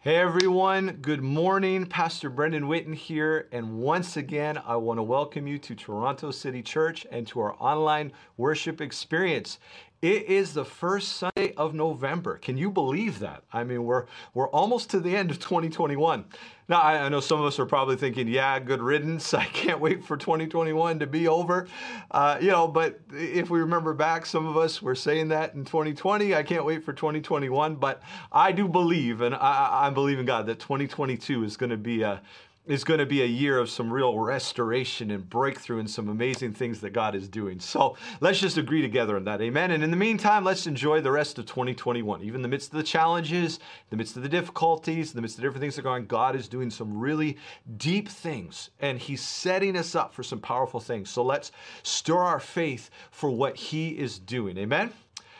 Hey 0.00 0.16
everyone, 0.16 0.98
good 1.02 1.20
morning. 1.20 1.84
Pastor 1.84 2.30
Brendan 2.30 2.64
Witten 2.68 2.94
here, 2.94 3.48
and 3.50 3.78
once 3.78 4.16
again, 4.16 4.56
I 4.64 4.76
want 4.76 4.98
to 4.98 5.02
welcome 5.02 5.48
you 5.48 5.58
to 5.58 5.74
Toronto 5.74 6.30
City 6.30 6.62
Church 6.62 7.04
and 7.10 7.26
to 7.26 7.40
our 7.40 7.56
online 7.58 8.12
worship 8.36 8.80
experience. 8.80 9.58
It 10.02 10.26
is 10.26 10.54
the 10.54 10.64
first 10.64 11.16
Sunday 11.16 11.35
of 11.54 11.74
November. 11.74 12.38
Can 12.38 12.56
you 12.56 12.70
believe 12.70 13.18
that? 13.20 13.42
I 13.52 13.64
mean, 13.64 13.84
we're 13.84 14.06
we're 14.34 14.48
almost 14.48 14.90
to 14.90 15.00
the 15.00 15.16
end 15.16 15.30
of 15.30 15.38
2021. 15.38 16.24
Now, 16.68 16.80
I, 16.80 17.04
I 17.04 17.08
know 17.08 17.20
some 17.20 17.38
of 17.38 17.46
us 17.46 17.58
are 17.58 17.66
probably 17.66 17.96
thinking, 17.96 18.28
"Yeah, 18.28 18.58
good 18.58 18.82
riddance. 18.82 19.32
I 19.34 19.44
can't 19.44 19.80
wait 19.80 20.04
for 20.04 20.16
2021 20.16 20.98
to 20.98 21.06
be 21.06 21.28
over." 21.28 21.68
Uh, 22.10 22.38
you 22.40 22.48
know, 22.48 22.66
but 22.66 23.00
if 23.12 23.50
we 23.50 23.60
remember 23.60 23.94
back, 23.94 24.26
some 24.26 24.46
of 24.46 24.56
us 24.56 24.82
were 24.82 24.94
saying 24.94 25.28
that 25.28 25.54
in 25.54 25.64
2020. 25.64 26.34
I 26.34 26.42
can't 26.42 26.64
wait 26.64 26.84
for 26.84 26.92
2021, 26.92 27.76
but 27.76 28.02
I 28.32 28.52
do 28.52 28.68
believe, 28.68 29.20
and 29.20 29.34
I, 29.34 29.86
I 29.86 29.90
believe 29.90 30.18
in 30.18 30.26
God 30.26 30.46
that 30.46 30.58
2022 30.58 31.44
is 31.44 31.56
going 31.56 31.70
to 31.70 31.76
be 31.76 32.02
a 32.02 32.20
is 32.66 32.84
going 32.84 32.98
to 32.98 33.06
be 33.06 33.22
a 33.22 33.26
year 33.26 33.58
of 33.58 33.70
some 33.70 33.92
real 33.92 34.18
restoration 34.18 35.10
and 35.10 35.28
breakthrough 35.28 35.78
and 35.78 35.88
some 35.88 36.08
amazing 36.08 36.52
things 36.52 36.80
that 36.80 36.90
God 36.90 37.14
is 37.14 37.28
doing. 37.28 37.60
So 37.60 37.96
let's 38.20 38.40
just 38.40 38.56
agree 38.56 38.82
together 38.82 39.16
on 39.16 39.24
that. 39.24 39.40
Amen. 39.40 39.70
And 39.70 39.84
in 39.84 39.90
the 39.90 39.96
meantime, 39.96 40.44
let's 40.44 40.66
enjoy 40.66 41.00
the 41.00 41.10
rest 41.10 41.38
of 41.38 41.46
2021. 41.46 42.22
Even 42.22 42.36
in 42.36 42.42
the 42.42 42.48
midst 42.48 42.72
of 42.72 42.78
the 42.78 42.82
challenges, 42.82 43.56
in 43.56 43.62
the 43.90 43.96
midst 43.96 44.16
of 44.16 44.22
the 44.22 44.28
difficulties, 44.28 45.10
in 45.10 45.16
the 45.16 45.22
midst 45.22 45.38
of 45.38 45.42
different 45.42 45.60
things 45.60 45.76
that 45.76 45.82
are 45.82 45.84
going 45.84 46.02
on, 46.02 46.06
God 46.06 46.34
is 46.34 46.48
doing 46.48 46.70
some 46.70 46.98
really 46.98 47.36
deep 47.76 48.08
things 48.08 48.70
and 48.80 48.98
He's 48.98 49.22
setting 49.22 49.76
us 49.76 49.94
up 49.94 50.12
for 50.12 50.22
some 50.22 50.40
powerful 50.40 50.80
things. 50.80 51.10
So 51.10 51.22
let's 51.22 51.52
stir 51.82 52.18
our 52.18 52.40
faith 52.40 52.90
for 53.10 53.30
what 53.30 53.56
He 53.56 53.90
is 53.90 54.18
doing. 54.18 54.58
Amen. 54.58 54.92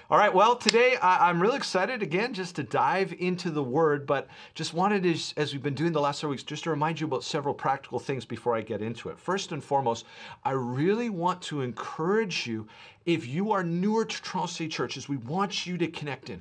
All 0.08 0.18
right, 0.18 0.32
well, 0.32 0.54
today 0.54 0.94
I, 1.02 1.28
am 1.30 1.42
really 1.42 1.56
excited 1.56 2.00
again 2.00 2.32
just 2.32 2.54
to 2.56 2.62
dive 2.62 3.12
into 3.18 3.50
the 3.50 3.62
Word, 3.62 4.06
but 4.06 4.28
just 4.54 4.72
wanted 4.72 5.02
to, 5.02 5.18
as 5.36 5.52
we've 5.52 5.64
been 5.64 5.74
doing 5.74 5.90
the 5.90 6.00
last 6.00 6.20
several 6.20 6.30
weeks, 6.30 6.44
just 6.44 6.62
to 6.62 6.70
remind 6.70 7.00
you 7.00 7.08
about 7.08 7.24
several 7.24 7.52
practical 7.52 7.98
things 7.98 8.24
before 8.24 8.54
I 8.54 8.60
get 8.60 8.82
into 8.82 9.08
it. 9.08 9.18
First 9.18 9.50
and 9.50 9.64
foremost, 9.64 10.06
I 10.44 10.52
really 10.52 11.10
want 11.10 11.42
to 11.42 11.62
encourage 11.62 12.46
you, 12.46 12.68
if 13.04 13.26
you 13.26 13.50
are 13.50 13.64
newer 13.64 14.04
to 14.04 14.22
Toronto 14.22 14.46
City 14.46 14.68
Churches, 14.68 15.08
we 15.08 15.16
want 15.16 15.66
you 15.66 15.76
to 15.76 15.88
connect 15.88 16.30
in 16.30 16.40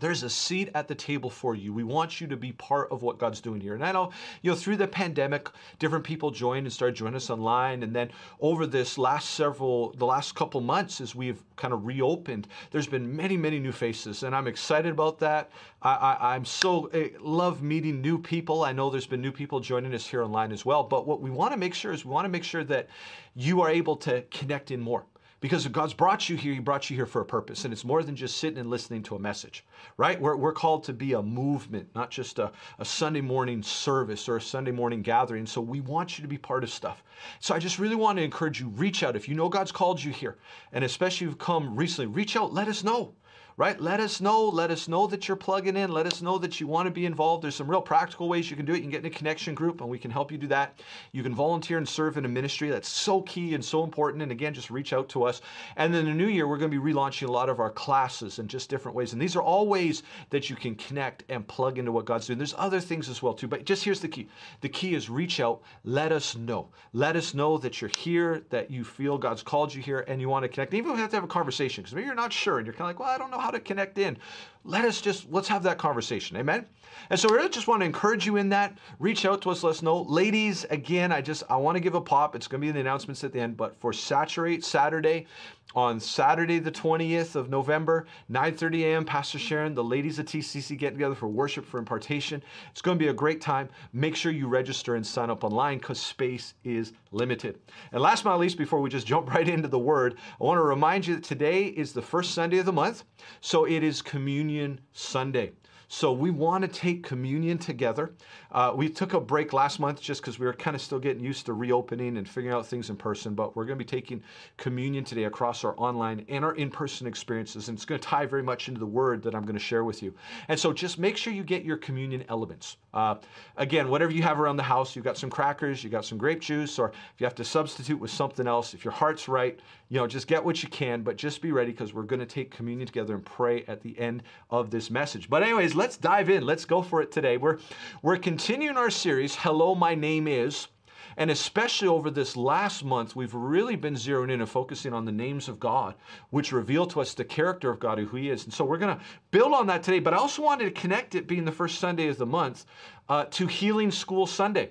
there's 0.00 0.22
a 0.22 0.30
seat 0.30 0.70
at 0.74 0.88
the 0.88 0.94
table 0.94 1.30
for 1.30 1.54
you. 1.54 1.72
We 1.72 1.84
want 1.84 2.20
you 2.20 2.26
to 2.26 2.36
be 2.36 2.52
part 2.52 2.90
of 2.90 3.02
what 3.02 3.18
God's 3.18 3.40
doing 3.40 3.60
here. 3.60 3.74
And 3.74 3.84
I 3.84 3.92
know, 3.92 4.10
you 4.42 4.50
know, 4.50 4.56
through 4.56 4.76
the 4.76 4.88
pandemic, 4.88 5.48
different 5.78 6.04
people 6.04 6.30
joined 6.30 6.66
and 6.66 6.72
started 6.72 6.96
joining 6.96 7.14
us 7.14 7.30
online. 7.30 7.82
And 7.82 7.94
then 7.94 8.10
over 8.40 8.66
this 8.66 8.98
last 8.98 9.30
several, 9.30 9.92
the 9.92 10.06
last 10.06 10.34
couple 10.34 10.60
months, 10.60 11.00
as 11.00 11.14
we've 11.14 11.42
kind 11.56 11.72
of 11.72 11.86
reopened, 11.86 12.48
there's 12.70 12.88
been 12.88 13.14
many, 13.14 13.36
many 13.36 13.60
new 13.60 13.72
faces. 13.72 14.24
And 14.24 14.34
I'm 14.34 14.48
excited 14.48 14.90
about 14.90 15.18
that. 15.20 15.50
I, 15.82 16.16
I, 16.20 16.36
am 16.36 16.44
so 16.44 16.90
I 16.92 17.12
love 17.20 17.62
meeting 17.62 18.00
new 18.00 18.18
people. 18.18 18.64
I 18.64 18.72
know 18.72 18.90
there's 18.90 19.06
been 19.06 19.22
new 19.22 19.32
people 19.32 19.60
joining 19.60 19.94
us 19.94 20.06
here 20.06 20.22
online 20.22 20.50
as 20.50 20.64
well. 20.64 20.82
But 20.82 21.06
what 21.06 21.20
we 21.20 21.30
want 21.30 21.52
to 21.52 21.56
make 21.56 21.74
sure 21.74 21.92
is 21.92 22.04
we 22.04 22.10
want 22.10 22.24
to 22.24 22.30
make 22.30 22.44
sure 22.44 22.64
that 22.64 22.88
you 23.36 23.60
are 23.60 23.70
able 23.70 23.96
to 23.96 24.22
connect 24.30 24.70
in 24.70 24.80
more 24.80 25.04
because 25.44 25.68
God's 25.68 25.92
brought 25.92 26.30
you 26.30 26.38
here, 26.38 26.54
He 26.54 26.58
brought 26.58 26.88
you 26.88 26.96
here 26.96 27.04
for 27.04 27.20
a 27.20 27.24
purpose. 27.26 27.66
And 27.66 27.74
it's 27.74 27.84
more 27.84 28.02
than 28.02 28.16
just 28.16 28.38
sitting 28.38 28.58
and 28.58 28.70
listening 28.70 29.02
to 29.02 29.14
a 29.14 29.18
message, 29.18 29.62
right? 29.98 30.18
We're, 30.18 30.36
we're 30.36 30.54
called 30.54 30.84
to 30.84 30.94
be 30.94 31.12
a 31.12 31.20
movement, 31.20 31.86
not 31.94 32.10
just 32.10 32.38
a, 32.38 32.50
a 32.78 32.84
Sunday 32.86 33.20
morning 33.20 33.62
service 33.62 34.26
or 34.26 34.38
a 34.38 34.40
Sunday 34.40 34.70
morning 34.70 35.02
gathering. 35.02 35.44
So 35.44 35.60
we 35.60 35.82
want 35.82 36.16
you 36.16 36.22
to 36.22 36.28
be 36.28 36.38
part 36.38 36.64
of 36.64 36.70
stuff. 36.70 37.02
So 37.40 37.54
I 37.54 37.58
just 37.58 37.78
really 37.78 37.94
want 37.94 38.16
to 38.16 38.24
encourage 38.24 38.58
you 38.58 38.68
reach 38.68 39.02
out. 39.02 39.16
If 39.16 39.28
you 39.28 39.34
know 39.34 39.50
God's 39.50 39.70
called 39.70 40.02
you 40.02 40.12
here, 40.12 40.38
and 40.72 40.82
especially 40.82 41.26
if 41.26 41.32
you've 41.32 41.38
come 41.38 41.76
recently, 41.76 42.06
reach 42.06 42.36
out, 42.36 42.54
let 42.54 42.66
us 42.66 42.82
know 42.82 43.12
right? 43.56 43.80
Let 43.80 44.00
us 44.00 44.20
know. 44.20 44.48
Let 44.48 44.70
us 44.70 44.88
know 44.88 45.06
that 45.06 45.28
you're 45.28 45.36
plugging 45.36 45.76
in. 45.76 45.92
Let 45.92 46.06
us 46.06 46.22
know 46.22 46.38
that 46.38 46.60
you 46.60 46.66
want 46.66 46.86
to 46.86 46.90
be 46.90 47.06
involved. 47.06 47.44
There's 47.44 47.54
some 47.54 47.70
real 47.70 47.82
practical 47.82 48.28
ways 48.28 48.50
you 48.50 48.56
can 48.56 48.66
do 48.66 48.72
it. 48.72 48.76
You 48.76 48.82
can 48.82 48.90
get 48.90 49.00
in 49.00 49.06
a 49.06 49.10
connection 49.10 49.54
group 49.54 49.80
and 49.80 49.88
we 49.88 49.98
can 49.98 50.10
help 50.10 50.32
you 50.32 50.38
do 50.38 50.48
that. 50.48 50.80
You 51.12 51.22
can 51.22 51.34
volunteer 51.34 51.78
and 51.78 51.88
serve 51.88 52.16
in 52.16 52.24
a 52.24 52.28
ministry. 52.28 52.70
That's 52.70 52.88
so 52.88 53.22
key 53.22 53.54
and 53.54 53.64
so 53.64 53.84
important. 53.84 54.22
And 54.22 54.32
again, 54.32 54.54
just 54.54 54.70
reach 54.70 54.92
out 54.92 55.08
to 55.10 55.24
us. 55.24 55.40
And 55.76 55.94
then 55.94 56.06
the 56.06 56.14
new 56.14 56.26
year, 56.26 56.48
we're 56.48 56.58
going 56.58 56.70
to 56.70 56.80
be 56.80 56.92
relaunching 56.92 57.28
a 57.28 57.32
lot 57.32 57.48
of 57.48 57.60
our 57.60 57.70
classes 57.70 58.38
in 58.38 58.48
just 58.48 58.68
different 58.68 58.96
ways. 58.96 59.12
And 59.12 59.22
these 59.22 59.36
are 59.36 59.42
all 59.42 59.68
ways 59.68 60.02
that 60.30 60.50
you 60.50 60.56
can 60.56 60.74
connect 60.74 61.22
and 61.28 61.46
plug 61.46 61.78
into 61.78 61.92
what 61.92 62.04
God's 62.04 62.26
doing. 62.26 62.38
There's 62.38 62.54
other 62.58 62.80
things 62.80 63.08
as 63.08 63.22
well 63.22 63.34
too, 63.34 63.46
but 63.46 63.64
just 63.64 63.84
here's 63.84 64.00
the 64.00 64.08
key. 64.08 64.28
The 64.62 64.68
key 64.68 64.94
is 64.94 65.08
reach 65.08 65.38
out. 65.38 65.62
Let 65.84 66.10
us 66.10 66.36
know. 66.36 66.70
Let 66.92 67.14
us 67.14 67.34
know 67.34 67.58
that 67.58 67.80
you're 67.80 67.90
here, 67.98 68.42
that 68.50 68.70
you 68.70 68.82
feel 68.84 69.16
God's 69.18 69.42
called 69.42 69.72
you 69.72 69.82
here 69.82 70.04
and 70.08 70.20
you 70.20 70.28
want 70.28 70.42
to 70.42 70.48
connect. 70.48 70.74
Even 70.74 70.90
if 70.90 70.96
we 70.96 71.00
have 71.00 71.10
to 71.10 71.16
have 71.16 71.24
a 71.24 71.28
conversation, 71.28 71.82
because 71.82 71.94
maybe 71.94 72.06
you're 72.06 72.14
not 72.14 72.32
sure 72.32 72.58
and 72.58 72.66
you're 72.66 72.74
kind 72.74 72.90
of 72.90 72.96
like, 72.96 72.98
well, 72.98 73.14
I 73.14 73.18
don't 73.18 73.30
know 73.30 73.43
how 73.44 73.50
to 73.50 73.60
connect 73.60 73.98
in. 73.98 74.16
Let 74.64 74.86
us 74.86 75.00
just, 75.00 75.30
let's 75.30 75.48
have 75.48 75.62
that 75.64 75.76
conversation. 75.76 76.36
Amen? 76.38 76.66
And 77.10 77.20
so 77.20 77.28
we 77.28 77.36
really 77.36 77.50
just 77.50 77.68
want 77.68 77.80
to 77.82 77.86
encourage 77.86 78.24
you 78.24 78.36
in 78.36 78.48
that. 78.48 78.78
Reach 78.98 79.26
out 79.26 79.42
to 79.42 79.50
us, 79.50 79.62
let 79.62 79.70
us 79.70 79.82
know. 79.82 80.02
Ladies, 80.02 80.64
again, 80.70 81.12
I 81.12 81.20
just, 81.20 81.42
I 81.50 81.56
want 81.56 81.76
to 81.76 81.80
give 81.80 81.94
a 81.94 82.00
pop. 82.00 82.34
It's 82.34 82.46
going 82.46 82.60
to 82.60 82.64
be 82.64 82.68
in 82.68 82.74
the 82.74 82.80
announcements 82.80 83.22
at 83.24 83.32
the 83.32 83.40
end, 83.40 83.58
but 83.58 83.76
for 83.76 83.92
Saturate 83.92 84.64
Saturday, 84.64 85.26
on 85.74 85.98
Saturday 85.98 86.60
the 86.60 86.70
20th 86.70 87.34
of 87.34 87.50
November, 87.50 88.06
9.30 88.30 88.82
a.m., 88.84 89.04
Pastor 89.04 89.38
Sharon, 89.38 89.74
the 89.74 89.82
ladies 89.82 90.20
at 90.20 90.26
TCC 90.26 90.78
get 90.78 90.92
together 90.92 91.16
for 91.16 91.26
worship, 91.26 91.66
for 91.66 91.78
impartation. 91.78 92.42
It's 92.70 92.80
going 92.80 92.96
to 92.96 93.02
be 93.02 93.08
a 93.08 93.14
great 93.14 93.40
time. 93.40 93.68
Make 93.92 94.14
sure 94.14 94.30
you 94.30 94.46
register 94.46 94.94
and 94.94 95.04
sign 95.04 95.30
up 95.30 95.42
online 95.42 95.78
because 95.78 95.98
space 95.98 96.54
is 96.62 96.92
limited. 97.10 97.58
And 97.90 98.00
last 98.00 98.22
but 98.22 98.30
not 98.30 98.40
least, 98.40 98.56
before 98.56 98.80
we 98.80 98.88
just 98.88 99.06
jump 99.14 99.34
right 99.34 99.48
into 99.48 99.68
the 99.68 99.78
word, 99.78 100.16
I 100.40 100.44
want 100.44 100.58
to 100.58 100.62
remind 100.62 101.06
you 101.06 101.16
that 101.16 101.24
today 101.24 101.64
is 101.64 101.92
the 101.92 102.02
first 102.02 102.34
Sunday 102.34 102.58
of 102.58 102.66
the 102.66 102.72
month, 102.72 103.02
so 103.40 103.64
it 103.64 103.82
is 103.82 104.00
Communion 104.00 104.53
Sunday. 104.92 105.52
So 105.88 106.12
we 106.12 106.30
want 106.30 106.62
to 106.62 106.68
take 106.68 107.04
communion 107.04 107.58
together. 107.58 108.14
Uh, 108.50 108.72
we 108.74 108.88
took 108.88 109.12
a 109.14 109.20
break 109.20 109.52
last 109.52 109.78
month 109.78 110.00
just 110.00 110.20
because 110.20 110.38
we 110.38 110.46
were 110.46 110.52
kind 110.52 110.74
of 110.74 110.80
still 110.80 110.98
getting 110.98 111.22
used 111.22 111.46
to 111.46 111.52
reopening 111.52 112.16
and 112.16 112.28
figuring 112.28 112.56
out 112.56 112.66
things 112.66 112.90
in 112.90 112.96
person, 112.96 113.34
but 113.34 113.54
we're 113.54 113.64
going 113.64 113.78
to 113.78 113.84
be 113.84 113.88
taking 113.88 114.22
communion 114.56 115.04
today 115.04 115.24
across 115.24 115.62
our 115.62 115.74
online 115.78 116.24
and 116.28 116.44
our 116.44 116.54
in 116.56 116.70
person 116.70 117.06
experiences. 117.06 117.68
And 117.68 117.76
it's 117.76 117.84
going 117.84 118.00
to 118.00 118.06
tie 118.06 118.26
very 118.26 118.42
much 118.42 118.68
into 118.68 118.80
the 118.80 118.86
word 118.86 119.22
that 119.22 119.34
I'm 119.34 119.42
going 119.42 119.54
to 119.54 119.60
share 119.60 119.84
with 119.84 120.02
you. 120.02 120.14
And 120.48 120.58
so 120.58 120.72
just 120.72 120.98
make 120.98 121.16
sure 121.16 121.32
you 121.32 121.44
get 121.44 121.64
your 121.64 121.76
communion 121.76 122.24
elements. 122.28 122.76
Uh, 122.92 123.16
again, 123.56 123.88
whatever 123.88 124.12
you 124.12 124.22
have 124.22 124.40
around 124.40 124.56
the 124.56 124.62
house, 124.62 124.96
you've 124.96 125.04
got 125.04 125.18
some 125.18 125.30
crackers, 125.30 125.84
you've 125.84 125.92
got 125.92 126.04
some 126.04 126.18
grape 126.18 126.40
juice, 126.40 126.78
or 126.78 126.88
if 126.90 127.20
you 127.20 127.24
have 127.24 127.34
to 127.36 127.44
substitute 127.44 127.98
with 127.98 128.10
something 128.10 128.46
else, 128.46 128.74
if 128.74 128.84
your 128.84 128.92
heart's 128.92 129.28
right, 129.28 129.60
you 129.88 129.98
know, 129.98 130.06
just 130.06 130.26
get 130.26 130.44
what 130.44 130.62
you 130.62 130.68
can, 130.68 131.02
but 131.02 131.16
just 131.16 131.42
be 131.42 131.52
ready 131.52 131.70
because 131.70 131.92
we're 131.92 132.02
going 132.02 132.20
to 132.20 132.26
take 132.26 132.50
communion 132.50 132.86
together 132.86 133.14
and 133.14 133.24
pray 133.24 133.64
at 133.68 133.82
the 133.82 133.98
end 133.98 134.22
of 134.50 134.70
this 134.70 134.90
message. 134.90 135.28
But 135.28 135.42
anyways, 135.42 135.74
let's 135.74 135.96
dive 135.96 136.30
in. 136.30 136.44
Let's 136.44 136.64
go 136.64 136.82
for 136.82 137.02
it 137.02 137.12
today. 137.12 137.36
We're 137.36 137.58
we're 138.02 138.16
continuing 138.16 138.76
our 138.76 138.90
series, 138.90 139.34
Hello, 139.34 139.74
my 139.74 139.94
name 139.94 140.26
is. 140.26 140.68
And 141.16 141.30
especially 141.30 141.88
over 141.88 142.10
this 142.10 142.36
last 142.36 142.84
month, 142.84 143.14
we've 143.14 143.34
really 143.34 143.76
been 143.76 143.94
zeroing 143.94 144.32
in 144.32 144.40
and 144.40 144.48
focusing 144.48 144.92
on 144.92 145.04
the 145.04 145.12
names 145.12 145.48
of 145.48 145.60
God, 145.60 145.94
which 146.30 146.50
reveal 146.50 146.86
to 146.86 147.00
us 147.00 147.14
the 147.14 147.24
character 147.24 147.70
of 147.70 147.78
God, 147.78 147.98
who 147.98 148.16
He 148.16 148.30
is. 148.30 148.44
And 148.44 148.52
so 148.52 148.64
we're 148.64 148.78
going 148.78 148.96
to 148.96 149.04
build 149.30 149.52
on 149.52 149.66
that 149.68 149.82
today. 149.82 150.00
But 150.00 150.14
I 150.14 150.16
also 150.16 150.42
wanted 150.42 150.64
to 150.64 150.80
connect 150.80 151.14
it, 151.14 151.26
being 151.26 151.44
the 151.44 151.52
first 151.52 151.78
Sunday 151.78 152.08
of 152.08 152.18
the 152.18 152.26
month, 152.26 152.66
uh, 153.08 153.26
to 153.26 153.46
Healing 153.46 153.90
School 153.90 154.26
Sunday. 154.26 154.70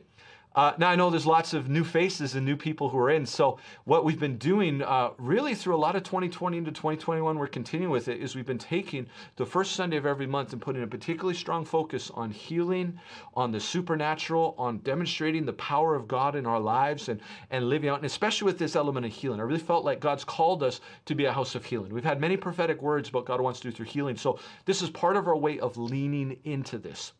Uh, 0.55 0.73
now 0.77 0.89
I 0.89 0.95
know 0.95 1.09
there's 1.09 1.25
lots 1.25 1.53
of 1.53 1.67
new 1.67 1.83
faces 1.83 2.35
and 2.35 2.45
new 2.45 2.55
people 2.55 2.89
who 2.89 2.97
are 2.99 3.09
in. 3.09 3.25
So 3.25 3.57
what 3.85 4.05
we've 4.05 4.19
been 4.19 4.37
doing, 4.37 4.83
uh, 4.83 5.09
really 5.17 5.55
through 5.55 5.75
a 5.75 5.77
lot 5.77 5.95
of 5.95 6.03
2020 6.03 6.59
into 6.59 6.71
2021, 6.71 7.39
we're 7.39 7.47
continuing 7.47 7.91
with 7.91 8.07
it. 8.07 8.21
Is 8.21 8.35
we've 8.35 8.45
been 8.45 8.59
taking 8.59 9.07
the 9.35 9.45
first 9.45 9.71
Sunday 9.71 9.97
of 9.97 10.05
every 10.05 10.27
month 10.27 10.53
and 10.53 10.61
putting 10.61 10.83
a 10.83 10.87
particularly 10.87 11.33
strong 11.33 11.65
focus 11.65 12.11
on 12.13 12.29
healing, 12.29 12.99
on 13.33 13.51
the 13.51 13.59
supernatural, 13.59 14.53
on 14.59 14.77
demonstrating 14.79 15.45
the 15.45 15.53
power 15.53 15.95
of 15.95 16.07
God 16.07 16.35
in 16.35 16.45
our 16.45 16.59
lives 16.59 17.09
and 17.09 17.19
and 17.49 17.67
living 17.67 17.89
out, 17.89 17.97
and 17.97 18.05
especially 18.05 18.45
with 18.45 18.59
this 18.59 18.75
element 18.75 19.05
of 19.07 19.11
healing. 19.11 19.39
I 19.39 19.43
really 19.43 19.59
felt 19.59 19.83
like 19.83 19.99
God's 19.99 20.23
called 20.23 20.61
us 20.61 20.81
to 21.05 21.15
be 21.15 21.25
a 21.25 21.31
house 21.31 21.55
of 21.55 21.65
healing. 21.65 21.91
We've 21.91 22.03
had 22.03 22.21
many 22.21 22.37
prophetic 22.37 22.79
words 22.81 23.09
about 23.09 23.25
God 23.25 23.41
wants 23.41 23.59
to 23.61 23.69
do 23.69 23.75
through 23.75 23.87
healing. 23.87 24.17
So 24.17 24.39
this 24.65 24.83
is 24.83 24.91
part 24.91 25.17
of 25.17 25.27
our 25.27 25.37
way 25.37 25.59
of 25.59 25.77
leaning 25.77 26.37
into 26.43 26.77
this. 26.77 27.13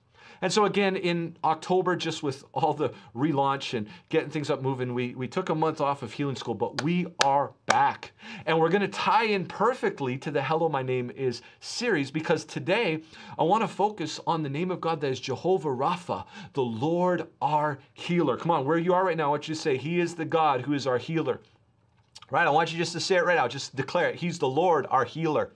And 0.44 0.52
so 0.52 0.66
again, 0.66 0.98
in 0.98 1.38
October, 1.46 1.96
just 1.96 2.22
with 2.22 2.44
all 2.54 2.74
the 2.74 2.92
relaunch 3.16 3.78
and 3.78 3.88
getting 4.10 4.30
things 4.30 4.50
up 4.50 4.62
moving, 4.62 4.94
we, 4.94 5.16
we 5.16 5.26
took 5.26 5.48
a 5.48 5.56
month 5.56 5.80
off 5.80 6.04
of 6.04 6.12
healing 6.12 6.36
school, 6.36 6.54
but 6.54 6.84
we 6.84 7.08
are 7.24 7.54
back. 7.66 8.12
And 8.46 8.60
we're 8.60 8.68
going 8.68 8.82
to 8.82 8.90
tie 8.90 9.24
in 9.24 9.46
perfectly 9.46 10.18
to 10.18 10.32
the 10.32 10.44
Hello, 10.44 10.68
My 10.68 10.84
Name 10.84 11.10
is 11.12 11.44
series 11.62 12.12
because 12.12 12.44
today 12.44 13.04
I 13.40 13.44
want 13.44 13.64
to 13.64 13.70
focus 13.70 14.20
on 14.28 14.44
the 14.44 14.50
name 14.50 14.70
of 14.70 14.82
God 14.82 15.00
that 15.00 15.12
is 15.12 15.22
Jehovah 15.22 15.70
Rapha, 15.70 16.26
the 16.52 16.62
Lord 16.62 17.30
our 17.42 17.80
healer. 17.94 18.36
Come 18.36 18.52
on, 18.52 18.66
where 18.66 18.78
you 18.78 18.94
are 18.94 19.06
right 19.06 19.16
now, 19.16 19.28
I 19.28 19.30
want 19.30 19.48
you 19.48 19.56
to 19.56 19.62
say, 19.62 19.78
He 19.78 20.02
is 20.02 20.14
the 20.14 20.26
God 20.26 20.60
who 20.60 20.74
is 20.74 20.86
our 20.86 20.98
healer. 20.98 21.40
Right? 22.30 22.46
I 22.46 22.50
want 22.50 22.70
you 22.74 22.78
just 22.78 22.92
to 22.92 23.00
say 23.00 23.16
it 23.16 23.24
right 23.24 23.38
now. 23.38 23.48
Just 23.48 23.78
declare 23.78 24.10
it. 24.10 24.16
He's 24.16 24.40
the 24.40 24.50
Lord, 24.50 24.88
our 24.90 25.06
healer 25.06 25.54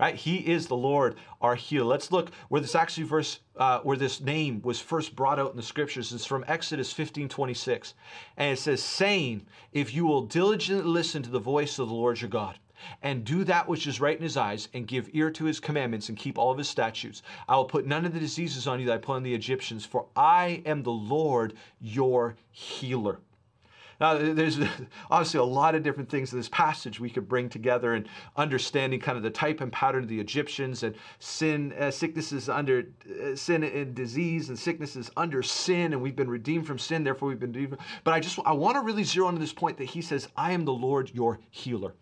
right? 0.00 0.14
He 0.16 0.36
is 0.38 0.66
the 0.66 0.76
Lord, 0.76 1.16
our 1.42 1.54
healer. 1.54 1.84
Let's 1.84 2.10
look 2.10 2.32
where 2.48 2.60
this 2.60 2.74
actually 2.74 3.04
verse, 3.04 3.40
uh, 3.56 3.80
where 3.80 3.98
this 3.98 4.20
name 4.20 4.62
was 4.62 4.80
first 4.80 5.14
brought 5.14 5.38
out 5.38 5.50
in 5.50 5.56
the 5.58 5.62
scriptures. 5.62 6.12
It's 6.12 6.24
from 6.24 6.42
Exodus 6.48 6.90
15, 6.90 7.28
26. 7.28 7.94
And 8.38 8.54
it 8.54 8.58
says, 8.58 8.82
saying, 8.82 9.46
if 9.72 9.92
you 9.92 10.06
will 10.06 10.22
diligently 10.22 10.90
listen 10.90 11.22
to 11.22 11.30
the 11.30 11.38
voice 11.38 11.78
of 11.78 11.88
the 11.88 11.94
Lord 11.94 12.18
your 12.20 12.30
God, 12.30 12.58
and 13.02 13.26
do 13.26 13.44
that 13.44 13.68
which 13.68 13.86
is 13.86 14.00
right 14.00 14.16
in 14.16 14.22
his 14.22 14.38
eyes, 14.38 14.68
and 14.72 14.88
give 14.88 15.10
ear 15.12 15.30
to 15.32 15.44
his 15.44 15.60
commandments, 15.60 16.08
and 16.08 16.16
keep 16.16 16.38
all 16.38 16.50
of 16.50 16.56
his 16.56 16.68
statutes. 16.68 17.22
I 17.46 17.56
will 17.56 17.66
put 17.66 17.86
none 17.86 18.06
of 18.06 18.14
the 18.14 18.20
diseases 18.20 18.66
on 18.66 18.80
you 18.80 18.86
that 18.86 18.94
I 18.94 18.98
put 18.98 19.16
on 19.16 19.22
the 19.22 19.34
Egyptians, 19.34 19.84
for 19.84 20.06
I 20.16 20.62
am 20.64 20.82
the 20.82 20.90
Lord 20.90 21.52
your 21.78 22.36
healer. 22.50 23.20
Now, 24.00 24.16
there's 24.16 24.58
obviously 25.10 25.38
a 25.38 25.44
lot 25.44 25.74
of 25.74 25.82
different 25.82 26.08
things 26.08 26.32
in 26.32 26.38
this 26.38 26.48
passage 26.48 26.98
we 26.98 27.10
could 27.10 27.28
bring 27.28 27.48
together 27.48 27.94
and 27.94 28.08
understanding 28.36 28.98
kind 28.98 29.16
of 29.16 29.22
the 29.22 29.30
type 29.30 29.60
and 29.60 29.70
pattern 29.70 30.04
of 30.04 30.08
the 30.08 30.18
Egyptians 30.18 30.82
and 30.82 30.94
sin, 31.18 31.72
uh, 31.78 31.90
sicknesses 31.90 32.48
under 32.48 32.86
uh, 33.22 33.36
sin 33.36 33.62
and 33.62 33.94
disease, 33.94 34.48
and 34.48 34.58
sicknesses 34.58 35.10
under 35.16 35.42
sin, 35.42 35.92
and 35.92 36.00
we've 36.00 36.16
been 36.16 36.30
redeemed 36.30 36.66
from 36.66 36.78
sin, 36.78 37.04
therefore 37.04 37.28
we've 37.28 37.40
been 37.40 37.52
redeemed. 37.52 37.78
But 38.04 38.14
I 38.14 38.20
just 38.20 38.38
I 38.44 38.52
want 38.52 38.76
to 38.76 38.80
really 38.80 39.04
zero 39.04 39.28
in 39.28 39.34
on 39.34 39.40
this 39.40 39.52
point 39.52 39.76
that 39.78 39.84
he 39.84 40.00
says, 40.00 40.28
"I 40.36 40.52
am 40.52 40.64
the 40.64 40.72
Lord 40.72 41.10
your 41.14 41.40
healer." 41.50 41.94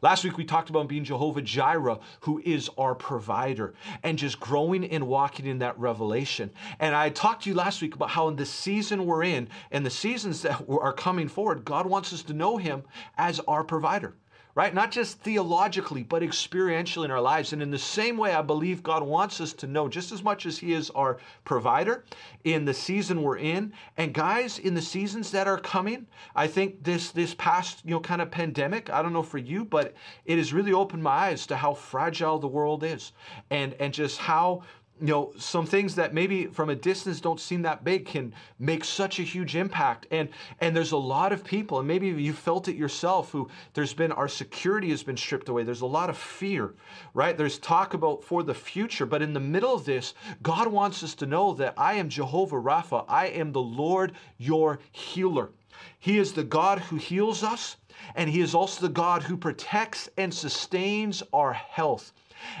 Last 0.00 0.24
week 0.24 0.36
we 0.36 0.44
talked 0.44 0.70
about 0.70 0.88
being 0.88 1.04
Jehovah 1.04 1.42
Jireh, 1.42 1.98
who 2.20 2.40
is 2.44 2.70
our 2.78 2.94
provider, 2.94 3.74
and 4.02 4.18
just 4.18 4.40
growing 4.40 4.84
and 4.84 5.06
walking 5.06 5.46
in 5.46 5.58
that 5.58 5.78
revelation. 5.78 6.50
And 6.78 6.94
I 6.94 7.10
talked 7.10 7.44
to 7.44 7.50
you 7.50 7.54
last 7.54 7.82
week 7.82 7.94
about 7.94 8.10
how 8.10 8.28
in 8.28 8.36
the 8.36 8.46
season 8.46 9.06
we're 9.06 9.24
in 9.24 9.48
and 9.70 9.84
the 9.84 9.90
seasons 9.90 10.42
that 10.42 10.64
are 10.68 10.92
coming 10.92 11.28
forward, 11.28 11.64
God 11.64 11.86
wants 11.86 12.12
us 12.12 12.22
to 12.24 12.32
know 12.32 12.56
Him 12.56 12.82
as 13.16 13.40
our 13.40 13.64
provider 13.64 14.14
right? 14.54 14.74
Not 14.74 14.90
just 14.90 15.18
theologically, 15.20 16.02
but 16.02 16.22
experientially 16.22 17.06
in 17.06 17.10
our 17.10 17.20
lives. 17.20 17.52
And 17.52 17.62
in 17.62 17.70
the 17.70 17.78
same 17.78 18.16
way, 18.16 18.34
I 18.34 18.42
believe 18.42 18.82
God 18.82 19.02
wants 19.02 19.40
us 19.40 19.52
to 19.54 19.66
know 19.66 19.88
just 19.88 20.12
as 20.12 20.22
much 20.22 20.44
as 20.44 20.58
He 20.58 20.72
is 20.72 20.90
our 20.90 21.18
provider 21.44 22.04
in 22.44 22.64
the 22.64 22.74
season 22.74 23.22
we're 23.22 23.38
in. 23.38 23.72
And 23.96 24.12
guys, 24.12 24.58
in 24.58 24.74
the 24.74 24.82
seasons 24.82 25.30
that 25.30 25.46
are 25.46 25.58
coming, 25.58 26.06
I 26.34 26.46
think 26.46 26.82
this 26.82 27.10
this 27.10 27.34
past, 27.34 27.82
you 27.84 27.92
know, 27.92 28.00
kind 28.00 28.20
of 28.20 28.30
pandemic, 28.30 28.90
I 28.90 29.02
don't 29.02 29.12
know 29.12 29.22
for 29.22 29.38
you, 29.38 29.64
but 29.64 29.94
it 30.26 30.36
has 30.36 30.52
really 30.52 30.72
opened 30.72 31.02
my 31.02 31.10
eyes 31.10 31.46
to 31.46 31.56
how 31.56 31.74
fragile 31.74 32.38
the 32.38 32.48
world 32.48 32.84
is 32.84 33.12
and 33.50 33.74
and 33.74 33.92
just 33.94 34.18
how 34.18 34.62
you 35.02 35.08
know 35.08 35.32
some 35.36 35.66
things 35.66 35.96
that 35.96 36.14
maybe 36.14 36.46
from 36.46 36.70
a 36.70 36.76
distance 36.76 37.20
don't 37.20 37.40
seem 37.40 37.62
that 37.62 37.82
big 37.82 38.06
can 38.06 38.32
make 38.60 38.84
such 38.84 39.18
a 39.18 39.24
huge 39.24 39.56
impact. 39.56 40.06
And 40.12 40.28
and 40.60 40.76
there's 40.76 40.92
a 40.92 40.96
lot 40.96 41.32
of 41.32 41.42
people 41.42 41.80
and 41.80 41.88
maybe 41.88 42.06
you 42.06 42.32
felt 42.32 42.68
it 42.68 42.76
yourself 42.76 43.32
who 43.32 43.50
there's 43.74 43.92
been 43.94 44.12
our 44.12 44.28
security 44.28 44.90
has 44.90 45.02
been 45.02 45.16
stripped 45.16 45.48
away. 45.48 45.64
There's 45.64 45.80
a 45.80 45.86
lot 45.86 46.08
of 46.08 46.16
fear 46.16 46.74
right? 47.14 47.36
There's 47.36 47.58
talk 47.58 47.94
about 47.94 48.22
for 48.22 48.44
the 48.44 48.54
future 48.54 49.04
but 49.04 49.22
in 49.22 49.32
the 49.32 49.40
middle 49.40 49.74
of 49.74 49.84
this 49.84 50.14
god 50.40 50.68
wants 50.68 51.02
us 51.02 51.16
to 51.16 51.26
know 51.26 51.52
that 51.54 51.74
i 51.76 51.94
am 51.94 52.08
jehovah 52.08 52.56
rapha. 52.56 53.04
I 53.08 53.26
am 53.26 53.50
the 53.50 53.60
lord 53.60 54.12
your 54.38 54.78
healer. 54.92 55.50
He 55.98 56.18
is 56.18 56.32
the 56.32 56.44
god 56.44 56.78
who 56.78 56.96
heals 56.96 57.42
us 57.42 57.76
and 58.14 58.30
he 58.30 58.40
is 58.40 58.54
also 58.54 58.82
the 58.82 58.92
god 58.92 59.24
who 59.24 59.36
protects 59.36 60.08
and 60.16 60.32
sustains 60.32 61.24
our 61.32 61.52
health 61.52 62.12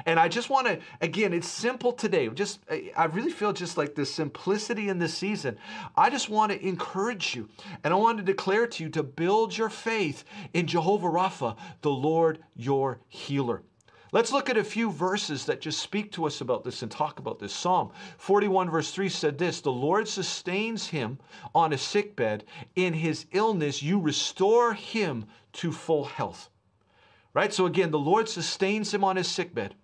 and 0.06 0.18
I 0.18 0.28
just 0.28 0.50
want 0.50 0.66
to, 0.66 0.78
again, 1.00 1.32
it's 1.32 1.48
simple 1.48 1.92
today. 1.92 2.28
Just, 2.28 2.60
I 2.96 3.04
really 3.06 3.30
feel 3.30 3.52
just 3.52 3.76
like 3.76 3.94
the 3.94 4.06
simplicity 4.06 4.88
in 4.88 4.98
this 4.98 5.14
season. 5.14 5.56
I 5.96 6.10
just 6.10 6.28
want 6.28 6.52
to 6.52 6.66
encourage 6.66 7.34
you 7.34 7.48
and 7.84 7.92
I 7.92 7.96
want 7.96 8.18
to 8.18 8.24
declare 8.24 8.66
to 8.66 8.84
you 8.84 8.90
to 8.90 9.02
build 9.02 9.56
your 9.56 9.70
faith 9.70 10.24
in 10.52 10.66
Jehovah 10.66 11.08
Rapha, 11.08 11.56
the 11.82 11.90
Lord 11.90 12.38
your 12.56 13.00
healer. 13.08 13.62
Let's 14.12 14.30
look 14.30 14.50
at 14.50 14.58
a 14.58 14.64
few 14.64 14.92
verses 14.92 15.46
that 15.46 15.62
just 15.62 15.80
speak 15.80 16.12
to 16.12 16.26
us 16.26 16.42
about 16.42 16.64
this 16.64 16.82
and 16.82 16.92
talk 16.92 17.18
about 17.18 17.38
this. 17.38 17.50
Psalm 17.50 17.92
41, 18.18 18.68
verse 18.68 18.90
3 18.90 19.08
said 19.08 19.38
this 19.38 19.62
The 19.62 19.72
Lord 19.72 20.06
sustains 20.06 20.86
him 20.86 21.18
on 21.54 21.72
a 21.72 21.78
sickbed. 21.78 22.44
In 22.76 22.92
his 22.92 23.24
illness, 23.32 23.82
you 23.82 23.98
restore 23.98 24.74
him 24.74 25.24
to 25.54 25.72
full 25.72 26.04
health. 26.04 26.50
Right? 27.34 27.52
So 27.52 27.66
again, 27.66 27.90
the 27.90 27.98
Lord 27.98 28.28
sustains 28.28 28.92
him 28.92 29.04
on 29.04 29.16
his 29.16 29.28
sickbed. 29.28 29.74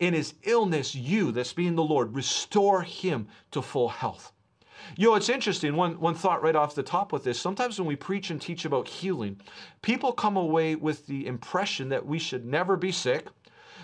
In 0.00 0.14
his 0.14 0.34
illness, 0.42 0.94
you, 0.94 1.32
that's 1.32 1.52
being 1.52 1.76
the 1.76 1.82
Lord, 1.82 2.14
restore 2.14 2.82
him 2.82 3.28
to 3.52 3.62
full 3.62 3.88
health. 3.88 4.32
You 4.96 5.08
know, 5.08 5.14
it's 5.14 5.28
interesting. 5.28 5.76
One, 5.76 6.00
one 6.00 6.14
thought 6.14 6.42
right 6.42 6.56
off 6.56 6.74
the 6.74 6.82
top 6.82 7.12
with 7.12 7.24
this 7.24 7.38
sometimes 7.38 7.78
when 7.78 7.86
we 7.86 7.96
preach 7.96 8.30
and 8.30 8.40
teach 8.40 8.64
about 8.64 8.88
healing, 8.88 9.40
people 9.82 10.12
come 10.12 10.36
away 10.36 10.74
with 10.74 11.06
the 11.06 11.26
impression 11.26 11.88
that 11.90 12.06
we 12.06 12.18
should 12.18 12.44
never 12.44 12.76
be 12.76 12.92
sick. 12.92 13.26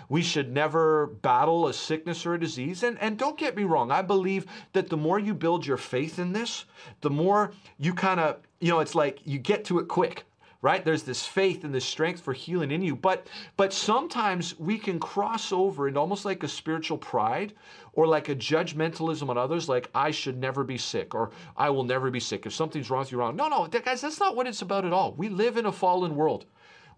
We 0.07 0.21
should 0.21 0.51
never 0.51 1.07
battle 1.07 1.67
a 1.67 1.73
sickness 1.73 2.25
or 2.25 2.35
a 2.35 2.39
disease. 2.39 2.83
And, 2.83 2.99
and 2.99 3.17
don't 3.17 3.37
get 3.37 3.55
me 3.55 3.63
wrong, 3.63 3.91
I 3.91 4.03
believe 4.03 4.45
that 4.73 4.89
the 4.89 4.97
more 4.97 5.17
you 5.17 5.33
build 5.33 5.65
your 5.65 5.77
faith 5.77 6.19
in 6.19 6.31
this, 6.31 6.65
the 7.01 7.09
more 7.09 7.53
you 7.79 7.93
kind 7.93 8.19
of, 8.19 8.37
you 8.59 8.69
know, 8.69 8.79
it's 8.79 8.93
like 8.93 9.19
you 9.25 9.39
get 9.39 9.65
to 9.65 9.79
it 9.79 9.87
quick 9.87 10.25
right 10.65 10.83
there's 10.83 11.03
this 11.03 11.23
faith 11.23 11.63
and 11.63 11.75
this 11.75 11.85
strength 11.85 12.19
for 12.19 12.33
healing 12.33 12.71
in 12.71 12.81
you 12.81 12.95
but 12.95 13.27
but 13.55 13.71
sometimes 13.71 14.57
we 14.59 14.79
can 14.79 14.99
cross 14.99 15.51
over 15.51 15.87
into 15.87 15.99
almost 15.99 16.25
like 16.25 16.41
a 16.41 16.47
spiritual 16.47 16.97
pride 16.97 17.53
or 17.93 18.07
like 18.07 18.29
a 18.29 18.35
judgmentalism 18.35 19.29
on 19.29 19.37
others 19.37 19.69
like 19.69 19.91
i 19.93 20.09
should 20.09 20.39
never 20.39 20.63
be 20.63 20.75
sick 20.75 21.13
or 21.13 21.29
i 21.55 21.69
will 21.69 21.83
never 21.83 22.09
be 22.09 22.19
sick 22.19 22.47
if 22.47 22.53
something's 22.53 22.89
wrong 22.89 23.01
with 23.01 23.11
you 23.11 23.19
wrong 23.19 23.35
no 23.35 23.47
no 23.47 23.67
guys 23.67 24.01
that's 24.01 24.19
not 24.19 24.35
what 24.35 24.47
it's 24.47 24.63
about 24.63 24.85
at 24.85 24.91
all 24.91 25.13
we 25.13 25.29
live 25.29 25.55
in 25.55 25.67
a 25.67 25.71
fallen 25.71 26.15
world 26.15 26.47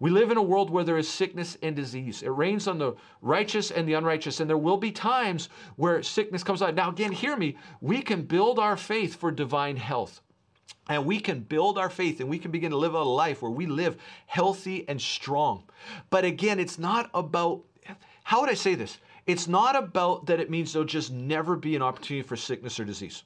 we 0.00 0.10
live 0.10 0.30
in 0.30 0.38
a 0.38 0.42
world 0.42 0.70
where 0.70 0.84
there 0.84 0.96
is 0.96 1.08
sickness 1.08 1.58
and 1.60 1.74
disease. 1.74 2.22
It 2.22 2.28
rains 2.28 2.68
on 2.68 2.78
the 2.78 2.94
righteous 3.20 3.72
and 3.72 3.88
the 3.88 3.94
unrighteous, 3.94 4.38
and 4.38 4.48
there 4.48 4.56
will 4.56 4.76
be 4.76 4.92
times 4.92 5.48
where 5.74 6.04
sickness 6.04 6.44
comes 6.44 6.62
out. 6.62 6.76
Now, 6.76 6.90
again, 6.90 7.10
hear 7.10 7.36
me. 7.36 7.56
We 7.80 8.02
can 8.02 8.22
build 8.22 8.60
our 8.60 8.76
faith 8.76 9.16
for 9.16 9.32
divine 9.32 9.76
health. 9.76 10.22
And 10.88 11.04
we 11.04 11.20
can 11.20 11.40
build 11.40 11.78
our 11.78 11.90
faith 11.90 12.20
and 12.20 12.28
we 12.28 12.38
can 12.38 12.50
begin 12.50 12.70
to 12.70 12.76
live 12.76 12.94
a 12.94 13.02
life 13.02 13.42
where 13.42 13.50
we 13.50 13.66
live 13.66 13.98
healthy 14.26 14.88
and 14.88 15.00
strong. 15.00 15.64
But 16.08 16.24
again, 16.24 16.58
it's 16.58 16.78
not 16.78 17.10
about, 17.12 17.62
how 18.24 18.40
would 18.40 18.50
I 18.50 18.54
say 18.54 18.74
this? 18.74 18.98
It's 19.26 19.46
not 19.46 19.76
about 19.76 20.26
that 20.26 20.40
it 20.40 20.50
means 20.50 20.72
there'll 20.72 20.88
just 20.88 21.12
never 21.12 21.56
be 21.56 21.76
an 21.76 21.82
opportunity 21.82 22.26
for 22.26 22.36
sickness 22.36 22.80
or 22.80 22.84
disease. 22.86 23.24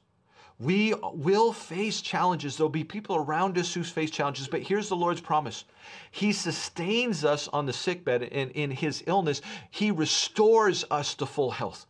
We 0.58 0.94
will 1.02 1.52
face 1.52 2.00
challenges. 2.00 2.56
There'll 2.56 2.68
be 2.68 2.84
people 2.84 3.16
around 3.16 3.58
us 3.58 3.72
who 3.72 3.82
face 3.82 4.10
challenges, 4.10 4.48
but 4.48 4.62
here's 4.62 4.88
the 4.88 4.96
Lord's 4.96 5.20
promise 5.20 5.64
He 6.10 6.32
sustains 6.32 7.24
us 7.24 7.48
on 7.48 7.66
the 7.66 7.72
sickbed 7.72 8.24
and 8.24 8.50
in 8.52 8.70
His 8.70 9.02
illness, 9.06 9.42
He 9.70 9.90
restores 9.90 10.84
us 10.90 11.14
to 11.16 11.26
full 11.26 11.50
health. 11.50 11.86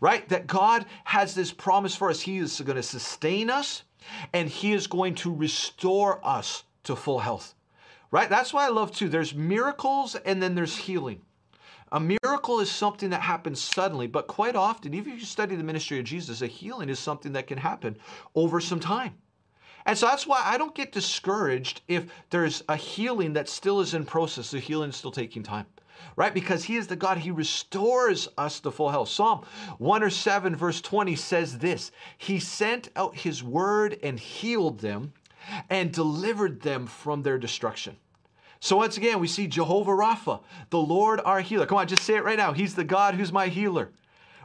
Right? 0.00 0.26
That 0.30 0.46
God 0.46 0.86
has 1.04 1.34
this 1.34 1.52
promise 1.52 1.94
for 1.94 2.08
us. 2.08 2.20
He 2.22 2.38
is 2.38 2.60
going 2.60 2.76
to 2.76 2.82
sustain 2.82 3.50
us 3.50 3.82
and 4.32 4.48
He 4.48 4.72
is 4.72 4.86
going 4.86 5.14
to 5.16 5.34
restore 5.34 6.24
us 6.26 6.64
to 6.84 6.96
full 6.96 7.20
health. 7.20 7.54
Right? 8.10 8.28
That's 8.28 8.52
why 8.52 8.66
I 8.66 8.70
love 8.70 8.92
too. 8.92 9.08
There's 9.08 9.34
miracles 9.34 10.16
and 10.16 10.42
then 10.42 10.54
there's 10.54 10.76
healing. 10.76 11.22
A 11.92 12.00
miracle 12.00 12.60
is 12.60 12.70
something 12.70 13.10
that 13.10 13.22
happens 13.22 13.60
suddenly, 13.60 14.06
but 14.06 14.28
quite 14.28 14.54
often, 14.54 14.94
even 14.94 15.12
if 15.12 15.20
you 15.20 15.26
study 15.26 15.56
the 15.56 15.64
ministry 15.64 15.98
of 15.98 16.04
Jesus, 16.04 16.40
a 16.40 16.46
healing 16.46 16.88
is 16.88 16.98
something 16.98 17.32
that 17.32 17.48
can 17.48 17.58
happen 17.58 17.96
over 18.34 18.60
some 18.60 18.78
time. 18.78 19.14
And 19.86 19.98
so 19.98 20.06
that's 20.06 20.26
why 20.26 20.42
I 20.44 20.56
don't 20.58 20.74
get 20.74 20.92
discouraged 20.92 21.82
if 21.88 22.06
there's 22.30 22.62
a 22.68 22.76
healing 22.76 23.32
that 23.32 23.48
still 23.48 23.80
is 23.80 23.94
in 23.94 24.04
process, 24.04 24.50
the 24.50 24.60
healing 24.60 24.90
is 24.90 24.96
still 24.96 25.10
taking 25.10 25.42
time 25.42 25.66
right? 26.16 26.34
Because 26.34 26.64
he 26.64 26.76
is 26.76 26.86
the 26.86 26.96
God, 26.96 27.18
he 27.18 27.30
restores 27.30 28.28
us 28.38 28.60
to 28.60 28.70
full 28.70 28.90
health. 28.90 29.08
Psalm 29.08 29.44
107, 29.78 30.56
verse 30.56 30.80
20 30.80 31.16
says 31.16 31.58
this 31.58 31.92
He 32.18 32.38
sent 32.38 32.88
out 32.96 33.16
his 33.16 33.42
word 33.42 33.98
and 34.02 34.18
healed 34.18 34.80
them 34.80 35.12
and 35.68 35.92
delivered 35.92 36.62
them 36.62 36.86
from 36.86 37.22
their 37.22 37.38
destruction. 37.38 37.96
So 38.60 38.76
once 38.76 38.98
again, 38.98 39.20
we 39.20 39.28
see 39.28 39.46
Jehovah 39.46 39.92
Rapha, 39.92 40.40
the 40.68 40.78
Lord 40.78 41.20
our 41.24 41.40
healer. 41.40 41.64
Come 41.64 41.78
on, 41.78 41.88
just 41.88 42.04
say 42.04 42.16
it 42.16 42.24
right 42.24 42.36
now. 42.36 42.52
He's 42.52 42.74
the 42.74 42.84
God 42.84 43.14
who's 43.14 43.32
my 43.32 43.48
healer 43.48 43.90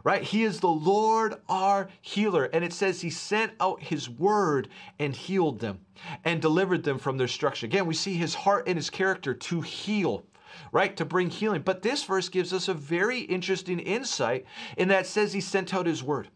right? 0.05 0.21
He 0.21 0.43
is 0.43 0.59
the 0.59 0.69
Lord 0.69 1.33
our 1.49 1.89
healer. 1.99 2.45
And 2.45 2.63
it 2.63 2.71
says 2.71 3.01
he 3.01 3.09
sent 3.09 3.51
out 3.59 3.81
his 3.81 4.07
word 4.07 4.69
and 4.99 5.13
healed 5.13 5.59
them 5.59 5.79
and 6.23 6.41
delivered 6.41 6.83
them 6.83 6.99
from 6.99 7.17
their 7.17 7.27
destruction. 7.27 7.69
Again, 7.69 7.87
we 7.87 7.95
see 7.95 8.13
his 8.13 8.35
heart 8.35 8.65
and 8.67 8.77
his 8.77 8.91
character 8.91 9.33
to 9.33 9.61
heal 9.61 10.23
right? 10.71 10.95
To 10.97 11.05
bring 11.05 11.29
healing. 11.29 11.61
But 11.61 11.81
this 11.81 12.03
verse 12.03 12.29
gives 12.29 12.53
us 12.53 12.67
a 12.67 12.73
very 12.73 13.19
interesting 13.19 13.79
insight 13.79 14.45
in 14.77 14.87
that 14.89 15.07
says 15.07 15.33
he 15.33 15.41
sent 15.41 15.73
out 15.73 15.85
his 15.85 16.03
word. 16.03 16.29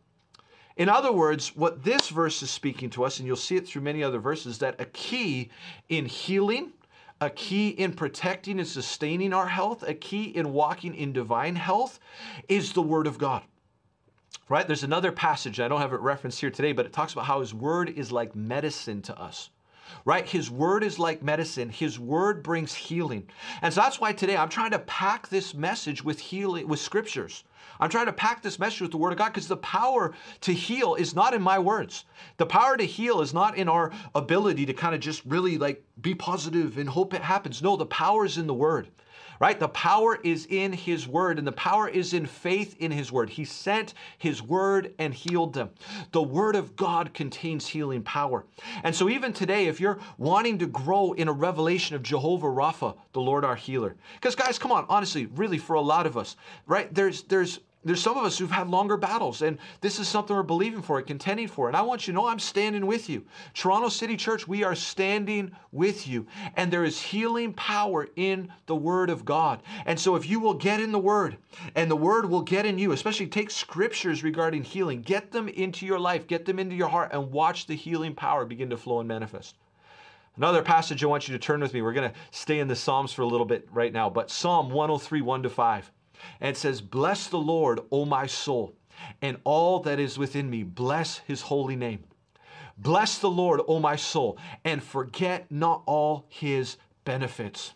In 0.77 0.87
other 0.87 1.11
words, 1.11 1.55
what 1.55 1.83
this 1.83 2.07
verse 2.07 2.41
is 2.41 2.49
speaking 2.49 2.89
to 2.91 3.03
us, 3.03 3.19
and 3.19 3.27
you'll 3.27 3.35
see 3.35 3.57
it 3.57 3.67
through 3.67 3.81
many 3.81 4.01
other 4.01 4.19
verses, 4.19 4.59
that 4.59 4.79
a 4.79 4.85
key 4.85 5.49
in 5.89 6.05
healing, 6.05 6.71
a 7.19 7.29
key 7.29 7.69
in 7.69 7.91
protecting 7.91 8.59
and 8.59 8.67
sustaining 8.67 9.33
our 9.33 9.47
health, 9.47 9.83
a 9.83 9.93
key 9.93 10.23
in 10.23 10.53
walking 10.53 10.95
in 10.95 11.11
divine 11.11 11.57
health 11.57 11.99
is 12.47 12.71
the 12.71 12.81
Word 12.81 13.07
of 13.07 13.17
God. 13.17 13.43
Right? 14.47 14.65
There's 14.65 14.83
another 14.83 15.11
passage, 15.11 15.59
I 15.59 15.67
don't 15.67 15.81
have 15.81 15.93
it 15.93 15.99
referenced 15.99 16.39
here 16.39 16.49
today, 16.49 16.71
but 16.71 16.85
it 16.85 16.93
talks 16.93 17.11
about 17.11 17.25
how 17.25 17.41
His 17.41 17.53
Word 17.53 17.89
is 17.89 18.11
like 18.11 18.33
medicine 18.33 19.01
to 19.01 19.19
us 19.19 19.49
right? 20.05 20.25
His 20.25 20.49
word 20.49 20.83
is 20.83 20.99
like 20.99 21.23
medicine. 21.23 21.69
His 21.69 21.99
word 21.99 22.43
brings 22.43 22.73
healing. 22.73 23.27
And 23.61 23.73
so 23.73 23.81
that's 23.81 23.99
why 23.99 24.13
today 24.13 24.37
I'm 24.37 24.49
trying 24.49 24.71
to 24.71 24.79
pack 24.79 25.29
this 25.29 25.53
message 25.53 26.03
with 26.03 26.19
healing, 26.19 26.67
with 26.67 26.79
scriptures. 26.79 27.43
I'm 27.79 27.89
trying 27.89 28.07
to 28.07 28.13
pack 28.13 28.41
this 28.41 28.59
message 28.59 28.81
with 28.81 28.91
the 28.91 28.97
word 28.97 29.13
of 29.13 29.17
God 29.17 29.29
because 29.29 29.47
the 29.47 29.57
power 29.57 30.13
to 30.41 30.53
heal 30.53 30.95
is 30.95 31.15
not 31.15 31.33
in 31.33 31.41
my 31.41 31.59
words. 31.59 32.05
The 32.37 32.45
power 32.45 32.75
to 32.75 32.83
heal 32.83 33.21
is 33.21 33.33
not 33.33 33.57
in 33.57 33.69
our 33.69 33.91
ability 34.13 34.65
to 34.65 34.73
kind 34.73 34.93
of 34.93 35.01
just 35.01 35.23
really 35.25 35.57
like 35.57 35.83
be 36.01 36.13
positive 36.13 36.77
and 36.77 36.89
hope 36.89 37.13
it 37.13 37.21
happens. 37.21 37.61
No, 37.61 37.77
the 37.77 37.85
power 37.85 38.25
is 38.25 38.37
in 38.37 38.47
the 38.47 38.53
word 38.53 38.89
right? 39.39 39.59
The 39.59 39.69
power 39.69 40.19
is 40.23 40.45
in 40.49 40.73
his 40.73 41.07
word, 41.07 41.37
and 41.37 41.47
the 41.47 41.53
power 41.53 41.87
is 41.87 42.13
in 42.13 42.25
faith 42.25 42.75
in 42.79 42.91
his 42.91 43.11
word. 43.11 43.29
He 43.29 43.45
sent 43.45 43.93
his 44.17 44.41
word 44.41 44.93
and 44.99 45.13
healed 45.13 45.53
them. 45.53 45.69
The 46.11 46.21
word 46.21 46.55
of 46.55 46.75
God 46.75 47.13
contains 47.13 47.67
healing 47.67 48.03
power. 48.03 48.45
And 48.83 48.95
so, 48.95 49.09
even 49.09 49.33
today, 49.33 49.67
if 49.67 49.79
you're 49.79 49.99
wanting 50.17 50.57
to 50.59 50.67
grow 50.67 51.13
in 51.13 51.27
a 51.27 51.33
revelation 51.33 51.95
of 51.95 52.03
Jehovah 52.03 52.47
Rapha, 52.47 52.95
the 53.13 53.21
Lord 53.21 53.45
our 53.45 53.55
healer, 53.55 53.95
because 54.15 54.35
guys, 54.35 54.59
come 54.59 54.71
on, 54.71 54.85
honestly, 54.89 55.27
really, 55.27 55.57
for 55.57 55.75
a 55.75 55.81
lot 55.81 56.05
of 56.05 56.17
us, 56.17 56.35
right? 56.67 56.93
There's 56.93 57.23
there's 57.23 57.59
there's 57.85 58.01
some 58.01 58.17
of 58.17 58.25
us 58.25 58.37
who've 58.37 58.51
had 58.51 58.67
longer 58.67 58.97
battles, 58.97 59.41
and 59.41 59.57
this 59.79 59.99
is 59.99 60.07
something 60.07 60.35
we're 60.35 60.43
believing 60.43 60.81
for 60.81 60.97
and 60.97 61.07
contending 61.07 61.47
for. 61.47 61.69
And 61.69 61.77
I 61.77 61.81
want 61.81 62.05
you 62.05 62.11
to 62.11 62.15
know 62.15 62.27
I'm 62.27 62.39
standing 62.39 62.85
with 62.85 63.09
you. 63.09 63.23
Toronto 63.53 63.87
City 63.87 64.17
Church, 64.17 64.47
we 64.47 64.65
are 64.65 64.75
standing 64.75 65.51
with 65.71 66.05
you. 66.05 66.27
And 66.57 66.71
there 66.71 66.83
is 66.83 66.99
healing 66.99 67.53
power 67.53 68.09
in 68.17 68.51
the 68.65 68.75
Word 68.75 69.09
of 69.09 69.23
God. 69.23 69.61
And 69.85 69.97
so 69.97 70.17
if 70.17 70.27
you 70.27 70.41
will 70.41 70.55
get 70.55 70.81
in 70.81 70.91
the 70.91 70.99
Word, 70.99 71.37
and 71.73 71.89
the 71.89 71.95
Word 71.95 72.29
will 72.29 72.41
get 72.41 72.65
in 72.65 72.77
you, 72.77 72.91
especially 72.91 73.27
take 73.27 73.49
scriptures 73.49 74.23
regarding 74.23 74.63
healing, 74.63 75.01
get 75.01 75.31
them 75.31 75.47
into 75.47 75.85
your 75.85 75.99
life, 75.99 76.27
get 76.27 76.43
them 76.43 76.59
into 76.59 76.75
your 76.75 76.89
heart, 76.89 77.11
and 77.13 77.31
watch 77.31 77.65
the 77.65 77.75
healing 77.75 78.13
power 78.13 78.43
begin 78.43 78.69
to 78.71 78.77
flow 78.77 78.99
and 78.99 79.07
manifest. 79.07 79.55
Another 80.35 80.61
passage 80.61 81.01
I 81.01 81.07
want 81.07 81.29
you 81.29 81.33
to 81.33 81.39
turn 81.39 81.61
with 81.61 81.73
me. 81.73 81.81
We're 81.81 81.93
going 81.93 82.11
to 82.11 82.17
stay 82.31 82.59
in 82.59 82.67
the 82.67 82.75
Psalms 82.75 83.13
for 83.13 83.21
a 83.21 83.27
little 83.27 83.45
bit 83.45 83.69
right 83.71 83.91
now, 83.91 84.09
but 84.09 84.29
Psalm 84.29 84.69
103, 84.69 85.21
1 85.21 85.43
to 85.43 85.49
5. 85.49 85.91
And 86.39 86.55
it 86.55 86.57
says, 86.59 86.81
Bless 86.81 87.27
the 87.27 87.37
Lord, 87.37 87.79
O 87.91 88.05
my 88.05 88.27
soul, 88.27 88.75
and 89.21 89.37
all 89.43 89.79
that 89.81 89.99
is 89.99 90.17
within 90.17 90.49
me. 90.49 90.63
Bless 90.63 91.19
his 91.19 91.41
holy 91.41 91.75
name. 91.75 92.03
Bless 92.77 93.17
the 93.17 93.29
Lord, 93.29 93.61
O 93.67 93.79
my 93.79 93.95
soul, 93.95 94.37
and 94.63 94.81
forget 94.81 95.51
not 95.51 95.83
all 95.85 96.25
his 96.29 96.77
benefits. 97.03 97.73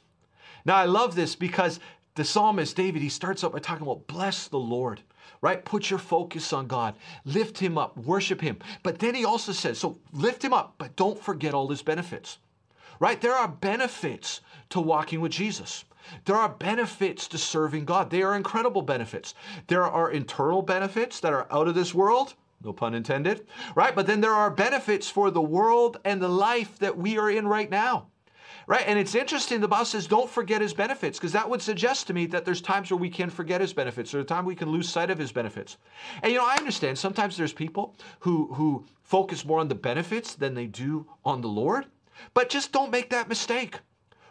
Now, 0.66 0.76
I 0.76 0.86
love 0.86 1.16
this 1.16 1.36
because 1.36 1.80
the 2.16 2.24
psalmist 2.24 2.76
David, 2.76 3.02
he 3.02 3.10
starts 3.10 3.44
out 3.44 3.52
by 3.52 3.60
talking 3.60 3.86
about 3.86 4.08
bless 4.08 4.48
the 4.48 4.60
Lord, 4.60 5.02
right? 5.42 5.64
Put 5.66 5.90
your 5.90 6.00
focus 6.00 6.54
on 6.54 6.68
God, 6.68 6.96
lift 7.26 7.58
him 7.58 7.78
up, 7.78 7.98
worship 7.98 8.40
him. 8.40 8.60
But 8.82 9.00
then 9.00 9.14
he 9.14 9.26
also 9.26 9.52
says, 9.52 9.78
so 9.78 10.00
lift 10.14 10.44
him 10.44 10.54
up, 10.54 10.76
but 10.78 10.96
don't 10.96 11.20
forget 11.20 11.54
all 11.54 11.68
his 11.68 11.82
benefits, 11.82 12.38
right? 13.00 13.20
There 13.20 13.36
are 13.36 13.48
benefits 13.48 14.42
to 14.70 14.80
walking 14.80 15.20
with 15.20 15.32
Jesus. 15.34 15.84
There 16.26 16.36
are 16.36 16.50
benefits 16.50 17.28
to 17.30 17.38
serving 17.38 17.86
God. 17.86 18.10
They 18.10 18.24
are 18.24 18.36
incredible 18.36 18.82
benefits. 18.82 19.34
There 19.68 19.86
are 19.86 20.12
internal 20.12 20.62
benefits 20.62 21.20
that 21.20 21.34
are 21.34 21.48
out 21.52 21.68
of 21.68 21.76
this 21.76 21.94
world, 21.94 22.36
no 22.64 22.74
pun 22.74 22.94
intended, 22.94 23.48
right? 23.76 23.96
But 23.96 24.08
then 24.08 24.22
there 24.22 24.34
are 24.34 24.50
benefits 24.50 25.10
for 25.10 25.32
the 25.32 25.42
world 25.42 26.00
and 26.06 26.22
the 26.22 26.30
life 26.30 26.80
that 26.80 26.98
we 26.98 27.18
are 27.18 27.30
in 27.30 27.48
right 27.48 27.70
now. 27.70 28.08
Right? 28.66 28.86
And 28.88 28.98
it's 28.98 29.14
interesting, 29.14 29.60
the 29.60 29.68
Bible 29.68 29.84
says, 29.84 30.08
don't 30.08 30.30
forget 30.30 30.62
his 30.62 30.74
benefits, 30.74 31.20
because 31.20 31.34
that 31.34 31.50
would 31.50 31.62
suggest 31.62 32.08
to 32.08 32.14
me 32.14 32.28
that 32.28 32.46
there's 32.46 32.62
times 32.62 32.90
where 32.90 32.98
we 32.98 33.10
can 33.10 33.30
forget 33.30 33.60
his 33.60 33.74
benefits, 33.74 34.14
or 34.14 34.22
a 34.22 34.24
time 34.24 34.46
we 34.46 34.56
can 34.56 34.70
lose 34.70 34.88
sight 34.88 35.10
of 35.10 35.18
his 35.18 35.34
benefits. 35.34 35.76
And 36.22 36.32
you 36.32 36.38
know, 36.38 36.46
I 36.46 36.56
understand 36.56 36.98
sometimes 36.98 37.36
there's 37.36 37.52
people 37.52 37.94
who 38.20 38.54
who 38.54 38.86
focus 39.02 39.44
more 39.44 39.60
on 39.60 39.68
the 39.68 39.76
benefits 39.76 40.36
than 40.36 40.54
they 40.54 40.68
do 40.68 41.06
on 41.26 41.42
the 41.42 41.50
Lord. 41.50 41.88
But 42.34 42.48
just 42.48 42.72
don't 42.72 42.90
make 42.90 43.10
that 43.10 43.28
mistake 43.28 43.80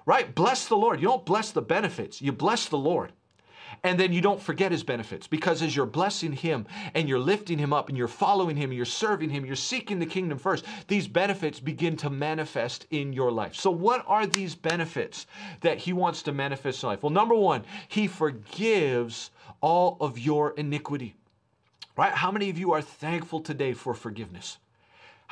right? 0.06 0.34
Bless 0.34 0.66
the 0.66 0.76
Lord. 0.76 1.00
You 1.00 1.08
don't 1.08 1.26
bless 1.26 1.50
the 1.50 1.62
benefits, 1.62 2.20
you 2.20 2.32
bless 2.32 2.68
the 2.68 2.78
Lord. 2.78 3.12
And 3.84 3.98
then 3.98 4.12
you 4.12 4.20
don't 4.20 4.40
forget 4.40 4.70
his 4.70 4.84
benefits 4.84 5.26
because 5.26 5.60
as 5.60 5.74
you're 5.74 5.86
blessing 5.86 6.32
him 6.32 6.66
and 6.94 7.08
you're 7.08 7.18
lifting 7.18 7.58
him 7.58 7.72
up 7.72 7.88
and 7.88 7.98
you're 7.98 8.06
following 8.06 8.56
him, 8.56 8.72
you're 8.72 8.84
serving 8.84 9.30
him, 9.30 9.44
you're 9.44 9.56
seeking 9.56 9.98
the 9.98 10.06
kingdom 10.06 10.38
first, 10.38 10.64
these 10.86 11.08
benefits 11.08 11.58
begin 11.58 11.96
to 11.96 12.10
manifest 12.10 12.86
in 12.90 13.12
your 13.12 13.32
life. 13.32 13.56
So, 13.56 13.70
what 13.70 14.04
are 14.06 14.26
these 14.26 14.54
benefits 14.54 15.26
that 15.62 15.78
he 15.78 15.92
wants 15.92 16.22
to 16.24 16.32
manifest 16.32 16.82
in 16.82 16.90
life? 16.90 17.02
Well, 17.02 17.10
number 17.10 17.34
one, 17.34 17.64
he 17.88 18.06
forgives 18.06 19.30
all 19.60 19.96
of 20.00 20.18
your 20.18 20.52
iniquity. 20.52 21.14
Right? 21.96 22.12
How 22.12 22.30
many 22.30 22.50
of 22.50 22.58
you 22.58 22.72
are 22.72 22.82
thankful 22.82 23.40
today 23.40 23.74
for 23.74 23.94
forgiveness? 23.94 24.58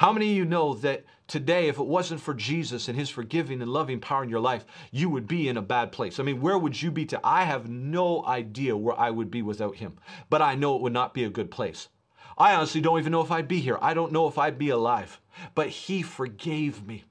How 0.00 0.14
many 0.14 0.30
of 0.30 0.36
you 0.38 0.46
know 0.46 0.72
that 0.76 1.04
today, 1.26 1.68
if 1.68 1.78
it 1.78 1.86
wasn't 1.86 2.22
for 2.22 2.32
Jesus 2.32 2.88
and 2.88 2.98
his 2.98 3.10
forgiving 3.10 3.60
and 3.60 3.70
loving 3.70 4.00
power 4.00 4.22
in 4.22 4.30
your 4.30 4.40
life, 4.40 4.64
you 4.90 5.10
would 5.10 5.28
be 5.28 5.46
in 5.46 5.58
a 5.58 5.60
bad 5.62 5.92
place? 5.92 6.18
I 6.18 6.22
mean, 6.22 6.40
where 6.40 6.56
would 6.56 6.80
you 6.80 6.90
be 6.90 7.04
to? 7.04 7.20
I 7.22 7.44
have 7.44 7.68
no 7.68 8.24
idea 8.24 8.78
where 8.78 8.98
I 8.98 9.10
would 9.10 9.30
be 9.30 9.42
without 9.42 9.76
him, 9.76 9.98
but 10.30 10.40
I 10.40 10.54
know 10.54 10.74
it 10.74 10.80
would 10.80 10.94
not 10.94 11.12
be 11.12 11.24
a 11.24 11.28
good 11.28 11.50
place. 11.50 11.90
I 12.38 12.54
honestly 12.54 12.80
don't 12.80 12.98
even 12.98 13.12
know 13.12 13.20
if 13.20 13.30
I'd 13.30 13.46
be 13.46 13.60
here. 13.60 13.76
I 13.82 13.92
don't 13.92 14.10
know 14.10 14.26
if 14.26 14.38
I'd 14.38 14.56
be 14.56 14.70
alive, 14.70 15.20
but 15.54 15.68
he 15.68 16.00
forgave 16.00 16.86
me 16.86 17.04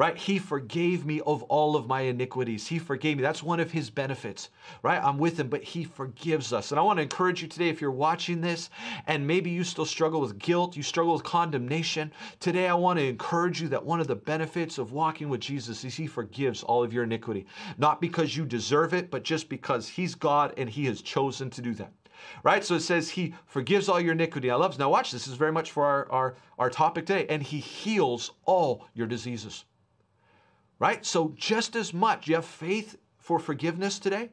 right? 0.00 0.16
He 0.16 0.38
forgave 0.38 1.04
me 1.04 1.20
of 1.26 1.42
all 1.42 1.76
of 1.76 1.86
my 1.86 2.00
iniquities. 2.00 2.66
He 2.66 2.78
forgave 2.78 3.18
me. 3.18 3.22
That's 3.22 3.42
one 3.42 3.60
of 3.60 3.70
his 3.70 3.90
benefits, 3.90 4.48
right? 4.82 4.98
I'm 4.98 5.18
with 5.18 5.38
him, 5.38 5.48
but 5.48 5.62
he 5.62 5.84
forgives 5.84 6.54
us. 6.54 6.70
And 6.70 6.80
I 6.80 6.82
want 6.82 6.96
to 6.96 7.02
encourage 7.02 7.42
you 7.42 7.48
today 7.48 7.68
if 7.68 7.82
you're 7.82 7.90
watching 7.90 8.40
this 8.40 8.70
and 9.08 9.26
maybe 9.26 9.50
you 9.50 9.62
still 9.62 9.84
struggle 9.84 10.22
with 10.22 10.38
guilt, 10.38 10.74
you 10.74 10.82
struggle 10.82 11.12
with 11.12 11.22
condemnation, 11.22 12.10
today 12.38 12.66
I 12.66 12.72
want 12.72 12.98
to 12.98 13.04
encourage 13.04 13.60
you 13.60 13.68
that 13.68 13.84
one 13.84 14.00
of 14.00 14.06
the 14.06 14.16
benefits 14.16 14.78
of 14.78 14.92
walking 14.92 15.28
with 15.28 15.42
Jesus 15.42 15.84
is 15.84 15.94
he 15.94 16.06
forgives 16.06 16.62
all 16.62 16.82
of 16.82 16.94
your 16.94 17.04
iniquity. 17.04 17.44
Not 17.76 18.00
because 18.00 18.34
you 18.34 18.46
deserve 18.46 18.94
it, 18.94 19.10
but 19.10 19.22
just 19.22 19.50
because 19.50 19.86
he's 19.86 20.14
God 20.14 20.54
and 20.56 20.70
he 20.70 20.86
has 20.86 21.02
chosen 21.02 21.50
to 21.50 21.60
do 21.60 21.74
that 21.74 21.92
right? 22.42 22.62
So 22.62 22.74
it 22.74 22.80
says 22.80 23.08
he 23.08 23.32
forgives 23.46 23.88
all 23.88 23.98
your 23.98 24.12
iniquity. 24.12 24.50
I 24.50 24.54
love. 24.54 24.78
Now 24.78 24.90
watch, 24.90 25.10
this 25.10 25.26
is 25.26 25.34
very 25.34 25.52
much 25.52 25.70
for 25.72 25.86
our, 25.86 26.10
our, 26.10 26.34
our 26.58 26.68
topic 26.68 27.06
today. 27.06 27.26
And 27.30 27.42
he 27.42 27.60
heals 27.60 28.32
all 28.44 28.86
your 28.92 29.06
diseases 29.06 29.64
right? 30.80 31.06
So, 31.06 31.32
just 31.36 31.76
as 31.76 31.94
much, 31.94 32.26
you 32.26 32.34
have 32.34 32.44
faith 32.44 32.96
for 33.18 33.38
forgiveness 33.38 34.00
today? 34.00 34.30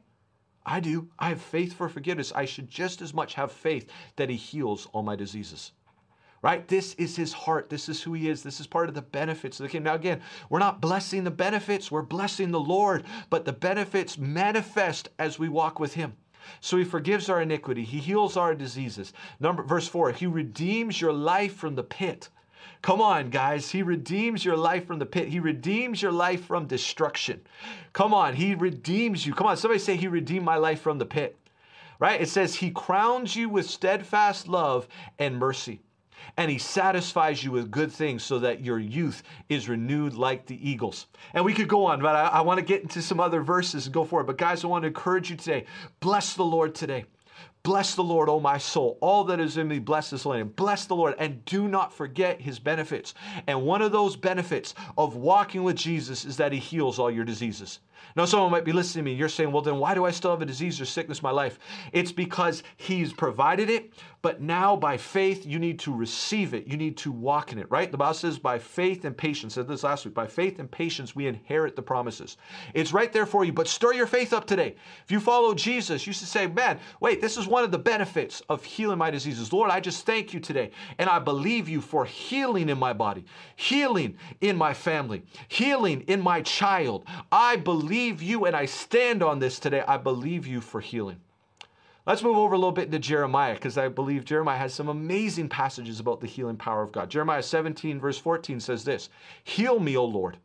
I 0.66 0.80
do. 0.80 1.08
I 1.18 1.28
have 1.28 1.40
faith 1.40 1.74
for 1.74 1.88
forgiveness. 1.88 2.32
I 2.34 2.44
should 2.44 2.68
just 2.68 3.00
as 3.00 3.14
much 3.14 3.34
have 3.34 3.52
faith 3.52 3.88
that 4.16 4.28
He 4.28 4.36
heals 4.36 4.88
all 4.92 5.04
my 5.04 5.14
diseases. 5.14 5.72
Right? 6.42 6.66
This 6.66 6.94
is 6.94 7.16
His 7.16 7.32
heart. 7.32 7.70
This 7.70 7.88
is 7.88 8.02
who 8.02 8.14
He 8.14 8.28
is. 8.28 8.42
This 8.42 8.58
is 8.60 8.66
part 8.66 8.88
of 8.88 8.94
the 8.94 9.02
benefits 9.02 9.60
of 9.60 9.64
the 9.64 9.70
kingdom. 9.70 9.92
Now, 9.92 9.94
again, 9.94 10.20
we're 10.50 10.58
not 10.58 10.80
blessing 10.80 11.22
the 11.22 11.30
benefits, 11.30 11.90
we're 11.90 12.02
blessing 12.02 12.50
the 12.50 12.60
Lord, 12.60 13.04
but 13.30 13.44
the 13.44 13.52
benefits 13.52 14.18
manifest 14.18 15.10
as 15.18 15.38
we 15.38 15.48
walk 15.48 15.78
with 15.78 15.94
Him. 15.94 16.16
So 16.60 16.76
he 16.78 16.84
forgives 16.84 17.28
our 17.28 17.42
iniquity. 17.42 17.84
He 17.84 17.98
heals 17.98 18.36
our 18.36 18.54
diseases. 18.54 19.12
Number 19.38 19.62
verse 19.62 19.86
4, 19.88 20.12
he 20.12 20.26
redeems 20.26 21.00
your 21.00 21.12
life 21.12 21.54
from 21.54 21.74
the 21.74 21.82
pit. 21.82 22.30
Come 22.82 23.00
on, 23.00 23.30
guys. 23.30 23.70
He 23.70 23.82
redeems 23.82 24.44
your 24.44 24.56
life 24.56 24.86
from 24.86 24.98
the 24.98 25.06
pit. 25.06 25.28
He 25.28 25.40
redeems 25.40 26.00
your 26.00 26.12
life 26.12 26.44
from 26.44 26.66
destruction. 26.66 27.40
Come 27.92 28.14
on. 28.14 28.34
He 28.34 28.54
redeems 28.54 29.26
you. 29.26 29.34
Come 29.34 29.46
on. 29.46 29.56
Somebody 29.56 29.80
say, 29.80 29.96
He 29.96 30.08
redeemed 30.08 30.44
my 30.44 30.56
life 30.56 30.80
from 30.80 30.98
the 30.98 31.06
pit. 31.06 31.36
Right? 31.98 32.20
It 32.20 32.28
says, 32.28 32.54
He 32.54 32.70
crowns 32.70 33.34
you 33.34 33.48
with 33.48 33.68
steadfast 33.68 34.48
love 34.48 34.86
and 35.18 35.36
mercy. 35.36 35.80
And 36.36 36.50
he 36.50 36.58
satisfies 36.58 37.42
you 37.42 37.50
with 37.50 37.70
good 37.70 37.90
things 37.90 38.22
so 38.22 38.38
that 38.40 38.64
your 38.64 38.78
youth 38.78 39.22
is 39.48 39.68
renewed 39.68 40.14
like 40.14 40.46
the 40.46 40.68
eagles. 40.68 41.06
And 41.34 41.44
we 41.44 41.54
could 41.54 41.68
go 41.68 41.86
on, 41.86 42.00
but 42.00 42.14
I, 42.14 42.26
I 42.28 42.40
want 42.42 42.58
to 42.58 42.64
get 42.64 42.82
into 42.82 43.02
some 43.02 43.20
other 43.20 43.40
verses 43.40 43.86
and 43.86 43.94
go 43.94 44.04
forward. 44.04 44.26
But 44.26 44.38
guys, 44.38 44.64
I 44.64 44.68
want 44.68 44.82
to 44.82 44.88
encourage 44.88 45.30
you 45.30 45.36
today. 45.36 45.64
Bless 46.00 46.34
the 46.34 46.44
Lord 46.44 46.74
today. 46.74 47.04
Bless 47.68 47.94
the 47.94 48.02
Lord, 48.02 48.30
O 48.30 48.40
my 48.40 48.56
soul. 48.56 48.96
All 49.02 49.24
that 49.24 49.40
is 49.40 49.58
in 49.58 49.68
me, 49.68 49.78
bless 49.78 50.08
his 50.08 50.24
name. 50.24 50.48
Bless 50.56 50.86
the 50.86 50.96
Lord 50.96 51.14
and 51.18 51.44
do 51.44 51.68
not 51.68 51.92
forget 51.92 52.40
his 52.40 52.58
benefits. 52.58 53.12
And 53.46 53.60
one 53.60 53.82
of 53.82 53.92
those 53.92 54.16
benefits 54.16 54.74
of 54.96 55.16
walking 55.16 55.62
with 55.64 55.76
Jesus 55.76 56.24
is 56.24 56.38
that 56.38 56.50
he 56.50 56.58
heals 56.58 56.98
all 56.98 57.10
your 57.10 57.26
diseases. 57.26 57.80
Now, 58.16 58.24
someone 58.24 58.50
might 58.50 58.64
be 58.64 58.72
listening 58.72 59.04
to 59.04 59.10
me. 59.10 59.16
You're 59.16 59.28
saying, 59.28 59.52
well, 59.52 59.62
then 59.62 59.78
why 59.78 59.94
do 59.94 60.04
I 60.04 60.10
still 60.10 60.30
have 60.30 60.42
a 60.42 60.46
disease 60.46 60.80
or 60.80 60.84
sickness 60.84 61.18
in 61.18 61.22
my 61.22 61.30
life? 61.30 61.58
It's 61.92 62.12
because 62.12 62.62
He's 62.76 63.12
provided 63.12 63.70
it, 63.70 63.92
but 64.22 64.40
now 64.40 64.76
by 64.76 64.96
faith, 64.96 65.46
you 65.46 65.58
need 65.58 65.78
to 65.80 65.94
receive 65.94 66.54
it. 66.54 66.66
You 66.66 66.76
need 66.76 66.96
to 66.98 67.12
walk 67.12 67.52
in 67.52 67.58
it, 67.58 67.70
right? 67.70 67.90
The 67.90 67.98
Bible 67.98 68.14
says, 68.14 68.38
by 68.38 68.58
faith 68.58 69.04
and 69.04 69.16
patience, 69.16 69.54
I 69.54 69.60
said 69.60 69.68
this 69.68 69.84
last 69.84 70.04
week, 70.04 70.14
by 70.14 70.26
faith 70.26 70.58
and 70.58 70.70
patience, 70.70 71.14
we 71.14 71.26
inherit 71.26 71.76
the 71.76 71.82
promises. 71.82 72.36
It's 72.74 72.92
right 72.92 73.12
there 73.12 73.26
for 73.26 73.44
you, 73.44 73.52
but 73.52 73.68
stir 73.68 73.92
your 73.92 74.06
faith 74.06 74.32
up 74.32 74.46
today. 74.46 74.74
If 75.04 75.10
you 75.10 75.20
follow 75.20 75.54
Jesus, 75.54 76.06
you 76.06 76.12
should 76.12 76.28
say, 76.28 76.46
man, 76.46 76.80
wait, 77.00 77.20
this 77.20 77.36
is 77.36 77.46
one 77.46 77.57
of 77.64 77.70
the 77.70 77.78
benefits 77.78 78.42
of 78.48 78.64
healing 78.64 78.98
my 78.98 79.10
diseases. 79.10 79.52
Lord, 79.52 79.70
I 79.70 79.80
just 79.80 80.06
thank 80.06 80.32
you 80.34 80.40
today, 80.40 80.70
and 80.98 81.08
I 81.08 81.18
believe 81.18 81.68
you 81.68 81.80
for 81.80 82.04
healing 82.04 82.68
in 82.68 82.78
my 82.78 82.92
body, 82.92 83.24
healing 83.56 84.16
in 84.40 84.56
my 84.56 84.74
family, 84.74 85.22
healing 85.48 86.02
in 86.02 86.20
my 86.20 86.42
child. 86.42 87.04
I 87.32 87.56
believe 87.56 87.88
believe 87.88 88.22
you, 88.22 88.44
and 88.44 88.56
I 88.56 88.66
stand 88.66 89.22
on 89.22 89.38
this 89.38 89.58
today. 89.58 89.82
I 89.86 89.96
believe 89.96 90.46
you 90.46 90.60
for 90.60 90.80
healing. 90.80 91.20
Let's 92.06 92.22
move 92.22 92.36
over 92.36 92.54
a 92.54 92.58
little 92.58 92.72
bit 92.72 92.86
into 92.86 92.98
Jeremiah 92.98 93.54
because 93.54 93.76
I 93.76 93.88
believe 93.88 94.24
Jeremiah 94.24 94.58
has 94.58 94.74
some 94.74 94.88
amazing 94.88 95.48
passages 95.48 96.00
about 96.00 96.20
the 96.20 96.26
healing 96.26 96.56
power 96.56 96.82
of 96.82 96.92
God. 96.92 97.10
Jeremiah 97.10 97.42
17, 97.42 98.00
verse 98.00 98.18
14 98.18 98.60
says 98.60 98.84
this 98.84 99.10
Heal 99.44 99.78
me, 99.78 99.96
O 99.96 100.04
Lord, 100.04 100.38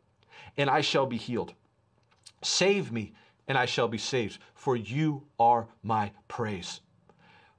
and 0.56 0.70
I 0.70 0.80
shall 0.80 1.06
be 1.06 1.16
healed. 1.16 1.54
Save 2.42 2.92
me, 2.92 3.12
and 3.48 3.58
I 3.58 3.66
shall 3.66 3.88
be 3.88 3.98
saved, 3.98 4.38
for 4.54 4.76
you 4.76 5.22
are 5.38 5.66
my 5.82 6.12
praise. 6.28 6.80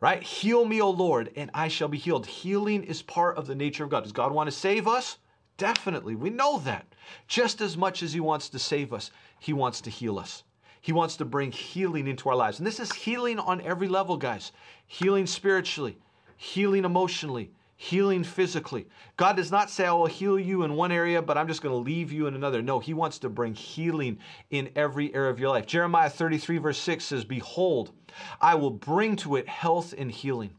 Right? 0.02 0.22
Heal 0.22 0.66
me, 0.66 0.82
O 0.82 0.90
Lord, 0.90 1.32
and 1.36 1.50
I 1.54 1.68
shall 1.68 1.88
be 1.88 1.98
healed. 1.98 2.26
Healing 2.26 2.84
is 2.84 3.02
part 3.02 3.38
of 3.38 3.48
the 3.48 3.56
nature 3.56 3.84
of 3.84 3.90
God. 3.90 4.04
Does 4.04 4.12
God 4.12 4.32
want 4.32 4.48
to 4.48 4.56
save 4.56 4.88
us? 4.88 5.18
Definitely. 5.58 6.16
We 6.16 6.30
know 6.30 6.60
that. 6.60 6.86
Just 7.28 7.62
as 7.62 7.78
much 7.78 8.04
as 8.04 8.14
He 8.14 8.20
wants 8.20 8.50
to 8.50 8.60
save 8.60 8.94
us, 8.94 9.12
He 9.40 9.54
wants 9.54 9.82
to 9.82 9.90
heal 9.90 10.20
us. 10.20 10.44
He 10.82 10.92
wants 10.92 11.18
to 11.18 11.26
bring 11.26 11.52
healing 11.52 12.08
into 12.08 12.30
our 12.30 12.36
lives. 12.36 12.60
And 12.60 12.68
this 12.68 12.80
is 12.80 12.92
healing 12.94 13.40
on 13.40 13.62
every 13.62 13.88
level, 13.88 14.18
guys 14.18 14.52
healing 14.88 15.26
spiritually, 15.26 15.98
healing 16.38 16.86
emotionally, 16.86 17.52
healing 17.76 18.24
physically. 18.24 18.88
God 19.18 19.36
does 19.36 19.52
not 19.52 19.70
say, 19.70 19.86
I 19.86 19.92
will 19.94 20.06
heal 20.06 20.40
you 20.40 20.64
in 20.64 20.76
one 20.76 20.92
area, 20.92 21.22
but 21.22 21.38
I'm 21.38 21.48
just 21.48 21.62
going 21.62 21.74
to 21.74 21.90
leave 21.92 22.12
you 22.12 22.28
in 22.28 22.36
another. 22.36 22.62
No, 22.62 22.80
He 22.80 22.94
wants 22.94 23.20
to 23.20 23.30
bring 23.30 23.54
healing 23.54 24.20
in 24.52 24.70
every 24.76 25.14
area 25.16 25.32
of 25.32 25.40
your 25.40 25.50
life. 25.50 25.66
Jeremiah 25.66 26.10
33, 26.10 26.60
verse 26.60 26.78
6 26.78 27.04
says, 27.04 27.26
Behold, 27.26 27.92
I 28.42 28.56
will 28.56 28.72
bring 28.72 29.16
to 29.18 29.36
it 29.36 29.48
health 29.48 29.94
and 29.98 30.12
healing 30.12 30.52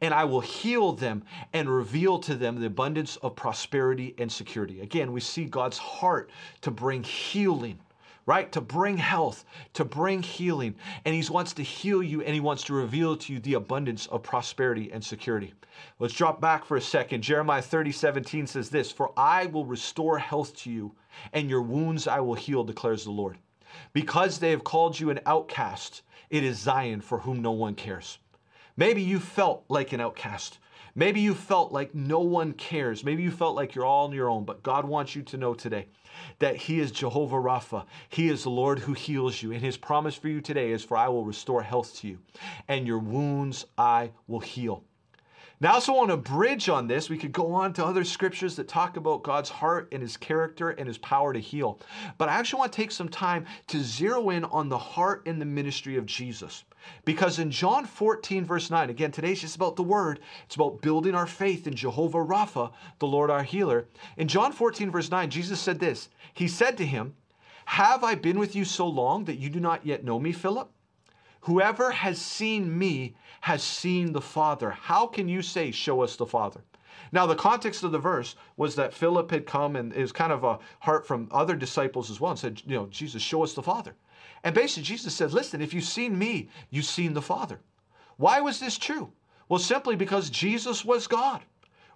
and 0.00 0.12
I 0.12 0.24
will 0.24 0.40
heal 0.40 0.92
them 0.92 1.22
and 1.52 1.68
reveal 1.68 2.18
to 2.20 2.34
them 2.34 2.58
the 2.58 2.66
abundance 2.66 3.16
of 3.16 3.36
prosperity 3.36 4.14
and 4.18 4.30
security. 4.30 4.80
Again, 4.80 5.12
we 5.12 5.20
see 5.20 5.44
God's 5.44 5.78
heart 5.78 6.30
to 6.62 6.70
bring 6.70 7.04
healing 7.04 7.78
right? 8.26 8.52
To 8.52 8.60
bring 8.60 8.98
health, 8.98 9.46
to 9.72 9.86
bring 9.86 10.22
healing. 10.22 10.74
And 11.06 11.14
He 11.14 11.32
wants 11.32 11.54
to 11.54 11.62
heal 11.62 12.02
you 12.02 12.20
and 12.20 12.34
He 12.34 12.40
wants 12.40 12.62
to 12.64 12.74
reveal 12.74 13.16
to 13.16 13.32
you 13.32 13.40
the 13.40 13.54
abundance 13.54 14.06
of 14.08 14.22
prosperity 14.22 14.92
and 14.92 15.02
security. 15.02 15.54
Let's 15.98 16.12
drop 16.12 16.38
back 16.38 16.66
for 16.66 16.76
a 16.76 16.80
second. 16.80 17.22
Jeremiah 17.22 17.62
30, 17.62 17.90
17 17.90 18.46
says 18.46 18.68
this 18.68 18.92
For 18.92 19.12
I 19.16 19.46
will 19.46 19.64
restore 19.64 20.18
health 20.18 20.54
to 20.56 20.70
you, 20.70 20.94
and 21.32 21.48
your 21.48 21.62
wounds 21.62 22.06
I 22.06 22.20
will 22.20 22.34
heal, 22.34 22.64
declares 22.64 23.04
the 23.04 23.12
Lord. 23.12 23.38
Because 23.94 24.38
they 24.38 24.50
have 24.50 24.62
called 24.62 25.00
you 25.00 25.08
an 25.08 25.20
outcast, 25.24 26.02
it 26.30 26.44
is 26.44 26.58
Zion 26.58 27.00
for 27.00 27.18
whom 27.18 27.42
no 27.42 27.52
one 27.52 27.74
cares. 27.74 28.18
Maybe 28.76 29.02
you 29.02 29.18
felt 29.18 29.64
like 29.68 29.92
an 29.92 30.00
outcast. 30.00 30.58
Maybe 30.94 31.20
you 31.20 31.34
felt 31.34 31.72
like 31.72 31.94
no 31.94 32.20
one 32.20 32.52
cares. 32.52 33.04
Maybe 33.04 33.22
you 33.22 33.30
felt 33.30 33.54
like 33.54 33.74
you're 33.74 33.84
all 33.84 34.06
on 34.06 34.12
your 34.12 34.28
own, 34.28 34.44
but 34.44 34.62
God 34.62 34.84
wants 34.84 35.14
you 35.14 35.22
to 35.22 35.36
know 35.36 35.54
today 35.54 35.86
that 36.38 36.56
He 36.56 36.80
is 36.80 36.90
Jehovah 36.90 37.36
Rapha. 37.36 37.84
He 38.08 38.28
is 38.28 38.42
the 38.42 38.50
Lord 38.50 38.80
who 38.80 38.94
heals 38.94 39.42
you. 39.42 39.52
And 39.52 39.62
His 39.62 39.76
promise 39.76 40.14
for 40.16 40.28
you 40.28 40.40
today 40.40 40.72
is, 40.72 40.82
For 40.82 40.96
I 40.96 41.08
will 41.08 41.24
restore 41.24 41.62
health 41.62 41.96
to 41.98 42.08
you, 42.08 42.18
and 42.66 42.86
your 42.86 42.98
wounds 42.98 43.66
I 43.76 44.10
will 44.26 44.40
heal. 44.40 44.82
Now, 45.60 45.72
also 45.72 45.92
want 45.92 46.10
to 46.10 46.16
bridge 46.16 46.68
on 46.68 46.86
this. 46.86 47.10
We 47.10 47.18
could 47.18 47.32
go 47.32 47.52
on 47.52 47.72
to 47.74 47.84
other 47.84 48.04
scriptures 48.04 48.54
that 48.56 48.68
talk 48.68 48.96
about 48.96 49.24
God's 49.24 49.50
heart 49.50 49.88
and 49.90 50.00
his 50.00 50.16
character 50.16 50.70
and 50.70 50.86
his 50.86 50.98
power 50.98 51.32
to 51.32 51.40
heal. 51.40 51.80
But 52.16 52.28
I 52.28 52.34
actually 52.34 52.60
want 52.60 52.72
to 52.72 52.76
take 52.76 52.92
some 52.92 53.08
time 53.08 53.44
to 53.66 53.82
zero 53.82 54.30
in 54.30 54.44
on 54.44 54.68
the 54.68 54.78
heart 54.78 55.22
and 55.26 55.40
the 55.40 55.46
ministry 55.46 55.96
of 55.96 56.06
Jesus. 56.06 56.62
Because 57.04 57.40
in 57.40 57.50
John 57.50 57.86
14, 57.86 58.44
verse 58.44 58.70
9, 58.70 58.88
again, 58.88 59.10
today's 59.10 59.40
just 59.40 59.56
about 59.56 59.74
the 59.74 59.82
word. 59.82 60.20
It's 60.46 60.54
about 60.54 60.80
building 60.80 61.16
our 61.16 61.26
faith 61.26 61.66
in 61.66 61.74
Jehovah 61.74 62.18
Rapha, 62.18 62.70
the 63.00 63.08
Lord 63.08 63.28
our 63.28 63.42
healer. 63.42 63.86
In 64.16 64.28
John 64.28 64.52
14, 64.52 64.92
verse 64.92 65.10
9, 65.10 65.28
Jesus 65.28 65.58
said 65.58 65.80
this 65.80 66.08
He 66.34 66.46
said 66.46 66.76
to 66.76 66.86
him, 66.86 67.14
Have 67.64 68.04
I 68.04 68.14
been 68.14 68.38
with 68.38 68.54
you 68.54 68.64
so 68.64 68.86
long 68.86 69.24
that 69.24 69.40
you 69.40 69.50
do 69.50 69.58
not 69.58 69.84
yet 69.84 70.04
know 70.04 70.20
me, 70.20 70.30
Philip? 70.30 70.70
Whoever 71.42 71.90
has 71.90 72.20
seen 72.20 72.78
me 72.78 73.14
has 73.42 73.62
seen 73.62 74.12
the 74.12 74.20
Father. 74.20 74.70
How 74.70 75.06
can 75.06 75.28
you 75.28 75.42
say, 75.42 75.70
Show 75.70 76.02
us 76.02 76.16
the 76.16 76.26
Father? 76.26 76.60
Now, 77.12 77.26
the 77.26 77.34
context 77.34 77.84
of 77.84 77.92
the 77.92 77.98
verse 77.98 78.34
was 78.56 78.74
that 78.74 78.92
Philip 78.92 79.30
had 79.30 79.46
come 79.46 79.76
and 79.76 79.94
was 79.94 80.12
kind 80.12 80.32
of 80.32 80.44
a 80.44 80.58
heart 80.80 81.06
from 81.06 81.28
other 81.30 81.56
disciples 81.56 82.10
as 82.10 82.20
well 82.20 82.32
and 82.32 82.40
said, 82.40 82.62
You 82.66 82.76
know, 82.76 82.86
Jesus, 82.86 83.22
show 83.22 83.42
us 83.42 83.54
the 83.54 83.62
Father. 83.62 83.94
And 84.44 84.54
basically, 84.54 84.82
Jesus 84.82 85.14
said, 85.14 85.32
Listen, 85.32 85.62
if 85.62 85.72
you've 85.72 85.84
seen 85.84 86.18
me, 86.18 86.48
you've 86.70 86.84
seen 86.84 87.14
the 87.14 87.22
Father. 87.22 87.60
Why 88.16 88.40
was 88.40 88.60
this 88.60 88.76
true? 88.76 89.12
Well, 89.48 89.60
simply 89.60 89.96
because 89.96 90.30
Jesus 90.30 90.84
was 90.84 91.06
God 91.06 91.42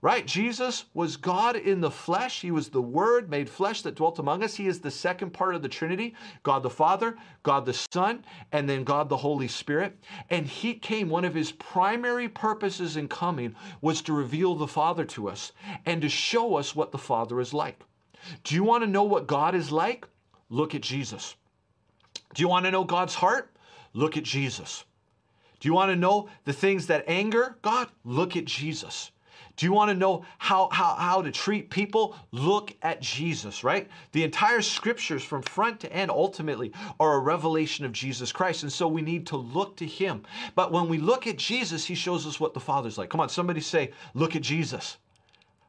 right? 0.03 0.27
Jesus 0.27 0.85
was 0.95 1.17
God 1.17 1.55
in 1.55 1.81
the 1.81 1.91
flesh. 1.91 2.41
He 2.43 2.51
was 2.51 2.69
the 2.69 2.83
Word 2.83 3.31
made 3.31 3.49
flesh 3.49 3.83
that 3.83 3.95
dwelt 3.95 4.19
among 4.19 4.43
us. 4.43 4.57
He 4.57 4.67
is 4.67 4.81
the 4.81 4.91
second 4.91 5.31
part 5.31 5.55
of 5.55 5.63
the 5.63 5.69
Trinity 5.69 6.15
God 6.43 6.65
the 6.65 6.71
Father, 6.71 7.17
God 7.45 7.65
the 7.65 7.87
Son, 7.93 8.25
and 8.51 8.69
then 8.69 8.83
God 8.83 9.09
the 9.09 9.17
Holy 9.17 9.49
Spirit. 9.49 9.97
And 10.29 10.45
He 10.47 10.75
came, 10.75 11.09
one 11.09 11.25
of 11.25 11.35
His 11.35 11.53
primary 11.53 12.29
purposes 12.29 12.97
in 12.97 13.09
coming 13.09 13.55
was 13.81 14.03
to 14.03 14.13
reveal 14.13 14.57
the 14.57 14.67
Father 14.67 15.05
to 15.07 15.29
us 15.29 15.53
and 15.87 16.03
to 16.03 16.09
show 16.09 16.57
us 16.57 16.75
what 16.75 16.91
the 16.91 16.99
Father 16.99 17.41
is 17.41 17.55
like. 17.55 17.81
Do 18.43 18.57
you 18.57 18.65
want 18.65 18.83
to 18.83 18.91
know 18.91 19.05
what 19.05 19.29
God 19.29 19.55
is 19.55 19.71
like? 19.71 20.07
Look 20.51 20.75
at 20.75 20.83
Jesus. 20.83 21.37
Do 22.35 22.43
you 22.43 22.49
want 22.49 22.65
to 22.65 22.71
know 22.71 22.85
God's 22.85 23.15
heart? 23.15 23.51
Look 23.95 24.17
at 24.17 24.25
Jesus. 24.25 24.85
Do 25.61 25.69
you 25.69 25.75
want 25.75 25.91
to 25.91 25.97
know 25.97 26.29
the 26.45 26.53
things 26.53 26.89
that 26.89 27.05
anger 27.07 27.57
God? 27.63 27.89
Look 28.05 28.37
at 28.37 28.47
Jesus. 28.47 29.13
Do 29.57 29.67
you 29.67 29.73
want 29.73 29.91
to 29.91 29.95
know 29.95 30.25
how, 30.39 30.69
how, 30.73 30.95
how 30.95 31.23
to 31.23 31.31
treat 31.31 31.71
people? 31.71 32.17
Look 32.31 32.75
at 32.83 33.01
Jesus, 33.01 33.63
right? 33.63 33.89
The 34.13 34.25
entire 34.25 34.63
scriptures 34.63 35.23
from 35.23 35.43
front 35.43 35.81
to 35.81 35.93
end 35.93 36.11
ultimately 36.11 36.73
are 36.99 37.15
a 37.15 37.21
revelation 37.21 37.85
of 37.85 37.93
Jesus 37.93 38.33
Christ. 38.33 38.63
And 38.63 38.73
so 38.73 38.89
we 38.89 39.03
need 39.03 39.27
to 39.29 39.37
look 39.37 39.77
to 39.77 39.87
him. 39.87 40.23
But 40.55 40.73
when 40.73 40.89
we 40.89 40.99
look 40.99 41.27
at 41.27 41.37
Jesus, 41.37 41.85
he 41.85 41.95
shows 41.95 42.27
us 42.27 42.41
what 42.41 42.55
the 42.55 42.61
Father's 42.61 42.99
like. 42.99 43.11
Come 43.11 43.21
on, 43.21 43.29
somebody 43.29 43.61
say, 43.61 43.93
look 44.15 44.37
at 44.37 44.43
Jesus 44.43 44.97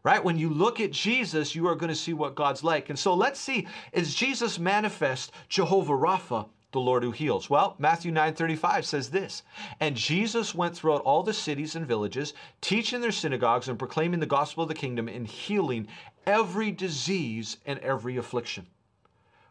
right? 0.04 0.22
When 0.24 0.38
you 0.38 0.50
look 0.50 0.82
at 0.82 0.92
Jesus, 0.92 1.56
you 1.56 1.66
are 1.68 1.76
going 1.76 1.90
to 1.90 1.96
see 1.96 2.12
what 2.14 2.36
God's 2.36 2.62
like. 2.62 2.90
And 2.90 3.00
so 3.00 3.14
let's 3.14 3.40
see, 3.40 3.68
is 3.94 4.14
Jesus 4.14 4.60
manifest 4.60 5.32
Jehovah 5.48 5.94
Rapha 5.94 6.48
the 6.74 6.80
Lord 6.80 7.04
who 7.04 7.12
heals? 7.12 7.50
Well, 7.50 7.76
Matthew 7.80 8.12
9:35 8.12 8.86
says 8.86 9.10
this, 9.10 9.44
and 9.80 9.96
Jesus 9.96 10.54
went 10.54 10.76
throughout 10.76 11.02
all 11.04 11.24
the 11.24 11.34
cities 11.34 11.76
and 11.76 11.88
villages, 11.88 12.34
teaching 12.60 13.00
their 13.00 13.12
synagogues 13.12 13.70
and 13.70 13.80
proclaiming 13.80 14.20
the 14.20 14.26
gospel 14.26 14.64
of 14.64 14.70
the 14.70 14.76
kingdom 14.76 15.08
and 15.08 15.26
healing 15.26 15.88
every 16.26 16.72
disease 16.72 17.58
and 17.66 17.80
every 17.80 18.18
affliction. 18.18 18.68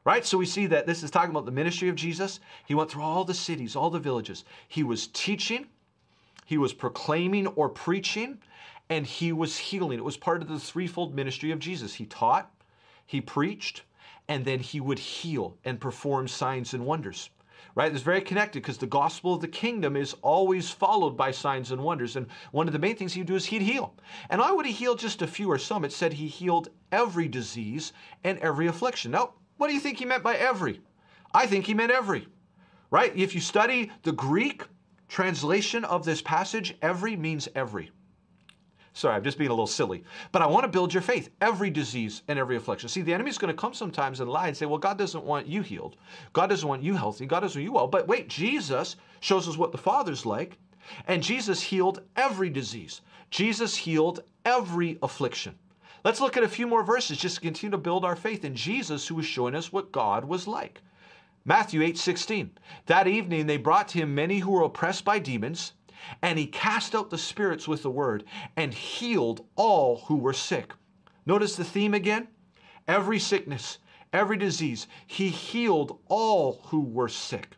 Right? 0.04 0.26
So 0.26 0.36
we 0.36 0.46
see 0.46 0.66
that 0.66 0.86
this 0.86 1.02
is 1.02 1.10
talking 1.10 1.30
about 1.30 1.46
the 1.46 1.52
ministry 1.52 1.88
of 1.88 1.94
Jesus. 1.94 2.40
He 2.66 2.74
went 2.74 2.90
through 2.90 3.04
all 3.04 3.24
the 3.24 3.34
cities, 3.34 3.76
all 3.76 3.88
the 3.88 4.00
villages. 4.00 4.44
He 4.66 4.82
was 4.82 5.06
teaching, 5.06 5.68
he 6.44 6.58
was 6.58 6.72
proclaiming 6.72 7.46
or 7.46 7.68
preaching, 7.68 8.38
and 8.88 9.06
he 9.06 9.32
was 9.32 9.56
healing. 9.56 9.98
It 9.98 10.04
was 10.04 10.16
part 10.16 10.42
of 10.42 10.48
the 10.48 10.58
threefold 10.58 11.14
ministry 11.14 11.52
of 11.52 11.60
Jesus. 11.60 11.94
He 11.94 12.06
taught, 12.06 12.52
he 13.06 13.20
preached, 13.20 13.82
and 14.28 14.44
then 14.44 14.60
he 14.60 14.80
would 14.80 14.98
heal 14.98 15.56
and 15.64 15.80
perform 15.80 16.28
signs 16.28 16.74
and 16.74 16.86
wonders. 16.86 17.30
Right? 17.74 17.92
It's 17.92 18.02
very 18.02 18.20
connected 18.20 18.62
because 18.62 18.78
the 18.78 18.86
gospel 18.86 19.34
of 19.34 19.40
the 19.40 19.48
kingdom 19.48 19.96
is 19.96 20.14
always 20.20 20.70
followed 20.70 21.16
by 21.16 21.30
signs 21.30 21.70
and 21.70 21.82
wonders. 21.82 22.16
And 22.16 22.26
one 22.50 22.66
of 22.66 22.72
the 22.72 22.78
main 22.78 22.96
things 22.96 23.14
he'd 23.14 23.26
do 23.26 23.34
is 23.34 23.46
he'd 23.46 23.62
heal. 23.62 23.94
And 24.28 24.40
why 24.40 24.52
would 24.52 24.66
he 24.66 24.72
heal 24.72 24.94
just 24.94 25.22
a 25.22 25.26
few 25.26 25.50
or 25.50 25.58
some? 25.58 25.84
It 25.84 25.92
said 25.92 26.12
he 26.12 26.26
healed 26.26 26.68
every 26.90 27.28
disease 27.28 27.92
and 28.24 28.38
every 28.40 28.66
affliction. 28.66 29.10
Now, 29.12 29.34
what 29.56 29.68
do 29.68 29.74
you 29.74 29.80
think 29.80 29.98
he 29.98 30.04
meant 30.04 30.22
by 30.22 30.36
every? 30.36 30.82
I 31.32 31.46
think 31.46 31.66
he 31.66 31.72
meant 31.72 31.92
every. 31.92 32.26
Right? 32.90 33.16
If 33.16 33.34
you 33.34 33.40
study 33.40 33.90
the 34.02 34.12
Greek 34.12 34.64
translation 35.08 35.84
of 35.86 36.04
this 36.04 36.20
passage, 36.20 36.76
every 36.82 37.16
means 37.16 37.48
every. 37.54 37.90
Sorry, 38.94 39.14
I'm 39.14 39.24
just 39.24 39.38
being 39.38 39.50
a 39.50 39.54
little 39.54 39.66
silly. 39.66 40.04
But 40.32 40.42
I 40.42 40.46
want 40.46 40.64
to 40.64 40.68
build 40.68 40.92
your 40.92 41.02
faith, 41.02 41.30
every 41.40 41.70
disease 41.70 42.22
and 42.28 42.38
every 42.38 42.56
affliction. 42.56 42.88
See, 42.88 43.00
the 43.00 43.14
enemy's 43.14 43.38
going 43.38 43.54
to 43.54 43.58
come 43.58 43.72
sometimes 43.72 44.20
and 44.20 44.30
lie 44.30 44.48
and 44.48 44.56
say, 44.56 44.66
well, 44.66 44.78
God 44.78 44.98
doesn't 44.98 45.24
want 45.24 45.46
you 45.46 45.62
healed. 45.62 45.96
God 46.34 46.48
doesn't 46.48 46.68
want 46.68 46.82
you 46.82 46.94
healthy. 46.94 47.24
God 47.24 47.40
doesn't 47.40 47.58
want 47.58 47.64
you 47.64 47.72
well. 47.72 47.86
But 47.86 48.06
wait, 48.06 48.28
Jesus 48.28 48.96
shows 49.20 49.48
us 49.48 49.56
what 49.56 49.72
the 49.72 49.78
Father's 49.78 50.26
like. 50.26 50.58
And 51.06 51.22
Jesus 51.22 51.62
healed 51.62 52.02
every 52.16 52.50
disease. 52.50 53.00
Jesus 53.30 53.76
healed 53.76 54.20
every 54.44 54.98
affliction. 55.02 55.54
Let's 56.04 56.20
look 56.20 56.36
at 56.36 56.42
a 56.42 56.48
few 56.48 56.66
more 56.66 56.82
verses 56.82 57.16
just 57.16 57.36
to 57.36 57.40
continue 57.40 57.70
to 57.70 57.78
build 57.78 58.04
our 58.04 58.16
faith 58.16 58.44
in 58.44 58.54
Jesus 58.54 59.06
who 59.06 59.14
was 59.14 59.24
showing 59.24 59.54
us 59.54 59.72
what 59.72 59.92
God 59.92 60.24
was 60.24 60.46
like. 60.46 60.82
Matthew 61.44 61.82
8 61.82 61.96
16. 61.96 62.50
That 62.86 63.08
evening 63.08 63.46
they 63.46 63.56
brought 63.56 63.88
to 63.88 63.98
him 63.98 64.14
many 64.14 64.40
who 64.40 64.50
were 64.50 64.62
oppressed 64.62 65.04
by 65.04 65.18
demons 65.18 65.72
and 66.22 66.38
he 66.38 66.46
cast 66.46 66.94
out 66.94 67.10
the 67.10 67.18
spirits 67.18 67.68
with 67.68 67.82
the 67.82 67.90
word 67.90 68.24
and 68.56 68.72
healed 68.72 69.46
all 69.56 69.98
who 70.06 70.16
were 70.16 70.32
sick. 70.32 70.72
Notice 71.26 71.56
the 71.56 71.64
theme 71.64 71.94
again? 71.94 72.28
Every 72.88 73.18
sickness, 73.18 73.78
every 74.12 74.36
disease, 74.36 74.86
he 75.06 75.28
healed 75.28 75.98
all 76.08 76.60
who 76.64 76.80
were 76.80 77.08
sick. 77.08 77.56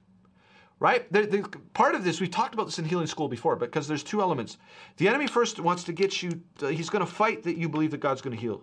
Right? 0.81 1.11
The, 1.13 1.27
the, 1.27 1.59
part 1.73 1.95
of 1.95 2.05
this, 2.05 2.21
we 2.21 2.29
talked 2.29 2.53
about 2.53 2.67
this 2.67 2.79
in 2.79 2.85
healing 2.85 3.07
school 3.07 3.29
before, 3.29 3.57
because 3.57 3.89
there's 3.89 4.03
two 4.03 4.21
elements. 4.21 4.59
The 4.99 5.09
enemy 5.09 5.27
first 5.27 5.61
wants 5.61 5.85
to 5.85 5.93
get 5.93 6.23
you, 6.23 6.43
to, 6.59 6.69
he's 6.69 6.91
going 6.91 7.05
to 7.05 7.11
fight 7.11 7.43
that 7.45 7.57
you 7.57 7.69
believe 7.69 7.93
that 7.93 8.01
God's 8.01 8.21
going 8.21 8.37
to 8.37 8.41
heal. 8.41 8.63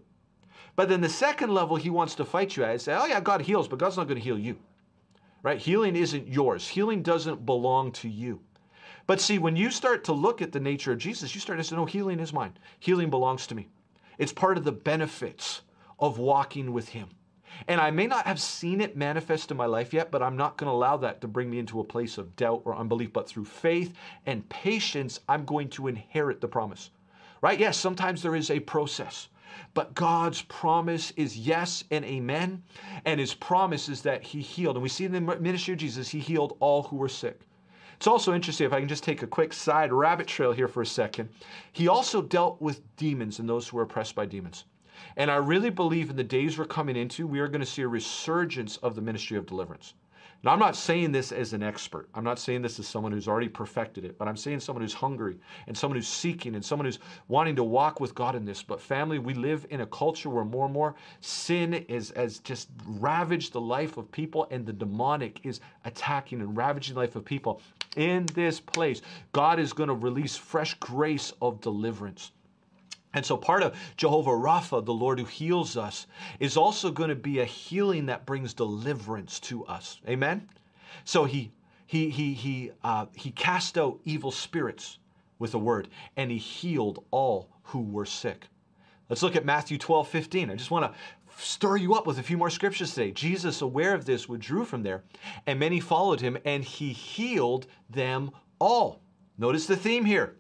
But 0.75 0.87
then 0.87 1.01
the 1.01 1.09
second 1.09 1.53
level 1.53 1.77
he 1.77 1.89
wants 1.89 2.15
to 2.15 2.25
fight 2.25 2.55
you 2.55 2.63
at 2.63 2.75
is 2.75 2.83
say, 2.83 2.93
oh 2.93 3.05
yeah, 3.05 3.19
God 3.19 3.41
heals, 3.41 3.67
but 3.67 3.79
God's 3.79 3.97
not 3.97 4.07
going 4.07 4.19
to 4.19 4.23
heal 4.23 4.37
you. 4.37 4.57
Right? 5.41 5.57
Healing 5.57 5.95
isn't 5.95 6.27
yours. 6.27 6.67
Healing 6.67 7.01
doesn't 7.01 7.45
belong 7.45 7.91
to 7.93 8.09
you. 8.09 8.41
But 9.11 9.19
see, 9.19 9.39
when 9.39 9.57
you 9.57 9.71
start 9.71 10.05
to 10.05 10.13
look 10.13 10.41
at 10.41 10.53
the 10.53 10.59
nature 10.61 10.93
of 10.93 10.97
Jesus, 10.97 11.35
you 11.35 11.41
start 11.41 11.59
to 11.59 11.65
say, 11.65 11.75
no, 11.75 11.83
healing 11.83 12.21
is 12.21 12.31
mine. 12.31 12.57
Healing 12.79 13.09
belongs 13.09 13.45
to 13.47 13.55
me. 13.55 13.67
It's 14.17 14.31
part 14.31 14.57
of 14.57 14.63
the 14.63 14.71
benefits 14.71 15.63
of 15.99 16.17
walking 16.17 16.71
with 16.71 16.87
Him. 16.87 17.09
And 17.67 17.81
I 17.81 17.91
may 17.91 18.07
not 18.07 18.25
have 18.25 18.39
seen 18.39 18.79
it 18.79 18.95
manifest 18.95 19.51
in 19.51 19.57
my 19.57 19.65
life 19.65 19.93
yet, 19.93 20.11
but 20.11 20.23
I'm 20.23 20.37
not 20.37 20.55
going 20.55 20.69
to 20.69 20.73
allow 20.73 20.95
that 20.95 21.19
to 21.19 21.27
bring 21.27 21.49
me 21.49 21.59
into 21.59 21.81
a 21.81 21.83
place 21.83 22.17
of 22.17 22.37
doubt 22.37 22.61
or 22.63 22.73
unbelief. 22.73 23.11
But 23.11 23.27
through 23.27 23.43
faith 23.43 23.93
and 24.25 24.47
patience, 24.47 25.19
I'm 25.27 25.43
going 25.43 25.67
to 25.71 25.89
inherit 25.89 26.39
the 26.39 26.47
promise. 26.47 26.91
Right? 27.41 27.59
Yes, 27.59 27.75
sometimes 27.75 28.21
there 28.21 28.37
is 28.37 28.49
a 28.49 28.61
process. 28.61 29.27
but 29.73 29.93
God's 29.93 30.41
promise 30.43 31.11
is 31.17 31.37
yes 31.37 31.83
and 31.91 32.05
amen. 32.05 32.63
And 33.03 33.19
his 33.19 33.33
promise 33.33 33.89
is 33.89 34.03
that 34.03 34.23
he 34.23 34.39
healed. 34.39 34.77
And 34.77 34.83
we 34.83 34.87
see 34.87 35.03
in 35.03 35.11
the 35.11 35.19
ministry 35.19 35.73
of 35.73 35.81
Jesus, 35.81 36.07
he 36.07 36.19
healed 36.19 36.55
all 36.61 36.83
who 36.83 36.95
were 36.95 37.09
sick. 37.09 37.41
It's 38.01 38.07
also 38.07 38.33
interesting, 38.33 38.65
if 38.65 38.73
I 38.73 38.79
can 38.79 38.89
just 38.89 39.03
take 39.03 39.21
a 39.21 39.27
quick 39.27 39.53
side 39.53 39.93
rabbit 39.93 40.25
trail 40.25 40.51
here 40.51 40.67
for 40.67 40.81
a 40.81 40.85
second. 40.87 41.29
He 41.71 41.87
also 41.87 42.19
dealt 42.19 42.59
with 42.59 42.81
demons 42.95 43.37
and 43.37 43.47
those 43.47 43.67
who 43.67 43.77
were 43.77 43.83
oppressed 43.83 44.15
by 44.15 44.25
demons. 44.25 44.65
And 45.17 45.29
I 45.29 45.35
really 45.35 45.69
believe 45.69 46.09
in 46.09 46.15
the 46.15 46.23
days 46.23 46.57
we're 46.57 46.65
coming 46.65 46.95
into, 46.95 47.27
we 47.27 47.39
are 47.39 47.47
going 47.47 47.59
to 47.61 47.65
see 47.67 47.83
a 47.83 47.87
resurgence 47.87 48.77
of 48.77 48.95
the 48.95 49.03
ministry 49.03 49.37
of 49.37 49.45
deliverance. 49.45 49.93
Now, 50.43 50.53
I'm 50.53 50.59
not 50.59 50.75
saying 50.75 51.11
this 51.11 51.31
as 51.31 51.53
an 51.53 51.61
expert. 51.61 52.09
I'm 52.15 52.23
not 52.23 52.39
saying 52.39 52.63
this 52.63 52.79
as 52.79 52.87
someone 52.87 53.11
who's 53.11 53.27
already 53.27 53.47
perfected 53.47 54.05
it, 54.05 54.17
but 54.17 54.27
I'm 54.27 54.35
saying 54.35 54.61
someone 54.61 54.81
who's 54.81 54.93
hungry 54.93 55.37
and 55.67 55.77
someone 55.77 55.97
who's 55.97 56.07
seeking 56.07 56.55
and 56.55 56.65
someone 56.65 56.85
who's 56.85 56.97
wanting 57.27 57.55
to 57.57 57.63
walk 57.63 57.99
with 57.99 58.15
God 58.15 58.35
in 58.35 58.43
this. 58.43 58.63
But, 58.63 58.81
family, 58.81 59.19
we 59.19 59.35
live 59.35 59.67
in 59.69 59.81
a 59.81 59.85
culture 59.85 60.29
where 60.29 60.43
more 60.43 60.65
and 60.65 60.73
more 60.73 60.95
sin 61.19 61.73
is, 61.73 62.11
has 62.15 62.39
just 62.39 62.69
ravaged 62.87 63.53
the 63.53 63.61
life 63.61 63.97
of 63.97 64.11
people, 64.11 64.47
and 64.49 64.65
the 64.65 64.73
demonic 64.73 65.39
is 65.43 65.59
attacking 65.85 66.41
and 66.41 66.57
ravaging 66.57 66.95
the 66.95 67.01
life 67.01 67.15
of 67.15 67.23
people. 67.23 67.61
In 67.95 68.25
this 68.33 68.59
place, 68.59 69.03
God 69.33 69.59
is 69.59 69.73
going 69.73 69.89
to 69.89 69.95
release 69.95 70.35
fresh 70.35 70.73
grace 70.75 71.33
of 71.39 71.61
deliverance. 71.61 72.31
And 73.13 73.25
so 73.25 73.35
part 73.35 73.63
of 73.63 73.75
Jehovah 73.97 74.31
Rapha, 74.31 74.83
the 74.83 74.93
Lord 74.93 75.19
who 75.19 75.25
heals 75.25 75.75
us, 75.75 76.07
is 76.39 76.55
also 76.55 76.91
going 76.91 77.09
to 77.09 77.15
be 77.15 77.39
a 77.39 77.45
healing 77.45 78.05
that 78.05 78.25
brings 78.25 78.53
deliverance 78.53 79.39
to 79.41 79.65
us. 79.65 79.99
Amen. 80.07 80.47
So 81.03 81.25
he 81.25 81.51
he 81.85 82.09
he 82.09 82.33
he 82.33 82.71
uh, 82.83 83.07
he 83.15 83.31
cast 83.31 83.77
out 83.77 83.99
evil 84.05 84.31
spirits 84.31 84.99
with 85.39 85.53
a 85.53 85.59
word, 85.59 85.89
and 86.15 86.31
he 86.31 86.37
healed 86.37 87.03
all 87.11 87.49
who 87.63 87.81
were 87.81 88.05
sick. 88.05 88.47
Let's 89.09 89.23
look 89.23 89.35
at 89.35 89.43
Matthew 89.43 89.77
12, 89.77 90.07
15. 90.07 90.49
I 90.49 90.55
just 90.55 90.71
want 90.71 90.85
to 90.85 90.97
stir 91.37 91.75
you 91.75 91.95
up 91.95 92.07
with 92.07 92.19
a 92.19 92.23
few 92.23 92.37
more 92.37 92.49
scriptures 92.49 92.93
today. 92.93 93.11
Jesus, 93.11 93.61
aware 93.61 93.93
of 93.93 94.05
this, 94.05 94.29
withdrew 94.29 94.63
from 94.63 94.83
there, 94.83 95.03
and 95.45 95.59
many 95.59 95.81
followed 95.81 96.21
him, 96.21 96.37
and 96.45 96.63
he 96.63 96.93
healed 96.93 97.67
them 97.89 98.31
all. 98.59 99.01
Notice 99.37 99.65
the 99.65 99.75
theme 99.75 100.05
here. 100.05 100.37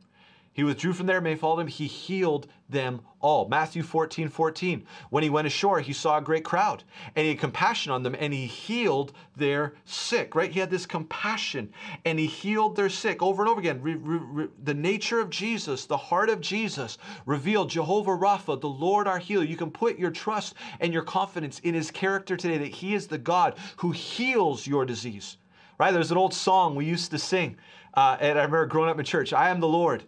He 0.53 0.65
withdrew 0.65 0.91
from 0.91 1.05
there, 1.05 1.21
many 1.21 1.37
followed 1.37 1.61
him. 1.61 1.67
He 1.67 1.87
healed 1.87 2.47
them 2.69 3.01
all. 3.21 3.47
Matthew 3.47 3.83
14, 3.83 4.27
14. 4.27 4.85
When 5.09 5.23
he 5.23 5.29
went 5.29 5.47
ashore, 5.47 5.79
he 5.79 5.93
saw 5.93 6.17
a 6.17 6.21
great 6.21 6.43
crowd 6.43 6.83
and 7.15 7.23
he 7.23 7.29
had 7.29 7.39
compassion 7.39 7.93
on 7.93 8.03
them 8.03 8.17
and 8.19 8.33
he 8.33 8.47
healed 8.47 9.13
their 9.37 9.75
sick, 9.85 10.35
right? 10.35 10.51
He 10.51 10.59
had 10.59 10.69
this 10.69 10.85
compassion 10.85 11.71
and 12.03 12.19
he 12.19 12.27
healed 12.27 12.75
their 12.75 12.89
sick 12.89 13.21
over 13.21 13.43
and 13.43 13.49
over 13.49 13.61
again. 13.61 13.81
Re, 13.81 13.95
re, 13.95 14.17
re, 14.17 14.47
the 14.61 14.73
nature 14.73 15.21
of 15.21 15.29
Jesus, 15.29 15.85
the 15.85 15.95
heart 15.95 16.29
of 16.29 16.41
Jesus 16.41 16.97
revealed 17.25 17.69
Jehovah 17.69 18.11
Rapha, 18.11 18.59
the 18.59 18.67
Lord 18.67 19.07
our 19.07 19.19
healer. 19.19 19.45
You 19.45 19.57
can 19.57 19.71
put 19.71 19.97
your 19.97 20.11
trust 20.11 20.55
and 20.81 20.91
your 20.91 21.03
confidence 21.03 21.59
in 21.59 21.73
his 21.73 21.91
character 21.91 22.35
today 22.35 22.57
that 22.57 22.67
he 22.67 22.93
is 22.93 23.07
the 23.07 23.17
God 23.17 23.57
who 23.77 23.91
heals 23.91 24.67
your 24.67 24.85
disease, 24.85 25.37
right? 25.79 25.91
There's 25.91 26.11
an 26.11 26.17
old 26.17 26.33
song 26.33 26.75
we 26.75 26.85
used 26.85 27.11
to 27.11 27.19
sing. 27.19 27.55
Uh, 27.93 28.17
and 28.19 28.37
I 28.37 28.43
remember 28.43 28.65
growing 28.65 28.89
up 28.89 28.99
in 28.99 29.05
church, 29.05 29.31
I 29.31 29.49
am 29.49 29.61
the 29.61 29.67
Lord 29.67 30.03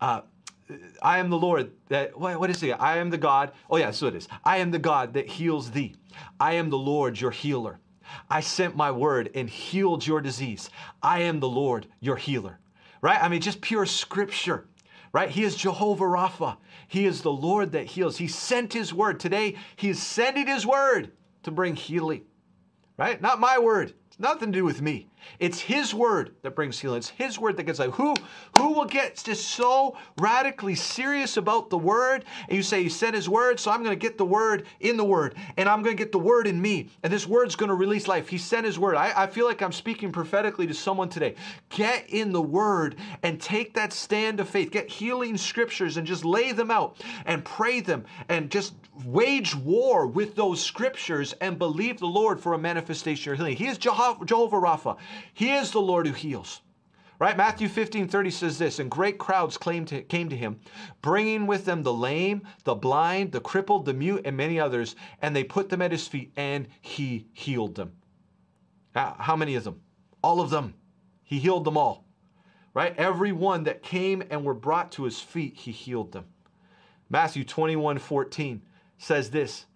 uh, 0.00 0.22
I 1.00 1.18
am 1.18 1.30
the 1.30 1.38
Lord 1.38 1.72
that, 1.88 2.18
what, 2.18 2.50
is 2.50 2.62
it? 2.62 2.76
I 2.78 2.98
am 2.98 3.10
the 3.10 3.18
God. 3.18 3.52
Oh, 3.70 3.76
yeah, 3.76 3.90
so 3.90 4.06
it 4.06 4.14
is. 4.14 4.28
I 4.44 4.58
am 4.58 4.70
the 4.70 4.78
God 4.78 5.14
that 5.14 5.26
heals 5.26 5.70
thee. 5.70 5.94
I 6.38 6.54
am 6.54 6.68
the 6.68 6.78
Lord, 6.78 7.20
your 7.20 7.30
healer. 7.30 7.78
I 8.30 8.40
sent 8.40 8.76
my 8.76 8.90
word 8.90 9.30
and 9.34 9.48
healed 9.48 10.06
your 10.06 10.20
disease. 10.20 10.70
I 11.02 11.20
am 11.20 11.40
the 11.40 11.48
Lord, 11.48 11.86
your 12.00 12.16
healer. 12.16 12.58
Right? 13.00 13.22
I 13.22 13.28
mean, 13.28 13.40
just 13.40 13.60
pure 13.60 13.86
scripture. 13.86 14.66
Right? 15.12 15.30
He 15.30 15.44
is 15.44 15.56
Jehovah 15.56 16.04
Rapha. 16.04 16.58
He 16.86 17.06
is 17.06 17.22
the 17.22 17.32
Lord 17.32 17.72
that 17.72 17.86
heals. 17.86 18.18
He 18.18 18.28
sent 18.28 18.72
his 18.72 18.92
word. 18.92 19.20
Today, 19.20 19.56
he 19.76 19.90
is 19.90 20.02
sending 20.02 20.46
his 20.46 20.66
word 20.66 21.12
to 21.44 21.50
bring 21.50 21.76
healing. 21.76 22.24
Right? 22.96 23.20
Not 23.20 23.40
my 23.40 23.58
word. 23.58 23.94
It's 24.08 24.18
nothing 24.18 24.52
to 24.52 24.58
do 24.58 24.64
with 24.64 24.82
me. 24.82 25.08
It's 25.38 25.60
His 25.60 25.94
word 25.94 26.34
that 26.42 26.54
brings 26.54 26.78
healing. 26.78 26.98
It's 26.98 27.10
His 27.10 27.38
word 27.38 27.56
that 27.56 27.64
gets 27.64 27.78
like 27.78 27.90
who 27.90 28.14
who 28.56 28.72
will 28.72 28.84
get 28.84 29.22
just 29.22 29.48
so 29.48 29.96
radically 30.18 30.74
serious 30.74 31.36
about 31.36 31.70
the 31.70 31.78
word? 31.78 32.24
And 32.48 32.56
you 32.56 32.62
say 32.62 32.82
He 32.82 32.88
sent 32.88 33.14
His 33.14 33.28
word, 33.28 33.60
so 33.60 33.70
I'm 33.70 33.82
going 33.82 33.98
to 33.98 34.06
get 34.06 34.18
the 34.18 34.24
word 34.24 34.66
in 34.80 34.96
the 34.96 35.04
word, 35.04 35.34
and 35.56 35.68
I'm 35.68 35.82
going 35.82 35.96
to 35.96 36.02
get 36.02 36.12
the 36.12 36.18
word 36.18 36.46
in 36.46 36.60
me, 36.60 36.90
and 37.02 37.12
this 37.12 37.26
word's 37.26 37.56
going 37.56 37.68
to 37.68 37.74
release 37.74 38.08
life. 38.08 38.28
He 38.28 38.38
sent 38.38 38.64
His 38.66 38.78
word. 38.78 38.96
I, 38.96 39.24
I 39.24 39.26
feel 39.26 39.46
like 39.46 39.62
I'm 39.62 39.72
speaking 39.72 40.12
prophetically 40.12 40.66
to 40.66 40.74
someone 40.74 41.08
today. 41.08 41.34
Get 41.68 42.08
in 42.10 42.32
the 42.32 42.42
word 42.42 42.96
and 43.22 43.40
take 43.40 43.74
that 43.74 43.92
stand 43.92 44.40
of 44.40 44.48
faith. 44.48 44.70
Get 44.70 44.88
healing 44.88 45.36
scriptures 45.36 45.96
and 45.96 46.06
just 46.06 46.24
lay 46.24 46.52
them 46.52 46.70
out 46.70 47.02
and 47.26 47.44
pray 47.44 47.80
them 47.80 48.04
and 48.28 48.50
just 48.50 48.74
wage 49.04 49.54
war 49.54 50.06
with 50.06 50.34
those 50.34 50.62
scriptures 50.62 51.34
and 51.40 51.58
believe 51.58 51.98
the 51.98 52.06
Lord 52.06 52.40
for 52.40 52.54
a 52.54 52.58
manifestation 52.58 53.32
of 53.32 53.38
healing. 53.38 53.56
He 53.56 53.66
is 53.66 53.78
Jehovah, 53.78 54.24
Jehovah 54.24 54.56
Rapha. 54.56 54.96
He 55.34 55.52
is 55.52 55.70
the 55.70 55.80
Lord 55.80 56.06
who 56.06 56.12
heals. 56.12 56.60
Right? 57.18 57.36
Matthew 57.36 57.68
15 57.68 58.06
30 58.06 58.30
says 58.30 58.58
this, 58.58 58.78
and 58.78 58.88
great 58.88 59.18
crowds 59.18 59.58
came 59.58 59.84
to, 59.86 60.02
came 60.02 60.28
to 60.28 60.36
him, 60.36 60.60
bringing 61.02 61.48
with 61.48 61.64
them 61.64 61.82
the 61.82 61.92
lame, 61.92 62.42
the 62.62 62.76
blind, 62.76 63.32
the 63.32 63.40
crippled, 63.40 63.86
the 63.86 63.94
mute, 63.94 64.22
and 64.24 64.36
many 64.36 64.60
others, 64.60 64.94
and 65.20 65.34
they 65.34 65.42
put 65.42 65.68
them 65.68 65.82
at 65.82 65.90
his 65.90 66.06
feet, 66.06 66.32
and 66.36 66.68
he 66.80 67.26
healed 67.32 67.74
them. 67.74 67.92
Ah, 68.94 69.16
how 69.18 69.34
many 69.34 69.56
of 69.56 69.64
them? 69.64 69.80
All 70.22 70.40
of 70.40 70.50
them. 70.50 70.74
He 71.24 71.40
healed 71.40 71.64
them 71.64 71.76
all. 71.76 72.04
Right? 72.72 72.94
Every 72.96 73.32
one 73.32 73.64
that 73.64 73.82
came 73.82 74.22
and 74.30 74.44
were 74.44 74.54
brought 74.54 74.92
to 74.92 75.04
his 75.04 75.20
feet, 75.20 75.56
he 75.56 75.72
healed 75.72 76.12
them. 76.12 76.26
Matthew 77.10 77.42
21 77.42 77.98
14 77.98 78.62
says 78.98 79.30
this, 79.30 79.66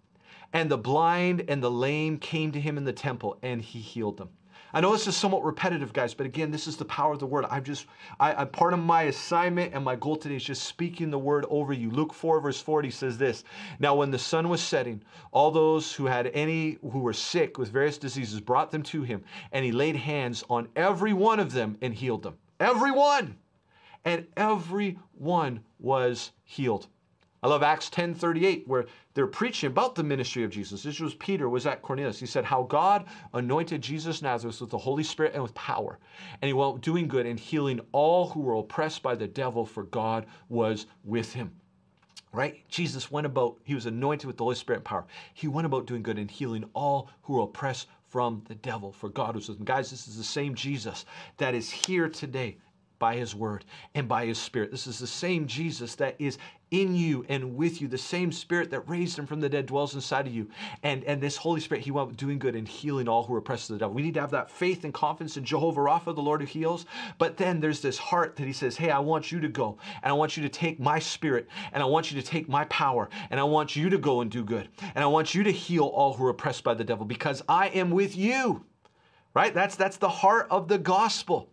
and 0.53 0.69
the 0.69 0.77
blind 0.77 1.43
and 1.49 1.61
the 1.61 1.71
lame 1.71 2.19
came 2.19 2.51
to 2.53 2.61
him 2.61 2.77
in 2.77 2.85
the 2.85 2.93
temple, 2.93 3.37
and 3.41 3.61
he 3.61 3.79
healed 3.79 4.17
them. 4.17 4.29
I 4.75 4.81
know 4.81 4.91
this 4.91 5.05
is 5.05 5.15
somewhat 5.15 5.43
repetitive, 5.43 5.93
guys, 5.93 6.15
but 6.15 6.25
again, 6.25 6.49
this 6.49 6.65
is 6.65 6.77
the 6.77 6.85
power 6.85 7.13
of 7.13 7.19
the 7.19 7.27
word. 7.27 7.45
I'm 7.47 7.63
just, 7.63 7.85
I, 8.19 8.41
I 8.41 8.45
part 8.45 8.73
of 8.73 8.79
my 8.79 9.03
assignment 9.03 9.75
and 9.75 9.85
my 9.85 9.95
goal 9.95 10.15
today 10.15 10.35
is 10.35 10.43
just 10.43 10.63
speaking 10.63 11.11
the 11.11 11.19
word 11.19 11.45
over 11.51 11.73
you. 11.73 11.91
Luke 11.91 12.11
4, 12.11 12.39
verse 12.41 12.59
40 12.59 12.89
says 12.89 13.19
this 13.19 13.43
Now, 13.77 13.93
when 13.93 14.09
the 14.09 14.17
sun 14.17 14.49
was 14.49 14.61
setting, 14.61 15.03
all 15.31 15.51
those 15.51 15.93
who 15.93 16.07
had 16.07 16.25
any 16.33 16.79
who 16.81 16.99
were 16.99 17.13
sick 17.13 17.59
with 17.59 17.69
various 17.69 17.99
diseases 17.99 18.39
brought 18.39 18.71
them 18.71 18.81
to 18.83 19.03
him, 19.03 19.23
and 19.51 19.63
he 19.63 19.71
laid 19.71 19.95
hands 19.95 20.43
on 20.49 20.67
every 20.75 21.13
one 21.13 21.39
of 21.39 21.51
them 21.51 21.77
and 21.81 21.93
healed 21.93 22.23
them. 22.23 22.39
Every 22.59 22.91
one! 22.91 23.35
And 24.05 24.25
every 24.35 24.97
one 25.13 25.63
was 25.79 26.31
healed. 26.43 26.87
I 27.43 27.47
love 27.47 27.61
Acts 27.61 27.89
10:38 27.89 28.65
where 28.67 28.85
they're 29.13 29.27
preaching 29.27 29.67
about 29.67 29.95
the 29.95 30.03
ministry 30.03 30.45
of 30.45 30.49
Jesus. 30.49 30.81
This 30.81 31.01
was 31.01 31.13
Peter 31.15 31.49
was 31.49 31.65
at 31.65 31.81
Cornelius. 31.81 32.17
He 32.17 32.25
said 32.25 32.45
how 32.45 32.63
God 32.63 33.05
anointed 33.33 33.81
Jesus 33.81 34.21
Nazareth 34.21 34.61
with 34.61 34.69
the 34.69 34.77
Holy 34.77 35.03
Spirit 35.03 35.33
and 35.33 35.43
with 35.43 35.53
power. 35.53 35.99
And 36.41 36.47
he 36.47 36.53
went 36.53 36.79
doing 36.79 37.05
good 37.05 37.25
and 37.25 37.37
healing 37.37 37.81
all 37.91 38.29
who 38.29 38.39
were 38.39 38.55
oppressed 38.55 39.03
by 39.03 39.15
the 39.15 39.27
devil 39.27 39.65
for 39.65 39.83
God 39.83 40.25
was 40.47 40.87
with 41.03 41.33
him. 41.33 41.51
Right? 42.31 42.65
Jesus 42.69 43.11
went 43.11 43.27
about, 43.27 43.59
he 43.63 43.75
was 43.75 43.85
anointed 43.85 44.25
with 44.25 44.37
the 44.37 44.43
Holy 44.45 44.55
Spirit 44.55 44.77
and 44.77 44.85
power. 44.85 45.05
He 45.33 45.49
went 45.49 45.65
about 45.65 45.85
doing 45.85 46.01
good 46.01 46.17
and 46.17 46.31
healing 46.31 46.63
all 46.73 47.09
who 47.23 47.33
were 47.33 47.43
oppressed 47.43 47.89
from 48.07 48.41
the 48.47 48.55
devil, 48.55 48.91
for 48.93 49.09
God 49.09 49.35
was 49.35 49.49
with 49.49 49.59
him. 49.59 49.65
Guys, 49.65 49.91
this 49.91 50.07
is 50.07 50.17
the 50.17 50.23
same 50.23 50.55
Jesus 50.55 51.05
that 51.37 51.53
is 51.53 51.69
here 51.69 52.07
today 52.07 52.57
by 52.99 53.15
his 53.15 53.35
word 53.35 53.65
and 53.95 54.07
by 54.07 54.25
his 54.25 54.37
spirit. 54.37 54.71
This 54.71 54.87
is 54.87 54.99
the 54.99 55.07
same 55.07 55.47
Jesus 55.47 55.95
that 55.95 56.15
is 56.19 56.37
in 56.73 56.95
you 56.95 57.23
and 57.29 57.55
with 57.55 57.81
you. 57.81 57.87
The 57.87 57.99
same 57.99 58.31
spirit 58.31 58.71
that 58.71 58.89
raised 58.89 59.19
him 59.19 59.27
from 59.27 59.39
the 59.39 59.47
dead 59.47 59.67
dwells 59.67 59.93
inside 59.93 60.25
of 60.25 60.33
you. 60.33 60.49
And, 60.81 61.03
and 61.03 61.21
this 61.21 61.37
Holy 61.37 61.61
Spirit, 61.61 61.83
he 61.83 61.91
went 61.91 62.17
doing 62.17 62.39
good 62.39 62.55
and 62.55 62.67
healing 62.67 63.07
all 63.07 63.23
who 63.23 63.35
are 63.35 63.37
oppressed 63.37 63.69
of 63.69 63.75
the 63.75 63.79
devil. 63.81 63.93
We 63.93 64.01
need 64.01 64.15
to 64.15 64.21
have 64.21 64.31
that 64.31 64.49
faith 64.49 64.83
and 64.83 64.91
confidence 64.91 65.37
in 65.37 65.45
Jehovah 65.45 65.81
Rapha, 65.81 66.15
the 66.15 66.21
Lord 66.21 66.41
who 66.41 66.47
heals. 66.47 66.87
But 67.19 67.37
then 67.37 67.59
there's 67.59 67.79
this 67.79 67.99
heart 67.99 68.35
that 68.37 68.47
he 68.47 68.53
says, 68.53 68.75
Hey, 68.75 68.89
I 68.89 68.97
want 68.97 69.31
you 69.31 69.39
to 69.39 69.47
go 69.47 69.77
and 70.01 70.09
I 70.09 70.13
want 70.13 70.35
you 70.35 70.41
to 70.43 70.49
take 70.49 70.79
my 70.79 70.97
spirit 70.97 71.47
and 71.73 71.83
I 71.83 71.85
want 71.85 72.11
you 72.11 72.19
to 72.19 72.27
take 72.27 72.49
my 72.49 72.65
power 72.65 73.07
and 73.29 73.39
I 73.39 73.43
want 73.43 73.75
you 73.75 73.91
to 73.91 73.99
go 73.99 74.21
and 74.21 74.31
do 74.31 74.43
good. 74.43 74.67
And 74.95 75.03
I 75.03 75.07
want 75.07 75.35
you 75.35 75.43
to 75.43 75.51
heal 75.51 75.85
all 75.85 76.13
who 76.13 76.25
are 76.25 76.31
oppressed 76.31 76.63
by 76.63 76.73
the 76.73 76.83
devil 76.83 77.05
because 77.05 77.43
I 77.47 77.67
am 77.67 77.91
with 77.91 78.17
you. 78.17 78.65
Right? 79.35 79.53
That's 79.53 79.75
that's 79.75 79.97
the 79.97 80.09
heart 80.09 80.47
of 80.49 80.67
the 80.67 80.79
gospel. 80.79 81.52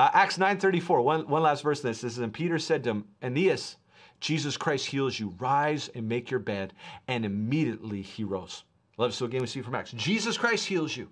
Uh, 0.00 0.08
Acts 0.14 0.38
9.34, 0.38 1.04
one, 1.04 1.28
one 1.28 1.42
last 1.42 1.62
verse 1.62 1.82
in 1.82 1.90
this. 1.90 2.00
This 2.00 2.12
is, 2.12 2.20
and 2.20 2.32
Peter 2.32 2.58
said 2.58 2.82
to 2.84 2.90
him, 2.90 3.04
Aeneas, 3.22 3.76
Jesus 4.18 4.56
Christ 4.56 4.86
heals 4.86 5.20
you. 5.20 5.34
Rise 5.38 5.90
and 5.94 6.08
make 6.08 6.30
your 6.30 6.40
bed. 6.40 6.72
And 7.06 7.22
immediately 7.22 8.00
he 8.00 8.24
rose. 8.24 8.64
Love 8.96 9.12
so 9.12 9.26
again 9.26 9.42
we 9.42 9.46
see 9.46 9.60
from 9.60 9.74
Acts. 9.74 9.90
Jesus 9.90 10.38
Christ 10.38 10.66
heals 10.66 10.96
you. 10.96 11.10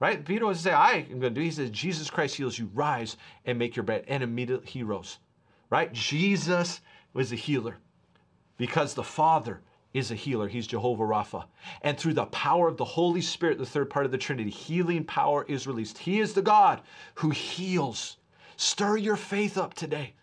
Right? 0.00 0.24
Peter 0.24 0.46
was 0.46 0.56
to 0.56 0.62
say, 0.62 0.72
I 0.72 1.04
am 1.10 1.20
going 1.20 1.34
to 1.34 1.38
do. 1.38 1.42
He 1.42 1.50
says, 1.50 1.68
Jesus 1.68 2.08
Christ 2.08 2.36
heals 2.36 2.58
you. 2.58 2.70
Rise 2.72 3.18
and 3.44 3.58
make 3.58 3.76
your 3.76 3.82
bed. 3.82 4.06
And 4.08 4.22
immediately 4.22 4.68
he 4.68 4.82
rose. 4.82 5.18
Right? 5.68 5.92
Jesus 5.92 6.80
was 7.12 7.30
a 7.30 7.36
healer 7.36 7.76
because 8.56 8.94
the 8.94 9.04
Father 9.04 9.60
is 9.98 10.10
a 10.10 10.14
healer. 10.14 10.48
He's 10.48 10.66
Jehovah 10.66 11.04
Rapha. 11.04 11.44
And 11.82 11.98
through 11.98 12.14
the 12.14 12.26
power 12.26 12.68
of 12.68 12.76
the 12.76 12.84
Holy 12.84 13.20
Spirit, 13.20 13.58
the 13.58 13.66
third 13.66 13.90
part 13.90 14.06
of 14.06 14.12
the 14.12 14.18
Trinity, 14.18 14.50
healing 14.50 15.04
power 15.04 15.44
is 15.48 15.66
released. 15.66 15.98
He 15.98 16.20
is 16.20 16.32
the 16.32 16.42
God 16.42 16.80
who 17.16 17.30
heals. 17.30 18.16
Stir 18.56 18.96
your 18.96 19.16
faith 19.16 19.58
up 19.58 19.74
today. 19.74 20.14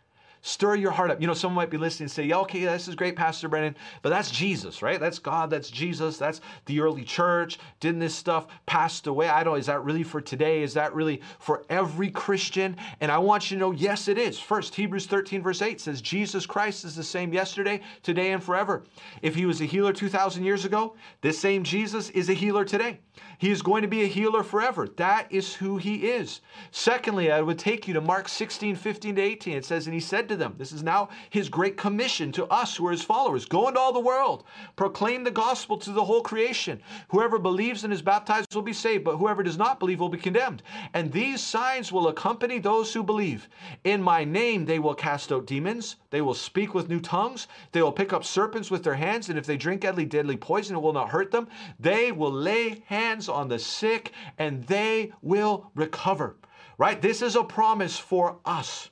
Stir 0.45 0.75
your 0.75 0.91
heart 0.91 1.09
up. 1.09 1.19
You 1.19 1.25
know, 1.25 1.33
someone 1.33 1.55
might 1.55 1.71
be 1.71 1.77
listening 1.77 2.05
and 2.05 2.11
say, 2.11 2.25
yeah, 2.25 2.37
okay, 2.37 2.63
this 2.65 2.87
is 2.87 2.93
great, 2.93 3.15
Pastor 3.15 3.49
Brendan, 3.49 3.75
but 4.03 4.09
that's 4.09 4.29
Jesus, 4.29 4.83
right? 4.83 4.99
That's 4.99 5.17
God, 5.17 5.49
that's 5.49 5.71
Jesus, 5.71 6.17
that's 6.17 6.39
the 6.67 6.81
early 6.81 7.03
church. 7.03 7.57
Didn't 7.79 7.97
this 7.97 8.13
stuff 8.13 8.45
passed 8.67 9.07
away? 9.07 9.27
I 9.27 9.43
don't, 9.43 9.57
is 9.57 9.65
that 9.65 9.83
really 9.83 10.03
for 10.03 10.21
today? 10.21 10.61
Is 10.61 10.75
that 10.75 10.93
really 10.93 11.19
for 11.39 11.63
every 11.67 12.11
Christian? 12.11 12.77
And 13.01 13.11
I 13.11 13.17
want 13.17 13.49
you 13.49 13.57
to 13.57 13.59
know, 13.59 13.71
yes, 13.71 14.07
it 14.07 14.19
is. 14.19 14.39
First, 14.39 14.75
Hebrews 14.75 15.07
13, 15.07 15.41
verse 15.41 15.63
8 15.63 15.81
says, 15.81 15.99
Jesus 15.99 16.45
Christ 16.45 16.85
is 16.85 16.95
the 16.95 17.03
same 17.03 17.33
yesterday, 17.33 17.81
today, 18.03 18.31
and 18.31 18.43
forever. 18.43 18.83
If 19.23 19.33
he 19.33 19.47
was 19.47 19.61
a 19.61 19.65
healer 19.65 19.93
2,000 19.93 20.43
years 20.43 20.63
ago, 20.63 20.95
this 21.21 21.39
same 21.39 21.63
Jesus 21.63 22.11
is 22.11 22.29
a 22.29 22.33
healer 22.33 22.65
today. 22.65 22.99
He 23.37 23.51
is 23.51 23.61
going 23.61 23.81
to 23.81 23.87
be 23.87 24.03
a 24.03 24.07
healer 24.07 24.43
forever. 24.43 24.87
That 24.97 25.31
is 25.31 25.55
who 25.55 25.77
he 25.77 26.07
is. 26.07 26.41
Secondly, 26.71 27.31
I 27.31 27.41
would 27.41 27.59
take 27.59 27.87
you 27.87 27.93
to 27.93 28.01
Mark 28.01 28.29
16, 28.29 28.75
15 28.75 29.15
to 29.15 29.21
18. 29.21 29.57
It 29.57 29.65
says, 29.65 29.87
And 29.87 29.93
he 29.93 29.99
said 29.99 30.29
to 30.29 30.34
them, 30.35 30.55
This 30.57 30.71
is 30.71 30.83
now 30.83 31.09
his 31.29 31.49
great 31.49 31.77
commission 31.77 32.31
to 32.33 32.45
us 32.47 32.75
who 32.75 32.87
are 32.87 32.91
his 32.91 33.01
followers 33.01 33.45
go 33.45 33.67
into 33.67 33.79
all 33.79 33.93
the 33.93 33.99
world, 33.99 34.43
proclaim 34.75 35.23
the 35.23 35.31
gospel 35.31 35.77
to 35.77 35.91
the 35.91 36.03
whole 36.03 36.21
creation. 36.21 36.81
Whoever 37.09 37.39
believes 37.39 37.83
and 37.83 37.93
is 37.93 38.01
baptized 38.01 38.53
will 38.53 38.61
be 38.61 38.73
saved, 38.73 39.03
but 39.03 39.17
whoever 39.17 39.43
does 39.43 39.57
not 39.57 39.79
believe 39.79 39.99
will 39.99 40.09
be 40.09 40.17
condemned. 40.17 40.63
And 40.93 41.11
these 41.11 41.41
signs 41.41 41.91
will 41.91 42.07
accompany 42.07 42.59
those 42.59 42.93
who 42.93 43.03
believe. 43.03 43.47
In 43.83 44.01
my 44.01 44.23
name 44.23 44.65
they 44.65 44.79
will 44.79 44.95
cast 44.95 45.31
out 45.31 45.45
demons, 45.45 45.95
they 46.09 46.21
will 46.21 46.33
speak 46.33 46.73
with 46.73 46.89
new 46.89 46.99
tongues, 46.99 47.47
they 47.71 47.81
will 47.81 47.91
pick 47.91 48.13
up 48.13 48.23
serpents 48.23 48.71
with 48.71 48.83
their 48.83 48.95
hands, 48.95 49.29
and 49.29 49.37
if 49.37 49.45
they 49.45 49.57
drink 49.57 49.81
deadly, 49.81 50.05
deadly 50.05 50.37
poison, 50.37 50.75
it 50.75 50.81
will 50.81 50.93
not 50.93 51.09
hurt 51.09 51.31
them. 51.31 51.47
They 51.79 52.11
will 52.11 52.31
lay 52.31 52.83
hands 52.87 53.29
on 53.29 53.47
the 53.47 53.59
sick, 53.59 54.11
and 54.37 54.65
they 54.67 55.11
will 55.21 55.71
recover 55.75 56.35
right? 56.77 57.01
This 57.01 57.21
is 57.21 57.35
a 57.35 57.43
promise 57.43 57.97
for 57.97 58.39
us. 58.45 58.89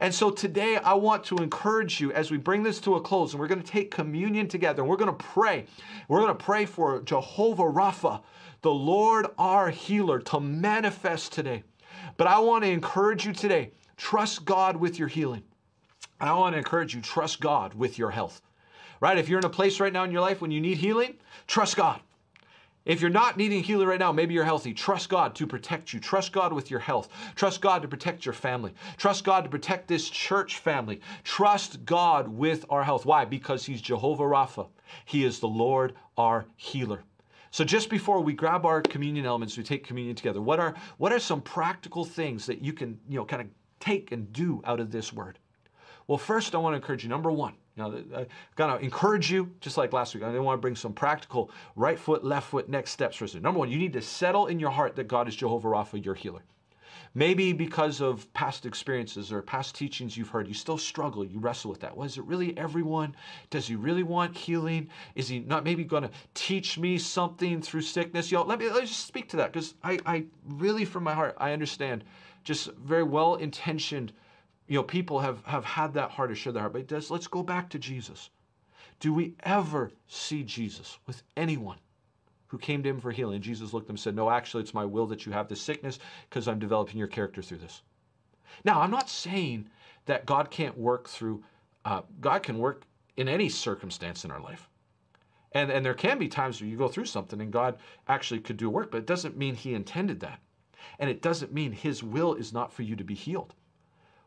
And 0.00 0.14
so 0.14 0.30
today 0.30 0.76
I 0.76 0.94
want 0.94 1.24
to 1.24 1.36
encourage 1.36 2.00
you 2.00 2.12
as 2.12 2.30
we 2.30 2.36
bring 2.36 2.62
this 2.62 2.80
to 2.80 2.96
a 2.96 3.00
close 3.00 3.32
and 3.32 3.40
we're 3.40 3.48
going 3.48 3.62
to 3.62 3.66
take 3.66 3.90
communion 3.90 4.48
together 4.48 4.82
and 4.82 4.90
we're 4.90 4.96
going 4.96 5.16
to 5.16 5.24
pray. 5.24 5.66
We're 6.08 6.20
going 6.20 6.36
to 6.36 6.44
pray 6.44 6.66
for 6.66 7.00
Jehovah 7.02 7.64
Rapha, 7.64 8.22
the 8.62 8.72
Lord 8.72 9.26
our 9.38 9.70
healer, 9.70 10.18
to 10.20 10.40
manifest 10.40 11.32
today. 11.32 11.62
But 12.16 12.26
I 12.26 12.38
want 12.38 12.64
to 12.64 12.70
encourage 12.70 13.26
you 13.26 13.32
today 13.32 13.72
trust 13.96 14.44
God 14.44 14.76
with 14.76 14.98
your 14.98 15.08
healing. 15.08 15.42
I 16.20 16.32
want 16.34 16.54
to 16.54 16.58
encourage 16.58 16.94
you 16.94 17.00
trust 17.00 17.40
God 17.40 17.74
with 17.74 17.98
your 17.98 18.10
health. 18.10 18.42
Right? 19.00 19.18
If 19.18 19.28
you're 19.28 19.38
in 19.38 19.44
a 19.44 19.50
place 19.50 19.80
right 19.80 19.92
now 19.92 20.04
in 20.04 20.10
your 20.10 20.22
life 20.22 20.40
when 20.40 20.50
you 20.50 20.60
need 20.60 20.78
healing, 20.78 21.16
trust 21.46 21.76
God. 21.76 22.00
If 22.86 23.00
you're 23.00 23.10
not 23.10 23.36
needing 23.36 23.64
healing 23.64 23.88
right 23.88 23.98
now, 23.98 24.12
maybe 24.12 24.32
you're 24.32 24.44
healthy. 24.44 24.72
Trust 24.72 25.08
God 25.08 25.34
to 25.34 25.46
protect 25.46 25.92
you. 25.92 25.98
Trust 25.98 26.32
God 26.32 26.52
with 26.52 26.70
your 26.70 26.78
health. 26.78 27.08
Trust 27.34 27.60
God 27.60 27.82
to 27.82 27.88
protect 27.88 28.24
your 28.24 28.32
family. 28.32 28.72
Trust 28.96 29.24
God 29.24 29.42
to 29.42 29.50
protect 29.50 29.88
this 29.88 30.08
church 30.08 30.58
family. 30.58 31.00
Trust 31.24 31.84
God 31.84 32.28
with 32.28 32.64
our 32.70 32.84
health. 32.84 33.04
Why? 33.04 33.24
Because 33.24 33.66
He's 33.66 33.82
Jehovah 33.82 34.22
Rapha. 34.22 34.68
He 35.04 35.24
is 35.24 35.40
the 35.40 35.48
Lord 35.48 35.94
our 36.16 36.46
healer. 36.54 37.02
So 37.50 37.64
just 37.64 37.90
before 37.90 38.20
we 38.20 38.34
grab 38.34 38.64
our 38.64 38.82
communion 38.82 39.26
elements, 39.26 39.56
we 39.56 39.64
take 39.64 39.84
communion 39.84 40.14
together. 40.14 40.40
What 40.40 40.60
are 40.60 40.74
what 40.98 41.12
are 41.12 41.18
some 41.18 41.42
practical 41.42 42.04
things 42.04 42.46
that 42.46 42.62
you 42.62 42.72
can, 42.72 43.00
you 43.08 43.16
know, 43.16 43.24
kind 43.24 43.42
of 43.42 43.48
take 43.80 44.12
and 44.12 44.32
do 44.32 44.62
out 44.64 44.78
of 44.78 44.92
this 44.92 45.12
word? 45.12 45.40
Well, 46.06 46.18
first 46.18 46.54
I 46.54 46.58
want 46.58 46.74
to 46.74 46.76
encourage 46.76 47.02
you. 47.02 47.08
Number 47.08 47.32
now, 47.76 47.92
I'm 47.92 48.26
to 48.56 48.76
encourage 48.78 49.30
you, 49.30 49.52
just 49.60 49.76
like 49.76 49.92
last 49.92 50.14
week, 50.14 50.24
I 50.24 50.38
want 50.38 50.58
to 50.58 50.62
bring 50.62 50.76
some 50.76 50.94
practical 50.94 51.50
right 51.74 51.98
foot, 51.98 52.24
left 52.24 52.48
foot, 52.48 52.68
next 52.68 52.92
steps 52.92 53.16
for 53.16 53.26
you. 53.26 53.40
Number 53.40 53.58
one, 53.60 53.70
you 53.70 53.78
need 53.78 53.92
to 53.92 54.02
settle 54.02 54.46
in 54.46 54.58
your 54.58 54.70
heart 54.70 54.96
that 54.96 55.08
God 55.08 55.28
is 55.28 55.36
Jehovah 55.36 55.68
Rapha, 55.68 56.02
your 56.02 56.14
healer. 56.14 56.42
Maybe 57.14 57.52
because 57.52 58.00
of 58.00 58.30
past 58.34 58.66
experiences 58.66 59.32
or 59.32 59.40
past 59.40 59.74
teachings 59.74 60.16
you've 60.16 60.28
heard, 60.28 60.48
you 60.48 60.54
still 60.54 60.76
struggle, 60.76 61.24
you 61.24 61.38
wrestle 61.38 61.70
with 61.70 61.80
that. 61.80 61.96
Was 61.96 62.18
it 62.18 62.24
really 62.24 62.56
everyone? 62.58 63.14
Does 63.50 63.66
he 63.66 63.74
really 63.74 64.02
want 64.02 64.36
healing? 64.36 64.88
Is 65.14 65.28
he 65.28 65.40
not 65.40 65.64
maybe 65.64 65.84
going 65.84 66.02
to 66.02 66.10
teach 66.34 66.78
me 66.78 66.98
something 66.98 67.62
through 67.62 67.82
sickness? 67.82 68.32
Know, 68.32 68.42
let 68.42 68.58
me, 68.58 68.66
let 68.66 68.82
me 68.82 68.86
just 68.86 69.06
speak 69.06 69.30
to 69.30 69.36
that 69.38 69.52
because 69.52 69.74
I, 69.82 69.98
I 70.04 70.24
really, 70.46 70.84
from 70.84 71.04
my 71.04 71.14
heart, 71.14 71.36
I 71.38 71.52
understand 71.52 72.04
just 72.44 72.70
very 72.74 73.02
well 73.02 73.36
intentioned 73.36 74.12
you 74.68 74.76
know, 74.76 74.82
people 74.82 75.20
have, 75.20 75.44
have 75.44 75.64
had 75.64 75.94
that 75.94 76.10
heart 76.10 76.30
to 76.30 76.34
share 76.34 76.52
their 76.52 76.62
heart, 76.62 76.72
but 76.72 76.82
it 76.82 76.88
does, 76.88 77.10
let's 77.10 77.28
go 77.28 77.42
back 77.42 77.70
to 77.70 77.78
Jesus. 77.78 78.30
Do 78.98 79.12
we 79.12 79.34
ever 79.40 79.92
see 80.08 80.42
Jesus 80.42 80.98
with 81.06 81.22
anyone 81.36 81.78
who 82.48 82.58
came 82.58 82.82
to 82.82 82.88
him 82.88 83.00
for 83.00 83.12
healing? 83.12 83.42
Jesus 83.42 83.72
looked 83.72 83.84
at 83.84 83.88
them 83.88 83.94
and 83.94 84.00
said, 84.00 84.16
No, 84.16 84.30
actually, 84.30 84.62
it's 84.62 84.74
my 84.74 84.84
will 84.84 85.06
that 85.06 85.26
you 85.26 85.32
have 85.32 85.48
this 85.48 85.60
sickness 85.60 85.98
because 86.28 86.48
I'm 86.48 86.58
developing 86.58 86.96
your 86.96 87.06
character 87.06 87.42
through 87.42 87.58
this. 87.58 87.82
Now, 88.64 88.80
I'm 88.80 88.90
not 88.90 89.10
saying 89.10 89.68
that 90.06 90.26
God 90.26 90.50
can't 90.50 90.76
work 90.78 91.08
through, 91.08 91.44
uh, 91.84 92.02
God 92.20 92.42
can 92.42 92.58
work 92.58 92.84
in 93.16 93.28
any 93.28 93.48
circumstance 93.48 94.24
in 94.24 94.30
our 94.30 94.40
life. 94.40 94.68
And, 95.52 95.70
and 95.70 95.84
there 95.84 95.94
can 95.94 96.18
be 96.18 96.28
times 96.28 96.60
where 96.60 96.68
you 96.68 96.76
go 96.76 96.88
through 96.88 97.06
something 97.06 97.40
and 97.40 97.52
God 97.52 97.78
actually 98.08 98.40
could 98.40 98.56
do 98.56 98.68
work, 98.68 98.90
but 98.90 98.98
it 98.98 99.06
doesn't 99.06 99.36
mean 99.36 99.54
He 99.54 99.74
intended 99.74 100.20
that. 100.20 100.40
And 100.98 101.10
it 101.10 101.22
doesn't 101.22 101.52
mean 101.52 101.72
His 101.72 102.02
will 102.02 102.34
is 102.34 102.52
not 102.52 102.72
for 102.72 102.82
you 102.82 102.96
to 102.96 103.04
be 103.04 103.14
healed 103.14 103.54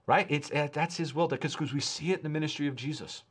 right? 0.10 0.26
It's 0.28 0.50
uh, 0.52 0.68
that's 0.74 0.98
His 0.98 1.14
will 1.14 1.28
because 1.28 1.56
we 1.72 1.80
see 1.80 2.12
it 2.12 2.18
in 2.18 2.24
the 2.24 2.30
ministry 2.30 2.66
of 2.66 2.76
Jesus. 2.76 3.24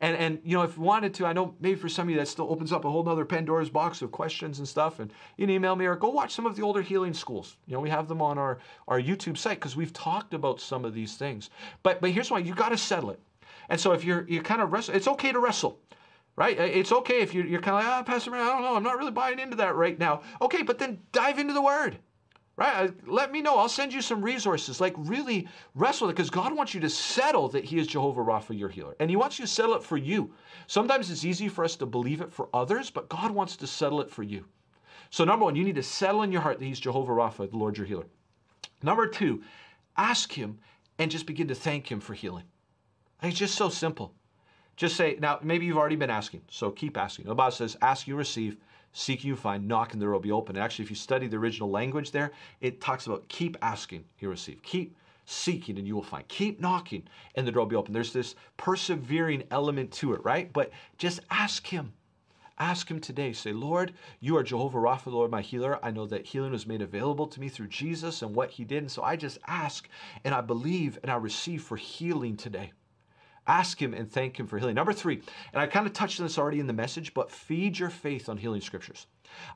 And, 0.00 0.16
and 0.16 0.40
you 0.42 0.56
know, 0.56 0.62
if 0.62 0.76
you 0.76 0.82
wanted 0.82 1.12
to, 1.14 1.26
I 1.26 1.34
know 1.34 1.54
maybe 1.60 1.78
for 1.78 1.90
some 1.90 2.08
of 2.08 2.10
you 2.10 2.16
that 2.16 2.28
still 2.28 2.50
opens 2.50 2.72
up 2.72 2.86
a 2.86 2.90
whole 2.90 3.06
other 3.06 3.26
Pandora's 3.26 3.68
box 3.68 4.00
of 4.00 4.10
questions 4.10 4.58
and 4.58 4.66
stuff. 4.66 5.00
And 5.00 5.12
you 5.36 5.46
can 5.46 5.54
email 5.54 5.76
me 5.76 5.84
or 5.84 5.96
go 5.96 6.08
watch 6.08 6.32
some 6.32 6.46
of 6.46 6.56
the 6.56 6.62
older 6.62 6.80
healing 6.80 7.12
schools. 7.12 7.58
You 7.66 7.74
know, 7.74 7.80
we 7.80 7.90
have 7.90 8.08
them 8.08 8.22
on 8.22 8.38
our, 8.38 8.58
our 8.88 9.00
YouTube 9.00 9.36
site 9.36 9.60
because 9.60 9.76
we've 9.76 9.92
talked 9.92 10.32
about 10.32 10.60
some 10.60 10.84
of 10.86 10.94
these 10.94 11.14
things. 11.14 11.50
But 11.82 12.00
but 12.00 12.10
here's 12.10 12.30
why 12.30 12.38
you 12.38 12.54
got 12.54 12.70
to 12.70 12.78
settle 12.78 13.10
it. 13.10 13.20
And 13.68 13.78
so 13.78 13.92
if 13.92 14.02
you're 14.02 14.26
you 14.26 14.40
kind 14.40 14.62
of 14.62 14.72
wrestle, 14.72 14.94
it's 14.94 15.08
okay 15.08 15.30
to 15.30 15.38
wrestle. 15.38 15.78
Right? 16.36 16.58
It's 16.58 16.90
okay 16.90 17.20
if 17.20 17.32
you're, 17.32 17.46
you're 17.46 17.60
kind 17.60 17.76
of 17.76 17.84
like, 17.84 17.92
ah, 17.92 18.00
oh, 18.00 18.04
Pastor 18.04 18.30
Man, 18.32 18.40
I 18.40 18.48
don't 18.48 18.62
know. 18.62 18.74
I'm 18.74 18.82
not 18.82 18.98
really 18.98 19.12
buying 19.12 19.38
into 19.38 19.56
that 19.58 19.76
right 19.76 19.96
now. 19.96 20.22
Okay, 20.42 20.62
but 20.62 20.78
then 20.78 20.98
dive 21.12 21.38
into 21.38 21.52
the 21.52 21.62
word 21.62 21.98
right? 22.56 22.88
Uh, 22.88 22.92
let 23.06 23.32
me 23.32 23.42
know. 23.42 23.56
I'll 23.56 23.68
send 23.68 23.92
you 23.92 24.02
some 24.02 24.22
resources. 24.22 24.80
Like 24.80 24.94
really 24.96 25.48
wrestle 25.74 26.08
it 26.08 26.12
because 26.12 26.30
God 26.30 26.54
wants 26.54 26.74
you 26.74 26.80
to 26.80 26.90
settle 26.90 27.48
that 27.48 27.64
He 27.64 27.78
is 27.78 27.86
Jehovah 27.86 28.22
Rapha, 28.22 28.58
your 28.58 28.68
healer. 28.68 28.94
And 29.00 29.10
He 29.10 29.16
wants 29.16 29.38
you 29.38 29.44
to 29.44 29.50
settle 29.50 29.74
it 29.74 29.82
for 29.82 29.96
you. 29.96 30.32
Sometimes 30.66 31.10
it's 31.10 31.24
easy 31.24 31.48
for 31.48 31.64
us 31.64 31.76
to 31.76 31.86
believe 31.86 32.20
it 32.20 32.32
for 32.32 32.48
others, 32.54 32.90
but 32.90 33.08
God 33.08 33.30
wants 33.30 33.56
to 33.56 33.66
settle 33.66 34.00
it 34.00 34.10
for 34.10 34.22
you. 34.22 34.44
So, 35.10 35.24
number 35.24 35.44
one, 35.44 35.56
you 35.56 35.64
need 35.64 35.76
to 35.76 35.82
settle 35.82 36.22
in 36.22 36.32
your 36.32 36.40
heart 36.40 36.58
that 36.58 36.64
He's 36.64 36.80
Jehovah 36.80 37.12
Rapha, 37.12 37.50
the 37.50 37.56
Lord 37.56 37.76
your 37.76 37.86
healer. 37.86 38.06
Number 38.82 39.06
two, 39.06 39.42
ask 39.96 40.32
Him 40.32 40.58
and 40.98 41.10
just 41.10 41.26
begin 41.26 41.48
to 41.48 41.54
thank 41.54 41.90
Him 41.90 42.00
for 42.00 42.14
healing. 42.14 42.44
It's 43.22 43.38
just 43.38 43.54
so 43.54 43.68
simple. 43.68 44.14
Just 44.76 44.96
say, 44.96 45.16
now, 45.20 45.38
maybe 45.42 45.66
you've 45.66 45.76
already 45.76 45.96
been 45.96 46.10
asking, 46.10 46.42
so 46.50 46.70
keep 46.70 46.96
asking. 46.96 47.26
The 47.26 47.34
Bible 47.34 47.52
says, 47.52 47.76
ask, 47.80 48.08
you 48.08 48.16
receive 48.16 48.56
Seek 48.96 49.24
you 49.24 49.34
find, 49.34 49.66
knock 49.66 49.92
and 49.92 50.00
the 50.00 50.06
door 50.06 50.12
will 50.12 50.20
be 50.20 50.30
open. 50.30 50.56
actually, 50.56 50.84
if 50.84 50.90
you 50.90 50.94
study 50.94 51.26
the 51.26 51.36
original 51.36 51.68
language 51.68 52.12
there, 52.12 52.30
it 52.60 52.80
talks 52.80 53.06
about 53.06 53.28
keep 53.28 53.56
asking, 53.60 54.04
you 54.20 54.30
receive. 54.30 54.62
Keep 54.62 54.96
seeking 55.24 55.78
and 55.78 55.86
you 55.86 55.96
will 55.96 56.02
find. 56.04 56.26
Keep 56.28 56.60
knocking 56.60 57.02
and 57.34 57.44
the 57.44 57.50
door 57.50 57.62
will 57.62 57.70
be 57.70 57.74
open. 57.74 57.92
There's 57.92 58.12
this 58.12 58.36
persevering 58.56 59.42
element 59.50 59.90
to 59.94 60.14
it, 60.14 60.24
right? 60.24 60.52
But 60.52 60.70
just 60.96 61.18
ask 61.28 61.66
him. 61.66 61.92
Ask 62.56 62.88
him 62.88 63.00
today. 63.00 63.32
Say, 63.32 63.52
Lord, 63.52 63.94
you 64.20 64.36
are 64.36 64.44
Jehovah 64.44 64.78
Rapha, 64.78 65.06
Lord, 65.06 65.28
my 65.28 65.42
healer. 65.42 65.84
I 65.84 65.90
know 65.90 66.06
that 66.06 66.26
healing 66.26 66.52
was 66.52 66.68
made 66.68 66.80
available 66.80 67.26
to 67.26 67.40
me 67.40 67.48
through 67.48 67.68
Jesus 67.68 68.22
and 68.22 68.32
what 68.32 68.50
he 68.50 68.64
did. 68.64 68.84
And 68.84 68.92
so 68.92 69.02
I 69.02 69.16
just 69.16 69.38
ask 69.48 69.88
and 70.22 70.32
I 70.32 70.40
believe 70.40 71.00
and 71.02 71.10
I 71.10 71.16
receive 71.16 71.64
for 71.64 71.76
healing 71.76 72.36
today. 72.36 72.70
Ask 73.46 73.80
Him 73.80 73.94
and 73.94 74.10
thank 74.10 74.38
Him 74.38 74.46
for 74.46 74.58
healing. 74.58 74.74
Number 74.74 74.92
three, 74.92 75.22
and 75.52 75.60
I 75.60 75.66
kind 75.66 75.86
of 75.86 75.92
touched 75.92 76.20
on 76.20 76.26
this 76.26 76.38
already 76.38 76.60
in 76.60 76.66
the 76.66 76.72
message, 76.72 77.14
but 77.14 77.30
feed 77.30 77.78
your 77.78 77.90
faith 77.90 78.28
on 78.28 78.36
healing 78.36 78.60
scriptures. 78.60 79.06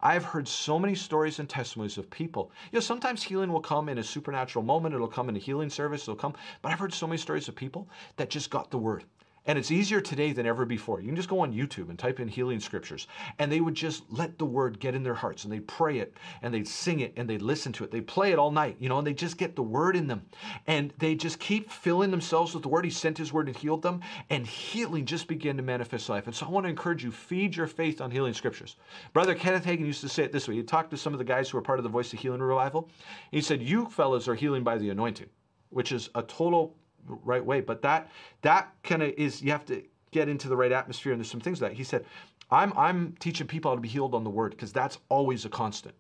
I've 0.03 0.24
heard 0.24 0.48
so 0.48 0.79
many 0.79 0.94
stories 0.94 1.38
and 1.38 1.48
testimonies 1.48 1.98
of 1.98 2.11
people. 2.11 2.51
You 2.72 2.77
know, 2.77 2.81
sometimes 2.81 3.22
healing 3.22 3.53
will 3.53 3.61
come 3.61 3.88
in 3.88 3.98
a 3.98 4.05
supernatural 4.05 4.64
moment, 4.64 4.94
it'll 4.94 5.09
come 5.09 5.29
in 5.29 5.37
a 5.37 5.40
healing 5.40 5.70
service, 5.70 6.03
it'll 6.03 6.16
come, 6.16 6.35
but 6.62 6.72
I've 6.72 6.81
heard 6.81 6.92
so 6.92 7.07
many 7.07 7.18
stories 7.18 7.48
of 7.48 7.55
people 7.55 7.88
that 8.16 8.31
just 8.31 8.51
got 8.51 8.70
the 8.70 8.79
word. 8.79 9.05
And 9.48 9.58
it's 9.58 9.70
easier 9.70 10.02
today 10.02 10.32
than 10.34 10.44
ever 10.44 10.66
before. 10.66 11.00
You 11.00 11.06
can 11.06 11.16
just 11.16 11.30
go 11.30 11.40
on 11.40 11.54
YouTube 11.54 11.88
and 11.88 11.98
type 11.98 12.20
in 12.20 12.28
healing 12.28 12.61
scriptures, 12.61 13.08
and 13.38 13.50
they 13.50 13.62
would 13.62 13.74
just 13.74 14.04
let 14.11 14.38
the 14.38 14.44
word 14.44 14.78
get 14.78 14.94
in 14.94 15.02
their 15.02 15.14
hearts, 15.14 15.44
and 15.44 15.52
they'd 15.52 15.66
pray 15.66 16.00
it, 16.00 16.18
and 16.42 16.52
they'd 16.52 16.68
sing 16.68 17.00
it, 17.00 17.14
and 17.16 17.26
they'd 17.26 17.40
listen 17.40 17.72
to 17.72 17.84
it. 17.84 17.90
They'd 17.90 18.06
play 18.06 18.30
it 18.30 18.38
all 18.38 18.50
night, 18.50 18.76
you 18.78 18.90
know, 18.90 18.98
and 18.98 19.06
they 19.06 19.14
just 19.14 19.38
get 19.38 19.56
the 19.56 19.62
word 19.62 19.96
in 19.96 20.06
them. 20.06 20.26
And 20.66 20.92
they 20.98 21.14
just 21.14 21.40
keep 21.40 21.70
filling 21.70 22.11
themselves 22.11 22.52
with 22.52 22.62
the 22.62 22.68
word. 22.68 22.84
He 22.84 22.90
sent 22.90 23.16
his 23.16 23.32
word 23.32 23.46
and 23.46 23.56
healed 23.56 23.80
them, 23.80 24.02
and 24.28 24.46
healing 24.46 25.06
just 25.06 25.26
began 25.26 25.56
to 25.56 25.62
manifest 25.62 26.11
life. 26.11 26.26
And 26.26 26.37
so 26.37 26.44
I 26.44 26.50
want 26.50 26.64
to 26.64 26.70
encourage 26.70 27.02
you, 27.02 27.11
feed 27.11 27.56
your 27.56 27.66
faith 27.66 28.02
on 28.02 28.11
healing 28.11 28.34
scriptures. 28.34 28.76
Brother 29.14 29.34
Kenneth 29.34 29.64
Hagin 29.64 29.87
used 29.87 30.02
to 30.02 30.11
say 30.11 30.24
it 30.24 30.32
this 30.32 30.46
way. 30.46 30.56
He 30.56 30.62
talked 30.62 30.90
to 30.90 30.98
some 30.98 31.14
of 31.14 31.18
the 31.18 31.24
guys 31.24 31.48
who 31.48 31.56
were 31.56 31.62
part 31.62 31.78
of 31.78 31.84
the 31.84 31.88
Voice 31.88 32.12
of 32.12 32.18
Healing 32.18 32.42
revival. 32.42 32.90
He 33.30 33.40
said, 33.40 33.62
You 33.62 33.87
fellas 33.87 34.28
are 34.28 34.34
healing 34.34 34.62
by 34.62 34.76
the 34.76 34.90
anointing, 34.90 35.30
which 35.70 35.90
is 35.90 36.11
a 36.14 36.22
total 36.22 36.76
right 37.06 37.44
way. 37.44 37.61
But 37.61 37.82
that 37.82 38.11
that 38.42 38.72
kind 38.82 39.02
of 39.02 39.11
is 39.16 39.42
you 39.42 39.52
have 39.52 39.66
to 39.66 39.82
get 40.12 40.28
into 40.28 40.48
the 40.48 40.56
right 40.56 40.72
atmosphere, 40.72 41.12
and 41.12 41.20
there's 41.20 41.30
some 41.30 41.40
things 41.40 41.61
that. 41.61 41.72
He 41.74 41.84
said. 41.84 42.04
I'm 42.50 42.72
I'm 42.76 43.14
teaching 43.20 43.46
people 43.46 43.70
how 43.70 43.76
to 43.76 43.80
be 43.82 43.88
healed 43.88 44.14
on 44.14 44.24
the 44.24 44.30
word 44.30 44.52
because 44.52 44.72
that's 44.72 44.98
always 45.11 45.44
a 45.44 45.50
constant. 45.50 45.94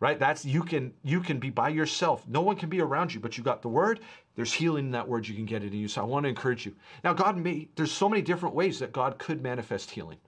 right? 0.00 0.18
That's 0.18 0.44
you 0.44 0.62
can 0.62 0.92
you 1.02 1.20
can 1.20 1.38
be 1.38 1.50
by 1.50 1.70
yourself. 1.70 2.26
No 2.28 2.42
one 2.42 2.56
can 2.56 2.68
be 2.68 2.80
around 2.80 3.14
you 3.14 3.20
but 3.20 3.38
you 3.38 3.44
got 3.44 3.62
the 3.62 3.68
word. 3.68 4.00
There's 4.36 4.52
healing 4.52 4.86
in 4.86 4.90
that 4.92 5.08
word 5.08 5.28
you 5.28 5.34
can 5.34 5.46
get 5.46 5.64
it 5.64 5.72
in 5.72 5.80
you. 5.80 5.88
So 5.88 6.02
i 6.02 6.04
want 6.04 6.24
to 6.24 6.28
encourage 6.30 6.66
you. 6.66 6.74
Now 7.04 7.14
god 7.14 7.36
may 7.38 7.68
there's 7.76 7.92
so 7.92 8.08
many 8.08 8.22
different 8.22 8.54
ways 8.54 8.78
that 8.80 8.92
god 8.92 9.18
could 9.18 9.42
manifest 9.42 9.90
healing 9.90 10.18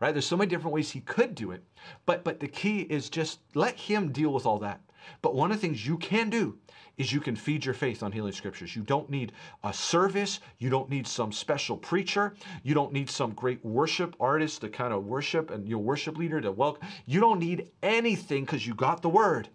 right? 0.00 0.12
There's 0.12 0.26
so 0.26 0.36
many 0.36 0.50
different 0.50 0.74
ways 0.74 0.90
he 0.90 1.00
could 1.02 1.34
do 1.34 1.52
it 1.52 1.64
but 2.06 2.24
but 2.24 2.40
the 2.40 2.48
key 2.48 2.82
is 2.82 3.10
just 3.10 3.40
let 3.54 3.76
him 3.76 4.12
deal 4.12 4.32
with 4.32 4.46
all 4.46 4.58
that 4.60 4.80
but 5.22 5.34
one 5.34 5.50
of 5.50 5.56
the 5.56 5.60
things 5.60 5.86
you 5.86 5.98
can 5.98 6.30
do 6.30 6.58
is 7.00 7.12
you 7.12 7.20
can 7.20 7.34
feed 7.34 7.64
your 7.64 7.74
faith 7.74 8.02
on 8.02 8.12
healing 8.12 8.32
scriptures. 8.32 8.76
You 8.76 8.82
don't 8.82 9.08
need 9.08 9.32
a 9.64 9.72
service. 9.72 10.40
You 10.58 10.68
don't 10.68 10.90
need 10.90 11.06
some 11.06 11.32
special 11.32 11.78
preacher. 11.78 12.34
You 12.62 12.74
don't 12.74 12.92
need 12.92 13.08
some 13.08 13.32
great 13.32 13.64
worship 13.64 14.14
artist 14.20 14.60
to 14.60 14.68
kind 14.68 14.92
of 14.92 15.06
worship 15.06 15.50
and 15.50 15.66
your 15.66 15.78
worship 15.78 16.18
leader 16.18 16.42
to 16.42 16.52
welcome. 16.52 16.86
You 17.06 17.20
don't 17.20 17.40
need 17.40 17.70
anything 17.82 18.44
because 18.44 18.66
you 18.66 18.74
got 18.74 19.00
the 19.00 19.08
word 19.08 19.48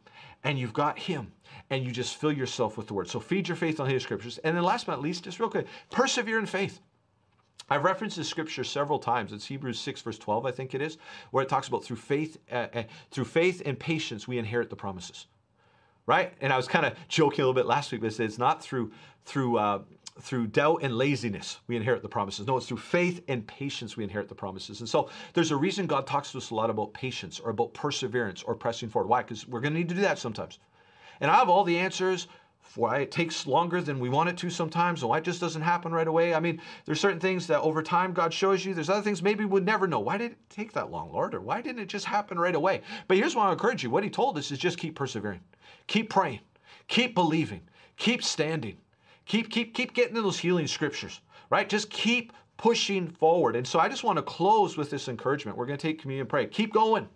and 0.44 0.58
you've 0.58 0.74
got 0.74 0.98
him 0.98 1.32
and 1.70 1.84
you 1.84 1.92
just 1.92 2.16
fill 2.16 2.32
yourself 2.32 2.78
with 2.78 2.88
the 2.88 2.96
word. 2.96 3.10
So 3.10 3.20
feed 3.20 3.48
your 3.48 3.58
faith 3.58 3.80
on 3.80 3.86
healing 3.86 4.00
scriptures. 4.00 4.40
And 4.40 4.58
then 4.58 4.64
last 4.64 4.88
but 4.88 4.94
not 4.94 5.02
least, 5.02 5.26
just 5.26 5.40
real 5.40 5.50
quick, 5.50 5.68
persevere 5.92 6.40
in 6.40 6.48
faith. 6.48 6.80
I've 7.70 7.84
referenced 7.84 8.18
this 8.18 8.28
scripture 8.28 8.64
several 8.64 8.98
times. 8.98 9.34
It's 9.34 9.46
Hebrews 9.46 9.80
6 9.80 10.02
verse 10.02 10.18
12, 10.18 10.48
I 10.48 10.52
think 10.52 10.74
it 10.74 10.82
is, 10.82 10.98
where 11.30 11.44
it 11.44 11.50
talks 11.50 11.68
about 11.68 11.84
through 11.84 11.98
faith, 11.98 12.38
uh, 12.52 12.68
uh, 12.74 12.84
through 13.12 13.26
faith 13.26 13.62
and 13.66 13.78
patience, 13.78 14.28
we 14.28 14.40
inherit 14.40 14.72
the 14.72 14.76
promises 14.76 15.28
right? 16.06 16.34
And 16.42 16.54
I 16.54 16.58
was 16.58 16.68
kind 16.68 16.86
of 16.86 16.94
joking 17.08 17.42
a 17.42 17.48
little 17.48 17.54
bit 17.54 17.66
last 17.66 17.92
week, 17.92 18.02
but 18.02 18.20
it's 18.20 18.38
not 18.38 18.62
through 18.62 18.92
through 19.26 19.58
uh, 19.58 19.80
through 20.22 20.48
doubt 20.48 20.80
and 20.82 20.98
laziness 20.98 21.60
we 21.68 21.76
inherit 21.76 22.02
the 22.02 22.10
promises. 22.10 22.48
No, 22.48 22.58
it's 22.58 22.68
through 22.68 22.78
faith 22.78 23.22
and 23.28 23.46
patience 23.46 23.98
we 23.98 24.04
inherit 24.04 24.30
the 24.30 24.36
promises. 24.36 24.80
And 24.80 24.88
so 24.88 25.10
there's 25.34 25.52
a 25.52 25.58
reason 25.58 25.88
God 25.88 26.08
talks 26.08 26.32
to 26.32 26.38
us 26.38 26.52
a 26.52 26.56
lot 26.56 26.70
about 26.70 26.94
patience 26.94 27.40
or 27.40 27.52
about 27.52 27.74
perseverance 27.74 28.42
or 28.44 28.56
pressing 28.56 28.90
forward. 28.90 29.10
Why? 29.10 29.24
Because 29.24 29.48
we're 29.48 29.60
going 29.60 29.74
to 29.74 29.80
need 29.80 29.90
to 29.90 29.96
do 29.96 30.02
that 30.02 30.18
sometimes. 30.18 30.60
And 31.20 31.30
I 31.30 31.36
have 31.36 31.50
all 31.50 31.64
the 31.64 31.78
answers 31.78 32.28
why 32.76 33.00
it 33.00 33.12
takes 33.12 33.48
longer 33.48 33.82
than 33.82 34.00
we 34.00 34.10
want 34.10 34.28
it 34.28 34.38
to 34.38 34.50
sometimes, 34.50 35.02
and 35.02 35.10
why 35.10 35.20
it 35.20 35.24
just 35.24 35.40
doesn't 35.40 35.62
happen 35.62 35.92
right 35.92 36.08
away. 36.08 36.34
I 36.34 36.40
mean, 36.40 36.60
there's 36.86 37.00
certain 37.00 37.20
things 37.20 37.48
that 37.48 37.62
over 37.62 37.82
time 37.82 38.12
God 38.12 38.34
shows 38.34 38.66
you. 38.66 38.74
There's 38.74 38.90
other 38.90 39.02
things 39.02 39.22
maybe 39.22 39.46
we'd 39.46 39.66
never 39.66 39.88
know. 39.88 40.00
Why 40.00 40.18
did 40.18 40.32
it 40.32 40.38
take 40.50 40.74
that 40.74 40.92
long, 40.92 41.12
Lord? 41.12 41.36
Or 41.36 41.42
why 41.42 41.62
didn't 41.62 41.82
it 41.82 41.88
just 41.88 42.06
happen 42.06 42.40
right 42.40 42.56
away? 42.56 42.82
But 43.08 43.18
here's 43.18 43.36
what 43.36 43.48
I 43.48 43.52
encourage 43.52 43.84
you. 43.84 43.90
What 43.90 44.04
he 44.04 44.10
told 44.10 44.38
us 44.38 44.52
is 44.52 44.58
just 44.58 44.78
keep 44.78 44.96
persevering. 44.96 45.42
Keep 45.88 46.10
praying. 46.10 46.40
Keep 46.88 47.16
believing. 47.16 47.62
Keep 47.98 48.24
standing. 48.24 48.78
Keep, 49.26 49.50
keep, 49.50 49.74
keep 49.74 49.94
getting 49.94 50.16
to 50.16 50.22
those 50.22 50.38
healing 50.38 50.68
scriptures, 50.68 51.22
right? 51.50 51.68
Just 51.68 51.90
keep 51.90 52.32
pushing 52.58 53.08
forward. 53.08 53.56
And 53.56 53.68
so 53.68 53.80
I 53.80 53.90
just 53.90 54.04
want 54.04 54.18
to 54.18 54.24
close 54.24 54.78
with 54.78 54.90
this 54.90 55.08
encouragement. 55.08 55.58
We're 55.58 55.66
going 55.66 55.78
to 55.78 55.88
take 55.88 56.02
communion 56.02 56.22
and 56.22 56.30
pray. 56.30 56.46
Keep 56.48 56.74
going. 56.74 57.08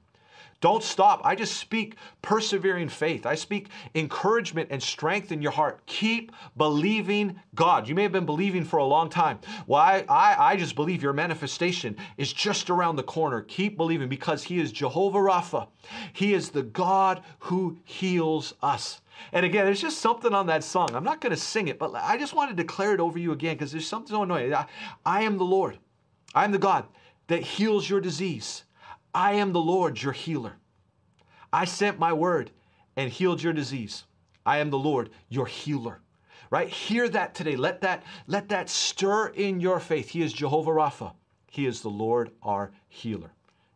Don't 0.62 0.84
stop. 0.84 1.22
I 1.24 1.36
just 1.36 1.58
speak 1.58 1.95
persevering 2.22 2.89
faith. 2.89 3.26
I 3.26 3.36
speak 3.36 3.69
encouragement 3.95 4.69
and 4.72 4.84
strength 4.84 5.32
in 5.32 5.41
your 5.41 5.54
heart. 5.54 5.86
Keep 5.86 6.34
believing 6.58 7.39
God. 7.56 7.88
You 7.88 7.95
may 7.95 8.04
have 8.04 8.12
been 8.12 8.26
believing 8.26 8.65
for 8.65 8.78
a 8.78 8.86
long 8.86 9.10
time. 9.10 9.39
Well, 9.67 9.82
I, 9.82 10.04
I, 10.10 10.52
I 10.52 10.56
just 10.58 10.76
believe 10.76 11.02
your 11.02 11.13
manifestation 11.13 11.95
is 12.17 12.34
just 12.34 12.69
around 12.69 12.98
the 12.98 13.04
corner. 13.04 13.41
Keep 13.43 13.78
believing 13.78 14.10
because 14.10 14.43
He 14.43 14.60
is 14.60 14.74
Jehovah 14.74 15.19
Rapha. 15.19 15.67
He 16.12 16.34
is 16.34 16.50
the 16.50 16.63
God 16.63 17.24
who 17.39 17.78
heals 17.86 18.54
us. 18.62 19.00
And 19.32 19.45
again, 19.45 19.65
there's 19.65 19.82
just 19.82 20.00
something 20.00 20.34
on 20.34 20.48
that 20.48 20.63
song. 20.63 20.89
I'm 20.93 21.04
not 21.04 21.22
going 21.22 21.32
to 21.32 21.38
sing 21.38 21.69
it, 21.69 21.80
but 21.80 21.93
I 21.95 22.17
just 22.17 22.34
want 22.34 22.50
to 22.50 22.56
declare 22.56 22.93
it 22.93 23.00
over 23.00 23.17
you 23.17 23.32
again 23.32 23.56
because 23.56 23.72
there's 23.72 23.88
something 23.88 24.13
so 24.13 24.24
annoying. 24.24 24.54
I, 24.54 24.65
I 25.06 25.22
am 25.24 25.38
the 25.38 25.45
Lord. 25.45 25.78
I 26.36 26.43
am 26.43 26.52
the 26.52 26.58
God 26.58 26.86
that 27.28 27.43
heals 27.43 27.89
your 27.89 28.02
disease. 28.02 28.63
I 29.13 29.34
am 29.34 29.54
the 29.54 29.62
Lord, 29.62 30.02
your 30.02 30.13
healer. 30.13 30.54
I 31.52 31.65
sent 31.65 32.00
my 32.00 32.13
word 32.13 32.52
and 32.95 33.12
healed 33.12 33.41
your 33.41 33.54
disease. 33.54 34.04
I 34.45 34.60
am 34.60 34.69
the 34.69 34.78
Lord, 34.78 35.10
your 35.30 35.45
healer. 35.45 36.02
Right? 36.52 36.67
Hear 36.67 37.08
that 37.10 37.36
today. 37.36 37.56
Let 37.56 37.82
that 37.82 38.04
let 38.26 38.50
that 38.50 38.69
stir 38.69 39.28
in 39.28 39.60
your 39.60 39.80
faith. 39.80 40.10
He 40.10 40.22
is 40.22 40.34
Jehovah 40.34 40.72
Rapha. 40.72 41.13
He 41.52 41.65
is 41.65 41.82
the 41.82 41.89
Lord 41.89 42.32
our 42.41 42.72
healer. 42.88 43.32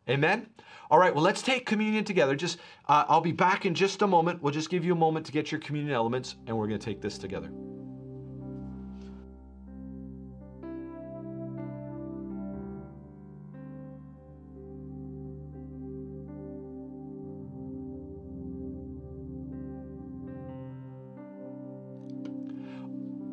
Amen. 0.08 0.48
All 0.90 0.98
right, 0.98 1.14
well, 1.14 1.24
let's 1.24 1.40
take 1.40 1.66
communion 1.66 2.04
together. 2.04 2.36
Just 2.36 2.58
uh, 2.88 3.04
I'll 3.08 3.20
be 3.20 3.32
back 3.32 3.64
in 3.64 3.74
just 3.74 4.02
a 4.02 4.06
moment. 4.06 4.42
We'll 4.42 4.52
just 4.52 4.70
give 4.70 4.84
you 4.84 4.92
a 4.92 4.96
moment 4.96 5.26
to 5.26 5.32
get 5.32 5.50
your 5.50 5.60
communion 5.60 5.94
elements 5.94 6.36
and 6.46 6.56
we're 6.56 6.66
going 6.66 6.78
to 6.78 6.84
take 6.84 7.00
this 7.00 7.16
together. 7.16 7.50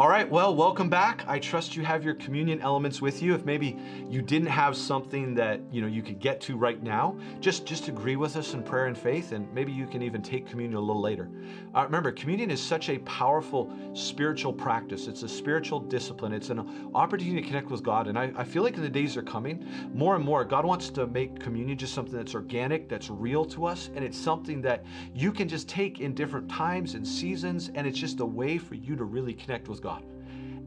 All 0.01 0.09
right, 0.09 0.27
well, 0.27 0.55
welcome 0.55 0.89
back. 0.89 1.23
I 1.27 1.37
trust 1.37 1.75
you 1.75 1.85
have 1.85 2.03
your 2.03 2.15
communion 2.15 2.59
elements 2.61 3.03
with 3.03 3.21
you. 3.21 3.35
If 3.35 3.45
maybe 3.45 3.77
you 4.09 4.23
didn't 4.23 4.47
have 4.47 4.75
something 4.75 5.35
that, 5.35 5.61
you 5.71 5.79
know, 5.79 5.85
you 5.85 6.01
could 6.01 6.19
get 6.19 6.41
to 6.41 6.57
right 6.57 6.81
now, 6.81 7.15
just 7.39 7.67
just 7.67 7.87
agree 7.87 8.15
with 8.15 8.35
us 8.35 8.55
in 8.55 8.63
prayer 8.63 8.87
and 8.87 8.97
faith 8.97 9.31
and 9.31 9.47
maybe 9.53 9.71
you 9.71 9.85
can 9.85 10.01
even 10.01 10.23
take 10.23 10.47
communion 10.47 10.75
a 10.75 10.81
little 10.81 11.03
later. 11.03 11.29
Uh, 11.75 11.83
remember, 11.83 12.11
communion 12.11 12.49
is 12.49 12.59
such 12.59 12.89
a 12.89 12.97
powerful 12.99 13.71
spiritual 13.93 14.51
practice. 14.51 15.05
It's 15.05 15.21
a 15.21 15.29
spiritual 15.29 15.79
discipline. 15.79 16.33
It's 16.33 16.49
an 16.49 16.89
opportunity 16.95 17.39
to 17.39 17.47
connect 17.47 17.69
with 17.69 17.83
God. 17.83 18.07
And 18.07 18.17
I, 18.17 18.31
I 18.35 18.43
feel 18.43 18.63
like 18.63 18.77
in 18.77 18.81
the 18.81 18.89
days 18.89 19.15
are 19.17 19.21
coming, 19.21 19.63
more 19.93 20.15
and 20.15 20.25
more, 20.25 20.43
God 20.43 20.65
wants 20.65 20.89
to 20.89 21.05
make 21.05 21.39
communion 21.39 21.77
just 21.77 21.93
something 21.93 22.17
that's 22.17 22.33
organic, 22.33 22.89
that's 22.89 23.11
real 23.11 23.45
to 23.45 23.67
us, 23.67 23.91
and 23.95 24.03
it's 24.03 24.17
something 24.17 24.63
that 24.63 24.83
you 25.13 25.31
can 25.31 25.47
just 25.47 25.69
take 25.69 25.99
in 25.99 26.15
different 26.15 26.49
times 26.49 26.95
and 26.95 27.07
seasons, 27.07 27.69
and 27.75 27.85
it's 27.85 27.99
just 27.99 28.19
a 28.19 28.25
way 28.25 28.57
for 28.57 28.73
you 28.73 28.95
to 28.95 29.03
really 29.03 29.35
connect 29.35 29.67
with 29.67 29.79
God 29.79 29.90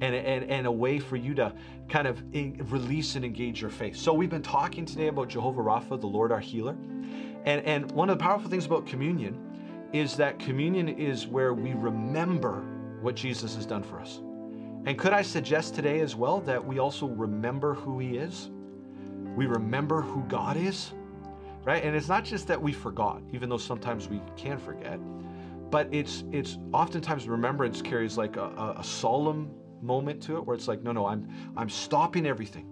and, 0.05 0.15
and, 0.15 0.51
and 0.51 0.67
a 0.67 0.73
way 0.73 0.99
for 0.99 1.17
you 1.17 1.35
to 1.35 1.53
kind 1.89 2.07
of 2.07 2.23
release 2.71 3.17
and 3.17 3.25
engage 3.25 3.61
your 3.61 3.71
faith. 3.71 3.97
So 3.97 4.13
we've 4.13 4.31
been 4.31 4.43
talking 4.43 4.85
today 4.85 5.09
about 5.09 5.29
Jehovah 5.29 5.63
Rapha, 5.63 5.99
the 5.99 6.07
Lord 6.07 6.31
our 6.31 6.41
healer. 6.41 6.77
And, 7.45 7.65
and 7.65 7.91
one 7.93 8.11
of 8.11 8.19
the 8.19 8.23
powerful 8.23 8.51
things 8.51 8.67
about 8.67 8.87
communion 8.87 9.39
is 9.93 10.17
that 10.17 10.39
communion 10.39 10.89
is 10.89 11.27
where 11.27 11.55
we 11.55 11.73
remember 11.73 12.63
what 13.01 13.15
Jesus 13.15 13.55
has 13.55 13.65
done 13.65 13.83
for 13.83 13.99
us. 13.99 14.21
And 14.87 14.99
could 14.99 15.15
I 15.15 15.23
suggest 15.23 15.75
today 15.75 16.01
as 16.01 16.15
well 16.15 16.41
that 16.41 16.63
we 16.63 16.79
also 16.79 17.07
remember 17.07 17.75
who 17.75 17.99
he 17.99 18.17
is? 18.17 18.51
We 19.37 19.47
remember 19.47 20.03
who 20.03 20.23
God 20.25 20.59
is, 20.59 20.93
right? 21.65 21.83
And 21.83 21.97
it's 21.97 22.09
not 22.09 22.25
just 22.25 22.47
that 22.49 22.61
we 22.61 22.73
forgot, 22.73 23.23
even 23.33 23.49
though 23.49 23.57
sometimes 23.57 24.09
we 24.09 24.21
can 24.37 24.59
forget, 24.59 24.99
but 25.71 25.89
it's 25.91 26.25
it's 26.31 26.59
oftentimes 26.73 27.27
remembrance 27.27 27.81
carries 27.81 28.19
like 28.19 28.37
a, 28.37 28.45
a, 28.45 28.75
a 28.79 28.85
solemn 28.85 29.51
moment 29.85 30.23
to 30.25 30.37
it 30.37 30.47
where 30.47 30.57
it's 30.57 30.67
like, 30.69 30.83
no, 30.83 30.93
no, 30.93 31.07
I'm 31.07 31.29
I'm 31.57 31.69
stopping 31.69 32.27
everything. 32.27 32.71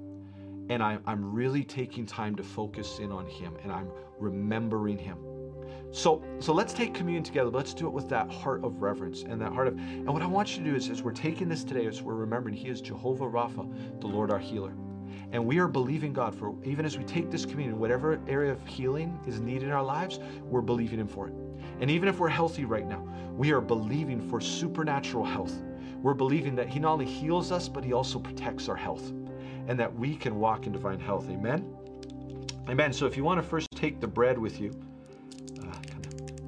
And 0.71 0.83
I, 0.83 0.99
I'm 1.07 1.33
really 1.33 1.65
taking 1.65 2.07
time 2.07 2.35
to 2.37 2.43
focus 2.43 2.99
in 2.99 3.13
on 3.13 3.27
him 3.27 3.57
and 3.63 3.71
I'm 3.71 3.89
remembering 4.19 4.97
him. 4.97 5.19
So, 5.91 6.25
so 6.39 6.55
let's 6.55 6.73
take 6.73 6.95
communion 6.95 7.23
together. 7.23 7.51
Let's 7.51 7.75
do 7.75 7.87
it 7.87 7.93
with 7.93 8.09
that 8.09 8.33
heart 8.33 8.65
of 8.65 8.81
reverence 8.81 9.25
and 9.25 9.39
that 9.43 9.53
heart 9.53 9.69
of. 9.69 9.77
And 9.77 10.09
what 10.09 10.23
I 10.23 10.27
want 10.27 10.57
you 10.57 10.65
to 10.65 10.71
do 10.71 10.77
is, 10.77 10.89
as 10.89 11.03
we're 11.03 11.13
taking 11.13 11.49
this 11.51 11.65
today, 11.65 11.87
as 11.87 12.01
we're 12.01 12.15
remembering, 12.15 12.55
He 12.55 12.69
is 12.69 12.81
Jehovah 12.81 13.27
Rapha, 13.27 14.01
the 14.01 14.07
Lord 14.07 14.31
our 14.31 14.39
healer, 14.39 14.73
and 15.33 15.45
we 15.45 15.59
are 15.59 15.69
believing 15.69 16.15
God 16.15 16.35
for 16.35 16.55
even 16.65 16.87
as 16.87 16.97
we 16.97 17.05
take 17.05 17.31
this 17.31 17.45
communion, 17.45 17.79
whatever 17.79 18.19
area 18.27 18.53
of 18.53 18.67
healing 18.67 19.19
is 19.27 19.41
needed 19.41 19.65
in 19.65 19.73
our 19.73 19.83
lives, 19.83 20.19
we're 20.45 20.63
believing 20.63 20.99
Him 20.99 21.09
for 21.09 21.29
it. 21.29 21.35
And 21.81 21.91
even 21.91 22.09
if 22.09 22.19
we're 22.19 22.29
healthy 22.29 22.65
right 22.65 22.87
now, 22.87 23.07
we 23.37 23.53
are 23.53 23.61
believing 23.61 24.21
for 24.31 24.41
supernatural 24.41 25.25
health 25.25 25.61
we're 26.03 26.15
believing 26.15 26.55
that 26.57 26.69
He 26.69 26.79
not 26.79 26.93
only 26.93 27.07
heals 27.07 27.53
us, 27.53 27.69
but 27.69 27.85
He 27.85 27.93
also 27.93 28.19
protects 28.19 28.69
our 28.69 28.77
health 28.77 29.13
and 29.69 29.79
that 29.79 29.95
we 29.95 30.17
can 30.17 30.39
walk 30.39 30.67
in 30.67 30.73
divine 30.73 31.01
health. 31.01 31.29
Amen? 31.31 31.65
Amen. 32.69 32.93
So 32.93 33.07
if 33.07 33.17
you 33.17 33.25
want 33.25 33.43
to 33.43 33.49
first 33.49 33.69
take 33.75 34.01
the 34.01 34.07
bread 34.07 34.39
with 34.39 34.61
you, 34.61 34.71
uh, 35.61 35.77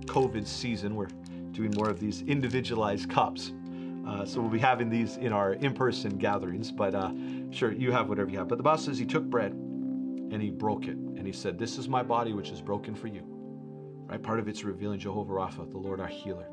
COVID 0.06 0.46
season, 0.46 0.94
we're 0.94 1.08
doing 1.52 1.72
more 1.76 1.88
of 1.88 2.00
these 2.00 2.22
individualized 2.22 3.08
cups. 3.08 3.52
Uh, 4.06 4.24
so 4.24 4.40
we'll 4.40 4.50
be 4.50 4.58
having 4.58 4.90
these 4.90 5.16
in 5.16 5.32
our 5.32 5.54
in-person 5.54 6.18
gatherings, 6.18 6.70
but 6.70 6.94
uh, 6.94 7.10
sure, 7.50 7.72
you 7.72 7.90
have 7.90 8.08
whatever 8.08 8.30
you 8.30 8.38
have. 8.38 8.48
But 8.48 8.58
the 8.58 8.64
Bible 8.64 8.78
says 8.78 8.98
he 8.98 9.06
took 9.06 9.24
bread 9.24 9.52
and 9.52 10.42
he 10.42 10.50
broke 10.50 10.86
it, 10.86 10.96
and 10.96 11.26
he 11.26 11.32
said, 11.32 11.58
"This 11.58 11.78
is 11.78 11.88
my 11.88 12.02
body, 12.02 12.32
which 12.32 12.50
is 12.50 12.60
broken 12.60 12.94
for 12.94 13.06
you." 13.06 13.22
Right? 14.06 14.22
Part 14.22 14.40
of 14.40 14.48
it's 14.48 14.62
revealing 14.64 14.98
Jehovah 14.98 15.32
Rapha, 15.32 15.70
the 15.70 15.78
Lord 15.78 16.00
our 16.00 16.06
healer. 16.06 16.48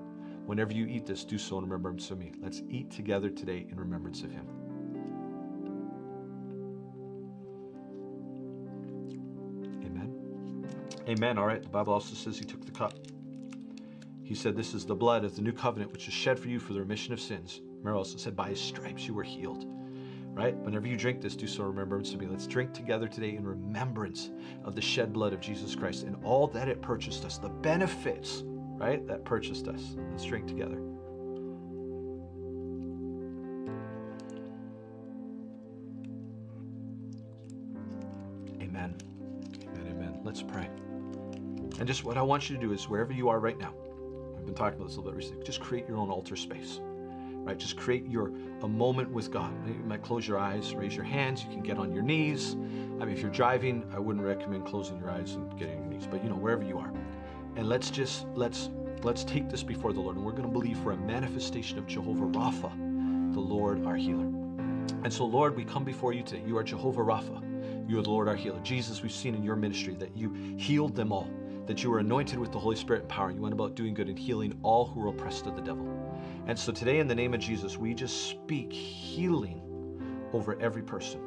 Whenever 0.45 0.73
you 0.73 0.85
eat 0.87 1.05
this, 1.05 1.23
do 1.23 1.37
so 1.37 1.57
in 1.57 1.63
remembrance 1.63 2.09
of 2.11 2.17
me. 2.17 2.31
Let's 2.41 2.61
eat 2.69 2.89
together 2.91 3.29
today 3.29 3.67
in 3.69 3.79
remembrance 3.79 4.23
of 4.23 4.31
him. 4.31 4.47
Amen. 9.85 10.65
Amen. 11.07 11.37
All 11.37 11.45
right. 11.45 11.61
The 11.61 11.69
Bible 11.69 11.93
also 11.93 12.15
says 12.15 12.37
he 12.37 12.45
took 12.45 12.65
the 12.65 12.71
cup. 12.71 12.93
He 14.23 14.35
said, 14.35 14.55
This 14.55 14.73
is 14.73 14.85
the 14.85 14.95
blood 14.95 15.23
of 15.23 15.35
the 15.35 15.41
new 15.41 15.51
covenant, 15.51 15.91
which 15.91 16.07
is 16.07 16.13
shed 16.13 16.39
for 16.39 16.47
you 16.47 16.59
for 16.59 16.73
the 16.73 16.79
remission 16.79 17.13
of 17.13 17.19
sins. 17.19 17.61
Remember 17.77 17.97
also 17.97 18.17
said, 18.17 18.35
By 18.35 18.49
his 18.49 18.59
stripes 18.59 19.07
you 19.07 19.13
were 19.13 19.23
healed. 19.23 19.65
Right? 20.33 20.55
Whenever 20.55 20.87
you 20.87 20.95
drink 20.95 21.21
this, 21.21 21.35
do 21.35 21.45
so 21.45 21.63
in 21.63 21.69
remembrance 21.69 22.13
of 22.13 22.21
me. 22.21 22.27
Let's 22.27 22.47
drink 22.47 22.73
together 22.73 23.07
today 23.07 23.35
in 23.35 23.45
remembrance 23.45 24.31
of 24.63 24.75
the 24.75 24.81
shed 24.81 25.11
blood 25.11 25.33
of 25.33 25.41
Jesus 25.41 25.75
Christ 25.75 26.03
and 26.03 26.15
all 26.23 26.47
that 26.47 26.69
it 26.69 26.81
purchased 26.81 27.25
us, 27.25 27.37
the 27.37 27.49
benefits 27.49 28.43
right? 28.81 29.05
That 29.05 29.23
purchased 29.23 29.67
us. 29.67 29.95
Let's 30.09 30.25
drink 30.25 30.47
together. 30.47 30.77
Amen. 38.59 38.95
Amen. 39.63 39.87
Amen. 39.87 40.19
Let's 40.23 40.41
pray. 40.41 40.67
And 41.79 41.85
just 41.85 42.03
what 42.03 42.17
I 42.17 42.23
want 42.23 42.49
you 42.49 42.55
to 42.55 42.61
do 42.61 42.73
is 42.73 42.89
wherever 42.89 43.13
you 43.13 43.29
are 43.29 43.39
right 43.39 43.57
now, 43.59 43.73
we've 44.35 44.45
been 44.45 44.55
talking 44.55 44.79
about 44.79 44.87
this 44.87 44.97
a 44.97 44.99
little 44.99 45.11
bit 45.11 45.17
recently, 45.17 45.43
just 45.43 45.61
create 45.61 45.87
your 45.87 45.97
own 45.97 46.09
altar 46.09 46.35
space. 46.35 46.79
Right? 47.43 47.57
Just 47.57 47.75
create 47.75 48.07
your 48.07 48.31
a 48.61 48.67
moment 48.67 49.09
with 49.09 49.31
God. 49.31 49.51
You 49.67 49.73
might 49.85 50.03
close 50.03 50.27
your 50.27 50.37
eyes, 50.37 50.75
raise 50.75 50.95
your 50.95 51.05
hands, 51.05 51.43
you 51.43 51.49
can 51.49 51.61
get 51.61 51.79
on 51.79 51.91
your 51.91 52.03
knees. 52.03 52.53
I 52.53 53.05
mean, 53.05 53.09
if 53.09 53.21
you're 53.21 53.31
driving, 53.31 53.83
I 53.95 53.97
wouldn't 53.97 54.23
recommend 54.23 54.65
closing 54.67 54.99
your 54.99 55.09
eyes 55.09 55.33
and 55.33 55.49
getting 55.57 55.77
on 55.77 55.83
your 55.85 55.93
knees, 55.93 56.07
but 56.09 56.23
you 56.23 56.29
know, 56.29 56.35
wherever 56.35 56.63
you 56.63 56.77
are. 56.77 56.93
And 57.55 57.67
let's 57.67 57.89
just 57.89 58.25
let's 58.33 58.69
let's 59.03 59.23
take 59.23 59.49
this 59.49 59.63
before 59.63 59.93
the 59.93 59.99
Lord, 59.99 60.15
and 60.15 60.25
we're 60.25 60.31
going 60.31 60.43
to 60.43 60.49
believe 60.49 60.77
for 60.79 60.91
a 60.91 60.97
manifestation 60.97 61.77
of 61.77 61.87
Jehovah 61.87 62.25
Rapha, 62.25 63.33
the 63.33 63.39
Lord 63.39 63.85
our 63.85 63.95
healer. 63.95 64.25
And 65.03 65.11
so, 65.11 65.25
Lord, 65.25 65.55
we 65.55 65.65
come 65.65 65.83
before 65.83 66.13
you 66.13 66.23
today. 66.23 66.43
You 66.45 66.57
are 66.57 66.63
Jehovah 66.63 67.01
Rapha. 67.01 67.89
You 67.89 67.99
are 67.99 68.03
the 68.03 68.09
Lord 68.09 68.27
our 68.27 68.35
healer. 68.35 68.59
Jesus, 68.61 69.01
we've 69.01 69.11
seen 69.11 69.35
in 69.35 69.43
your 69.43 69.55
ministry 69.55 69.95
that 69.95 70.15
you 70.15 70.31
healed 70.57 70.95
them 70.95 71.11
all, 71.11 71.29
that 71.65 71.83
you 71.83 71.89
were 71.89 71.99
anointed 71.99 72.39
with 72.39 72.51
the 72.51 72.59
Holy 72.59 72.75
Spirit 72.75 73.01
and 73.01 73.09
power. 73.09 73.31
You 73.31 73.41
went 73.41 73.53
about 73.53 73.75
doing 73.75 73.93
good 73.93 74.07
and 74.07 74.17
healing 74.17 74.57
all 74.63 74.85
who 74.85 75.01
were 75.01 75.07
oppressed 75.07 75.47
of 75.47 75.55
the 75.55 75.61
devil. 75.61 75.87
And 76.47 76.57
so 76.57 76.71
today, 76.71 76.99
in 76.99 77.07
the 77.07 77.15
name 77.15 77.33
of 77.33 77.39
Jesus, 77.39 77.77
we 77.77 77.93
just 77.93 78.29
speak 78.29 78.71
healing 78.71 79.61
over 80.33 80.59
every 80.61 80.83
person. 80.83 81.21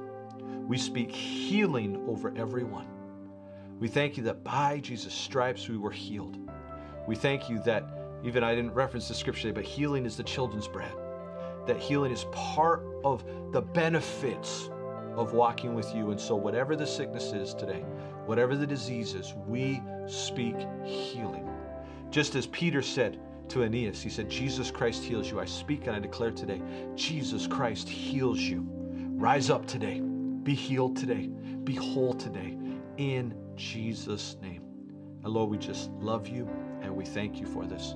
We 0.67 0.79
speak 0.79 1.11
healing 1.11 2.03
over 2.09 2.33
everyone. 2.37 2.87
We 3.81 3.89
thank 3.89 4.17
you 4.17 4.23
that 4.25 4.45
by 4.45 4.79
Jesus' 4.81 5.13
stripes 5.13 5.69
we 5.69 5.77
were 5.77 5.91
healed. 5.91 6.39
We 7.07 7.17
thank 7.17 7.49
you 7.49 7.61
that, 7.65 7.89
even 8.23 8.43
I 8.43 8.55
didn't 8.55 8.73
reference 8.73 9.09
the 9.09 9.15
scripture 9.15 9.43
today, 9.43 9.61
but 9.61 9.65
healing 9.65 10.07
is 10.07 10.17
the 10.17 10.23
children's 10.23 10.69
bread. 10.69 10.93
That 11.67 11.79
healing 11.79 12.13
is 12.13 12.25
part 12.33 12.87
of 13.05 13.25
the 13.53 13.61
benefits 13.61 14.71
of 15.17 15.33
walking 15.33 15.75
with 15.75 15.95
you. 15.95 16.11
And 16.11 16.21
so, 16.21 16.35
whatever 16.37 16.77
the 16.77 16.87
sickness 16.87 17.33
is 17.33 17.55
today, 17.55 17.85
whatever 18.27 18.57
the 18.57 18.67
disease 18.67 19.15
is, 19.15 19.35
we 19.47 19.83
speak 20.07 20.57
healing. 20.85 21.49
Just 22.11 22.35
as 22.35 22.47
Peter 22.47 22.83
said 22.83 23.19
to 23.49 23.63
Aeneas, 23.63 24.03
he 24.03 24.09
said, 24.09 24.31
Jesus 24.31 24.71
Christ 24.71 25.03
heals 25.03 25.31
you. 25.31 25.41
I 25.41 25.45
speak 25.45 25.87
and 25.87 25.97
I 25.97 25.99
declare 25.99 26.31
today, 26.31 26.63
Jesus 26.95 27.47
Christ 27.47 27.89
heals 27.89 28.39
you. 28.41 28.67
Rise 29.17 29.51
up 29.51 29.67
today. 29.67 30.01
Be 30.01 30.55
healed 30.55 30.97
today. 30.97 31.29
Be 31.65 31.75
whole 31.75 32.15
today. 32.15 32.57
In 32.97 33.35
Jesus' 33.57 34.37
name. 34.41 34.63
And 35.23 35.33
Lord, 35.33 35.51
we 35.51 35.59
just 35.59 35.91
love 35.93 36.29
you 36.29 36.49
and 36.83 36.95
we 36.95 37.05
thank 37.05 37.41
you 37.41 37.47
for 37.47 37.65
this. 37.67 37.95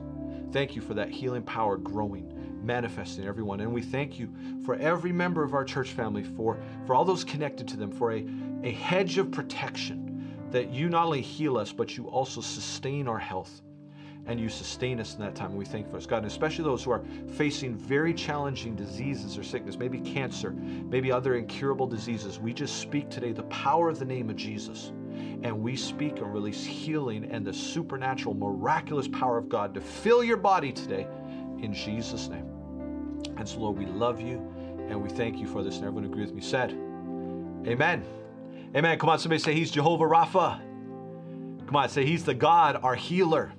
Thank 0.50 0.74
you 0.74 0.80
for 0.80 0.94
that 0.94 1.10
healing 1.10 1.42
power 1.42 1.76
growing, 1.76 2.32
manifesting 2.64 3.26
everyone. 3.26 3.60
And 3.60 3.72
we 3.72 3.82
thank 3.82 4.18
you 4.18 4.32
for 4.64 4.76
every 4.76 5.12
member 5.12 5.42
of 5.42 5.52
our 5.52 5.64
church 5.64 5.90
family, 5.90 6.24
for, 6.24 6.58
for 6.86 6.94
all 6.94 7.04
those 7.04 7.22
connected 7.22 7.68
to 7.68 7.76
them, 7.76 7.92
for 7.92 8.12
a, 8.12 8.26
a 8.62 8.70
hedge 8.70 9.18
of 9.18 9.30
protection 9.30 10.34
that 10.50 10.70
you 10.70 10.88
not 10.88 11.04
only 11.04 11.20
heal 11.20 11.58
us, 11.58 11.72
but 11.72 11.96
you 11.96 12.06
also 12.06 12.40
sustain 12.40 13.06
our 13.08 13.18
health 13.18 13.60
and 14.26 14.38
you 14.38 14.48
sustain 14.48 15.00
us 15.00 15.14
in 15.14 15.20
that 15.20 15.34
time. 15.34 15.56
We 15.56 15.64
thank 15.64 15.86
you 15.86 15.90
for 15.90 15.96
us, 15.96 16.06
God, 16.06 16.18
and 16.18 16.26
especially 16.26 16.64
those 16.64 16.84
who 16.84 16.90
are 16.90 17.02
facing 17.36 17.74
very 17.74 18.12
challenging 18.12 18.76
diseases 18.76 19.38
or 19.38 19.42
sickness, 19.42 19.76
maybe 19.76 20.00
cancer, 20.00 20.50
maybe 20.50 21.10
other 21.10 21.34
incurable 21.34 21.86
diseases. 21.86 22.38
We 22.38 22.52
just 22.52 22.76
speak 22.76 23.08
today 23.10 23.32
the 23.32 23.44
power 23.44 23.88
of 23.88 23.98
the 23.98 24.04
name 24.04 24.28
of 24.28 24.36
Jesus 24.36 24.92
and 25.42 25.62
we 25.62 25.76
speak 25.76 26.18
and 26.18 26.32
release 26.32 26.64
healing 26.64 27.24
and 27.30 27.46
the 27.46 27.52
supernatural, 27.52 28.34
miraculous 28.34 29.08
power 29.08 29.38
of 29.38 29.48
God 29.48 29.74
to 29.74 29.80
fill 29.80 30.24
your 30.24 30.36
body 30.36 30.72
today 30.72 31.06
in 31.60 31.72
Jesus' 31.72 32.28
name. 32.28 32.46
And 33.36 33.48
so, 33.48 33.60
Lord, 33.60 33.78
we 33.78 33.86
love 33.86 34.20
you 34.20 34.36
and 34.88 35.02
we 35.02 35.08
thank 35.08 35.38
you 35.38 35.46
for 35.46 35.62
this. 35.62 35.76
And 35.76 35.84
everyone 35.84 36.04
agree 36.04 36.24
with 36.24 36.34
me 36.34 36.40
said, 36.40 36.70
Amen. 37.66 38.04
Amen. 38.74 38.98
Come 38.98 39.08
on, 39.08 39.18
somebody 39.18 39.40
say, 39.40 39.54
He's 39.54 39.70
Jehovah 39.70 40.04
Rapha. 40.04 40.60
Come 41.66 41.76
on, 41.76 41.88
say, 41.88 42.04
He's 42.04 42.24
the 42.24 42.34
God, 42.34 42.78
our 42.82 42.94
healer. 42.94 43.52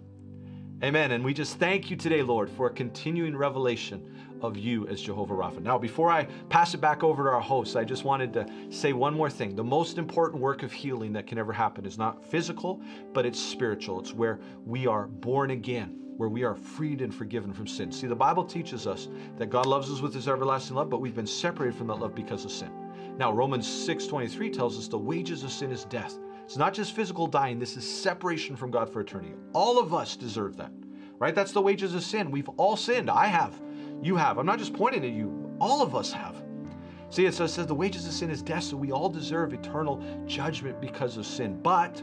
Amen. 0.83 1.11
And 1.11 1.23
we 1.25 1.33
just 1.33 1.57
thank 1.57 1.91
you 1.91 1.97
today, 1.97 2.23
Lord, 2.23 2.49
for 2.49 2.67
a 2.67 2.73
continuing 2.73 3.35
revelation 3.35 4.15
of 4.41 4.57
you 4.57 4.87
as 4.87 5.01
Jehovah 5.01 5.33
Rapha. 5.33 5.61
Now, 5.61 5.77
before 5.77 6.09
I 6.09 6.25
pass 6.49 6.73
it 6.73 6.81
back 6.81 7.03
over 7.03 7.23
to 7.23 7.29
our 7.29 7.41
hosts, 7.41 7.75
I 7.75 7.83
just 7.83 8.03
wanted 8.03 8.33
to 8.33 8.45
say 8.69 8.93
one 8.93 9.13
more 9.13 9.29
thing. 9.29 9.55
The 9.55 9.63
most 9.63 9.97
important 9.97 10.41
work 10.41 10.63
of 10.63 10.71
healing 10.71 11.13
that 11.13 11.27
can 11.27 11.37
ever 11.37 11.53
happen 11.53 11.85
is 11.85 11.97
not 11.97 12.23
physical, 12.23 12.81
but 13.13 13.25
it's 13.25 13.39
spiritual. 13.39 13.99
It's 13.99 14.13
where 14.13 14.39
we 14.65 14.87
are 14.87 15.07
born 15.07 15.51
again 15.51 15.99
where 16.19 16.27
we 16.27 16.43
are 16.43 16.53
freed 16.53 16.99
and 16.99 17.15
forgiven 17.15 17.53
from 17.53 17.65
sin. 17.65 17.93
See, 17.93 18.05
the 18.05 18.13
Bible 18.13 18.43
teaches 18.43 18.85
us 18.85 19.07
that 19.37 19.49
God 19.49 19.65
loves 19.65 19.89
us 19.89 20.01
with 20.01 20.13
his 20.13 20.27
everlasting 20.27 20.75
love, 20.75 20.89
but 20.89 20.99
we've 20.99 21.15
been 21.15 21.25
separated 21.25 21.77
from 21.77 21.87
that 21.87 21.95
love 21.95 22.13
because 22.13 22.43
of 22.43 22.51
sin. 22.51 22.69
Now, 23.17 23.31
Romans 23.31 23.65
6:23 23.65 24.49
tells 24.49 24.77
us 24.77 24.89
the 24.89 24.97
wages 24.97 25.45
of 25.45 25.51
sin 25.51 25.71
is 25.71 25.85
death. 25.85 26.19
It's 26.43 26.57
not 26.57 26.73
just 26.73 26.93
physical 26.93 27.25
dying, 27.25 27.57
this 27.57 27.77
is 27.77 27.89
separation 27.89 28.57
from 28.57 28.69
God 28.69 28.89
for 28.89 28.99
eternity. 28.99 29.33
All 29.53 29.79
of 29.79 29.93
us 29.93 30.17
deserve 30.17 30.57
that. 30.57 30.73
Right? 31.19 31.33
That's 31.33 31.53
the 31.53 31.61
wages 31.61 31.95
of 31.95 32.03
sin. 32.03 32.31
We've 32.31 32.49
all 32.49 32.75
sinned. 32.75 33.09
I 33.09 33.27
have. 33.27 33.61
You 34.01 34.15
have. 34.15 34.37
I'm 34.37 34.45
not 34.45 34.59
just 34.59 34.73
pointing 34.73 35.03
at 35.03 35.11
you. 35.11 35.51
All 35.59 35.81
of 35.81 35.95
us 35.95 36.11
have. 36.11 36.35
See, 37.09 37.25
it 37.25 37.33
says 37.33 37.55
the 37.55 37.73
wages 37.73 38.05
of 38.05 38.13
sin 38.13 38.29
is 38.29 38.41
death, 38.41 38.63
so 38.63 38.77
we 38.77 38.91
all 38.91 39.09
deserve 39.09 39.53
eternal 39.53 40.01
judgment 40.25 40.79
because 40.79 41.17
of 41.17 41.25
sin. 41.25 41.59
But 41.61 42.01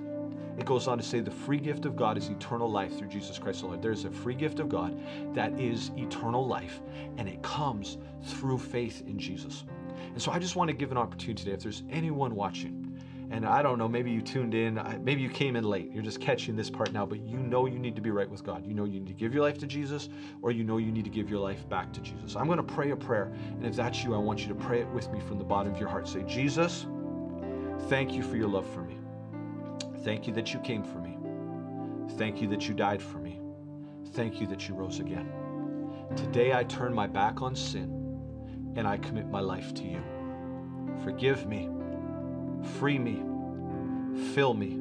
it 0.59 0.65
goes 0.65 0.89
on 0.89 0.99
to 0.99 1.05
say 1.05 1.21
the 1.21 1.31
free 1.31 1.59
gift 1.59 1.85
of 1.85 1.97
God 1.97 2.19
is 2.19 2.29
eternal 2.29 2.71
life 2.71 2.99
through 2.99 3.09
Jesus 3.09 3.39
Christ 3.39 3.61
the 3.61 3.67
Lord. 3.67 3.83
There's 3.83 4.05
a 4.05 4.11
free 4.11 4.35
gift 4.35 4.59
of 4.59 4.69
God 4.69 4.99
that 5.35 5.59
is 5.61 5.91
eternal 5.97 6.47
life, 6.47 6.81
and 7.19 7.29
it 7.29 7.43
comes 7.43 7.99
through 8.25 8.59
faith 8.59 9.03
in 9.07 9.19
Jesus. 9.19 9.65
And 10.13 10.21
so 10.21 10.33
I 10.33 10.39
just 10.39 10.57
want 10.57 10.69
to 10.69 10.77
give 10.77 10.91
an 10.91 10.99
opportunity 10.99 11.45
today. 11.45 11.55
If 11.55 11.63
there's 11.63 11.83
anyone 11.91 12.35
watching, 12.35 12.86
and 13.31 13.45
I 13.45 13.63
don't 13.63 13.79
know, 13.79 13.89
maybe 13.89 14.11
you 14.11 14.23
tuned 14.23 14.55
in, 14.55 14.81
maybe 15.03 15.21
you 15.21 15.29
came 15.29 15.57
in 15.57 15.65
late. 15.65 15.91
You're 15.93 16.03
just 16.03 16.21
catching 16.21 16.55
this 16.55 16.71
part 16.71 16.93
now, 16.93 17.05
but 17.05 17.21
you 17.21 17.39
know 17.39 17.67
you 17.67 17.79
need 17.79 17.97
to 17.97 18.03
be 18.03 18.11
right 18.11 18.31
with 18.31 18.45
God. 18.45 18.65
You 18.65 18.75
know 18.75 18.85
you 18.85 19.01
need 19.01 19.09
to 19.09 19.15
give 19.15 19.35
your 19.35 19.43
life 19.43 19.59
to 19.59 19.67
Jesus, 19.67 20.09
or 20.43 20.53
you 20.53 20.63
know 20.63 20.79
you 20.79 20.93
need 20.93 21.05
to 21.05 21.11
give 21.11 21.29
your 21.29 21.41
life 21.41 21.69
back 21.69 21.93
to 21.95 22.01
Jesus. 22.01 22.37
I'm 22.37 22.47
going 22.47 22.59
to 22.59 22.63
pray 22.63 22.91
a 22.91 22.97
prayer, 22.97 23.33
and 23.51 23.67
if 23.67 23.75
that's 23.75 24.05
you, 24.05 24.15
I 24.15 24.19
want 24.19 24.43
you 24.43 24.49
to 24.49 24.55
pray 24.55 24.81
it 24.81 24.89
with 24.89 25.11
me 25.11 25.21
from 25.21 25.39
the 25.39 25.45
bottom 25.45 25.73
of 25.73 25.81
your 25.81 25.89
heart. 25.89 26.07
Say, 26.09 26.23
Jesus, 26.23 26.87
thank 27.89 28.13
you 28.13 28.23
for 28.23 28.37
your 28.37 28.49
love 28.49 28.69
for 28.73 28.83
me. 28.83 28.97
Thank 30.05 30.29
you 30.29 30.33
that 30.35 30.55
you 30.55 30.61
came 30.61 30.85
for 30.85 30.99
me. 30.99 31.17
Thank 32.17 32.41
you 32.41 32.49
that 32.49 32.69
you 32.69 32.75
died 32.75 33.03
for 33.03 33.19
me. 33.19 33.41
Thank 34.13 34.41
you 34.41 34.47
that 34.47 34.69
you 34.69 34.75
rose 34.75 35.01
again. 35.01 35.29
Today 36.15 36.55
I 36.55 36.63
turn 36.65 36.95
my 36.95 37.09
back 37.09 37.43
on 37.43 37.57
sin 37.57 37.93
and 38.77 38.87
I 38.87 38.99
commit 38.99 39.29
my 39.29 39.41
life 39.41 39.75
to 39.75 39.83
you. 39.83 40.01
Forgive 41.03 41.47
me 41.47 41.69
Free 42.79 42.99
me. 42.99 43.23
Fill 44.35 44.55
me. 44.55 44.79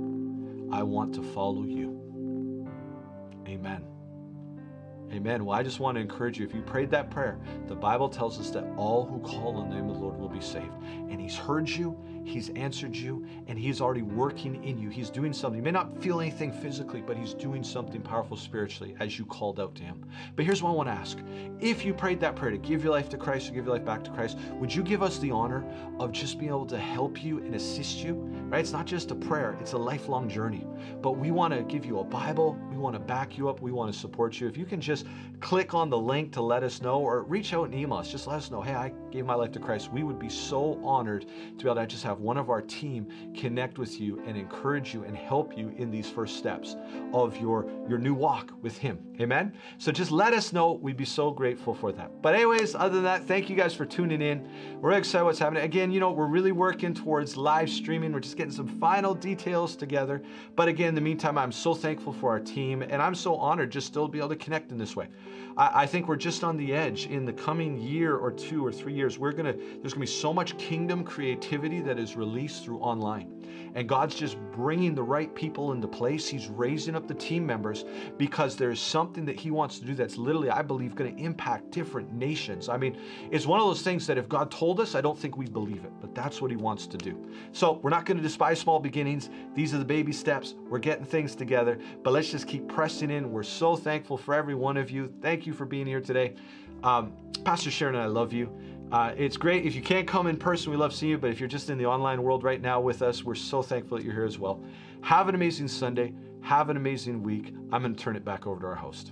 I 0.71 0.83
want 0.83 1.13
to 1.15 1.21
follow 1.21 1.63
you. 1.63 2.67
Amen. 3.47 3.85
Amen. 5.11 5.45
Well, 5.45 5.57
I 5.57 5.63
just 5.63 5.79
want 5.79 5.95
to 5.95 6.01
encourage 6.01 6.39
you 6.39 6.45
if 6.45 6.53
you 6.53 6.61
prayed 6.61 6.89
that 6.91 7.09
prayer, 7.09 7.39
the 7.67 7.75
Bible 7.75 8.09
tells 8.09 8.39
us 8.39 8.49
that 8.51 8.65
all 8.75 9.05
who 9.05 9.19
call 9.19 9.57
on 9.57 9.69
the 9.69 9.75
name 9.75 9.89
of 9.89 9.95
the 9.95 10.01
Lord 10.01 10.17
will 10.19 10.29
be 10.29 10.41
saved. 10.41 10.73
And 10.83 11.21
He's 11.21 11.37
heard 11.37 11.69
you, 11.69 11.97
He's 12.25 12.49
answered 12.49 12.95
you, 12.95 13.25
and 13.47 13.57
He's 13.57 13.79
already 13.79 14.01
working 14.01 14.63
in 14.63 14.79
you. 14.79 14.89
He's 14.89 15.09
doing 15.09 15.31
something. 15.31 15.57
You 15.57 15.63
may 15.63 15.71
not 15.71 16.01
feel 16.01 16.19
anything 16.19 16.51
physically, 16.51 17.01
but 17.01 17.15
He's 17.15 17.33
doing 17.33 17.63
something 17.63 18.01
powerful 18.01 18.35
spiritually 18.35 18.95
as 18.99 19.17
you 19.19 19.25
called 19.25 19.59
out 19.59 19.75
to 19.75 19.83
Him. 19.83 20.03
But 20.35 20.45
here's 20.45 20.63
what 20.63 20.71
I 20.71 20.73
want 20.73 20.89
to 20.89 20.93
ask 20.93 21.19
if 21.59 21.85
you 21.85 21.93
prayed 21.93 22.19
that 22.19 22.35
prayer 22.35 22.51
to 22.51 22.57
give 22.57 22.83
your 22.83 22.91
life 22.91 23.09
to 23.09 23.17
Christ 23.17 23.49
or 23.49 23.53
give 23.53 23.65
your 23.65 23.75
life 23.75 23.85
back 23.85 24.03
to 24.03 24.11
Christ, 24.11 24.37
would 24.59 24.73
you 24.73 24.83
give 24.83 25.01
us 25.01 25.19
the 25.19 25.31
honor 25.31 25.63
of 25.99 26.11
just 26.11 26.37
being 26.37 26.49
able 26.49 26.65
to 26.65 26.77
help 26.77 27.23
you 27.23 27.37
and 27.37 27.55
assist 27.55 27.99
you? 27.99 28.13
Right? 28.49 28.59
It's 28.59 28.71
not 28.71 28.85
just 28.85 29.11
a 29.11 29.15
prayer, 29.15 29.55
it's 29.61 29.73
a 29.73 29.77
lifelong 29.77 30.27
journey. 30.27 30.65
But 31.01 31.13
we 31.13 31.31
want 31.31 31.53
to 31.53 31.63
give 31.63 31.85
you 31.85 31.99
a 31.99 32.03
Bible, 32.03 32.57
we 32.69 32.77
want 32.77 32.95
to 32.95 32.99
back 32.99 33.37
you 33.37 33.49
up, 33.49 33.61
we 33.61 33.71
want 33.71 33.93
to 33.93 33.97
support 33.97 34.39
you. 34.39 34.47
If 34.47 34.57
you 34.57 34.65
can 34.65 34.81
just 34.81 35.05
click 35.39 35.73
on 35.73 35.89
the 35.89 35.97
link 35.97 36.31
to 36.33 36.41
let 36.41 36.63
us 36.63 36.81
know 36.81 36.99
or 36.99 37.23
reach 37.23 37.53
out 37.53 37.65
and 37.65 37.75
email 37.75 37.97
us, 37.99 38.11
just 38.11 38.27
let 38.27 38.37
us 38.37 38.51
know, 38.51 38.61
hey, 38.61 38.73
I 38.73 38.91
gave 39.11 39.25
my 39.25 39.35
life 39.35 39.51
to 39.53 39.59
Christ. 39.59 39.91
We 39.91 40.03
would 40.03 40.19
be 40.19 40.29
so 40.29 40.79
honored 40.83 41.25
to 41.57 41.63
be 41.63 41.69
able 41.69 41.75
to 41.75 41.87
just 41.87 42.03
have 42.03 42.14
one 42.19 42.37
of 42.37 42.49
our 42.49 42.61
team 42.61 43.07
connect 43.33 43.77
with 43.77 43.99
you 43.99 44.21
and 44.25 44.35
encourage 44.37 44.93
you 44.93 45.03
and 45.03 45.15
help 45.15 45.57
you 45.57 45.73
in 45.77 45.89
these 45.89 46.09
first 46.09 46.37
steps 46.37 46.75
of 47.13 47.37
your, 47.37 47.65
your 47.87 47.97
new 47.97 48.13
walk 48.13 48.51
with 48.61 48.77
Him. 48.77 48.99
Amen? 49.21 49.53
So 49.77 49.91
just 49.91 50.11
let 50.11 50.33
us 50.33 50.51
know. 50.51 50.73
We'd 50.73 50.97
be 50.97 51.05
so 51.05 51.31
grateful 51.31 51.73
for 51.73 51.91
that. 51.93 52.21
But, 52.21 52.35
anyways, 52.35 52.75
other 52.75 52.95
than 52.95 53.03
that, 53.03 53.25
thank 53.25 53.49
you 53.49 53.55
guys 53.55 53.73
for 53.73 53.85
tuning 53.85 54.21
in. 54.21 54.47
We're 54.81 54.91
excited 54.91 55.23
what's 55.23 55.39
happening. 55.39 55.63
Again, 55.63 55.91
you 55.91 56.01
know, 56.01 56.11
we're 56.11 56.27
really 56.27 56.51
working 56.51 56.93
towards 56.93 57.37
live 57.37 57.69
streaming. 57.69 58.11
We're 58.11 58.19
just 58.19 58.35
getting 58.35 58.51
some 58.51 58.67
final 58.67 59.13
details 59.13 59.77
together. 59.77 60.21
But 60.55 60.67
again, 60.67 60.89
in 60.89 60.95
the 60.95 61.01
meantime, 61.01 61.37
I'm 61.37 61.53
so 61.53 61.73
thankful 61.73 62.11
for 62.11 62.31
our 62.31 62.39
team 62.39 62.81
and 62.81 63.01
I'm 63.01 63.15
so 63.15 63.35
honored 63.35 63.71
just 63.71 63.87
still 63.87 64.07
to 64.07 64.11
be 64.11 64.19
able 64.19 64.29
to 64.29 64.35
connect 64.35 64.71
in 64.71 64.77
this 64.77 64.95
way. 64.95 65.07
I, 65.57 65.83
I 65.83 65.85
think 65.85 66.07
we're 66.07 66.15
just 66.17 66.43
on 66.43 66.57
the 66.57 66.73
edge 66.73 67.05
in 67.05 67.25
the 67.25 67.33
coming 67.33 67.77
year 67.77 68.17
or 68.17 68.31
two 68.31 68.65
or 68.65 68.71
three 68.71 68.93
years 68.93 69.05
years, 69.05 69.19
we're 69.19 69.31
gonna 69.31 69.53
there's 69.81 69.93
gonna 69.93 70.01
be 70.01 70.07
so 70.07 70.33
much 70.33 70.57
kingdom 70.57 71.03
creativity 71.03 71.81
that 71.81 71.99
is 71.99 72.04
released 72.13 72.63
through 72.63 72.79
online. 72.79 73.31
And 73.75 73.89
God's 73.89 74.15
just 74.15 74.37
bringing 74.51 74.95
the 74.95 75.03
right 75.03 75.33
people 75.35 75.73
into 75.73 75.87
place. 75.87 76.27
He's 76.29 76.47
raising 76.47 76.95
up 76.95 77.07
the 77.07 77.13
team 77.13 77.45
members 77.45 77.83
because 78.17 78.55
there's 78.55 78.79
something 78.79 79.25
that 79.25 79.37
He 79.37 79.51
wants 79.51 79.79
to 79.79 79.85
do 79.85 79.93
that's 79.93 80.17
literally, 80.17 80.49
I 80.49 80.61
believe, 80.61 80.95
going 80.95 81.13
to 81.13 81.21
impact 81.21 81.71
different 81.71 82.13
nations. 82.13 82.69
I 82.69 82.77
mean, 82.77 82.97
it's 83.31 83.45
one 83.45 83.59
of 83.59 83.65
those 83.65 83.81
things 83.81 84.07
that 84.07 84.17
if 84.17 84.29
God 84.29 84.49
told 84.49 84.79
us, 84.79 84.95
I 84.95 85.01
don't 85.01 85.17
think 85.17 85.35
we'd 85.35 85.51
believe 85.51 85.83
it, 85.83 85.91
but 85.99 86.15
that's 86.15 86.41
what 86.41 86.51
He 86.51 86.57
wants 86.57 86.87
to 86.87 86.97
do. 86.97 87.29
So 87.51 87.79
we're 87.83 87.89
not 87.89 88.05
going 88.05 88.17
to 88.17 88.23
despise 88.23 88.59
small 88.59 88.79
beginnings. 88.79 89.29
These 89.55 89.73
are 89.73 89.77
the 89.77 89.85
baby 89.85 90.13
steps. 90.13 90.55
We're 90.69 90.79
getting 90.79 91.05
things 91.05 91.35
together, 91.35 91.77
but 92.03 92.13
let's 92.13 92.31
just 92.31 92.47
keep 92.47 92.67
pressing 92.69 93.11
in. 93.11 93.31
We're 93.31 93.43
so 93.43 93.75
thankful 93.75 94.17
for 94.17 94.33
every 94.33 94.55
one 94.55 94.77
of 94.77 94.89
you. 94.89 95.13
Thank 95.21 95.45
you 95.45 95.53
for 95.53 95.65
being 95.65 95.85
here 95.87 96.01
today. 96.01 96.35
Um, 96.83 97.13
Pastor 97.43 97.71
Sharon 97.71 97.95
I 97.95 98.05
love 98.05 98.31
you. 98.33 98.49
Uh, 98.91 99.13
it's 99.17 99.37
great. 99.37 99.65
If 99.65 99.75
you 99.75 99.81
can't 99.81 100.07
come 100.07 100.27
in 100.27 100.37
person, 100.37 100.71
we 100.71 100.77
love 100.77 100.93
seeing 100.93 101.11
you. 101.11 101.17
But 101.17 101.31
if 101.31 101.39
you're 101.39 101.49
just 101.49 101.69
in 101.69 101.77
the 101.77 101.85
online 101.85 102.21
world 102.21 102.43
right 102.43 102.61
now 102.61 102.79
with 102.79 103.01
us, 103.01 103.23
we're 103.23 103.35
so 103.35 103.61
thankful 103.61 103.97
that 103.97 104.03
you're 104.03 104.13
here 104.13 104.25
as 104.25 104.37
well. 104.37 104.63
Have 105.01 105.27
an 105.27 105.35
amazing 105.35 105.67
Sunday. 105.67 106.13
Have 106.41 106.69
an 106.69 106.77
amazing 106.77 107.23
week. 107.23 107.53
I'm 107.71 107.81
going 107.81 107.95
to 107.95 108.01
turn 108.01 108.15
it 108.15 108.23
back 108.23 108.45
over 108.45 108.61
to 108.61 108.67
our 108.67 108.75
host. 108.75 109.11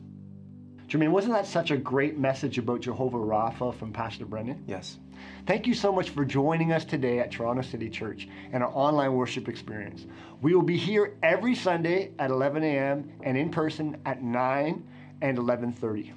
Jermaine, 0.87 1.09
wasn't 1.09 1.33
that 1.33 1.47
such 1.47 1.71
a 1.71 1.77
great 1.77 2.19
message 2.19 2.59
about 2.59 2.81
Jehovah 2.81 3.17
Rapha 3.17 3.73
from 3.73 3.91
Pastor 3.91 4.25
Brendan? 4.25 4.63
Yes. 4.67 4.99
Thank 5.47 5.65
you 5.65 5.73
so 5.73 5.91
much 5.91 6.11
for 6.11 6.23
joining 6.23 6.71
us 6.71 6.85
today 6.85 7.19
at 7.19 7.31
Toronto 7.31 7.63
City 7.63 7.89
Church 7.89 8.27
and 8.51 8.61
our 8.61 8.71
online 8.75 9.13
worship 9.13 9.47
experience. 9.47 10.05
We 10.41 10.53
will 10.53 10.61
be 10.61 10.77
here 10.77 11.15
every 11.23 11.55
Sunday 11.55 12.11
at 12.19 12.29
11 12.29 12.63
a.m. 12.63 13.11
and 13.23 13.37
in 13.37 13.49
person 13.49 13.97
at 14.05 14.21
9 14.21 14.87
and 15.21 15.37
11:30. 15.37 16.11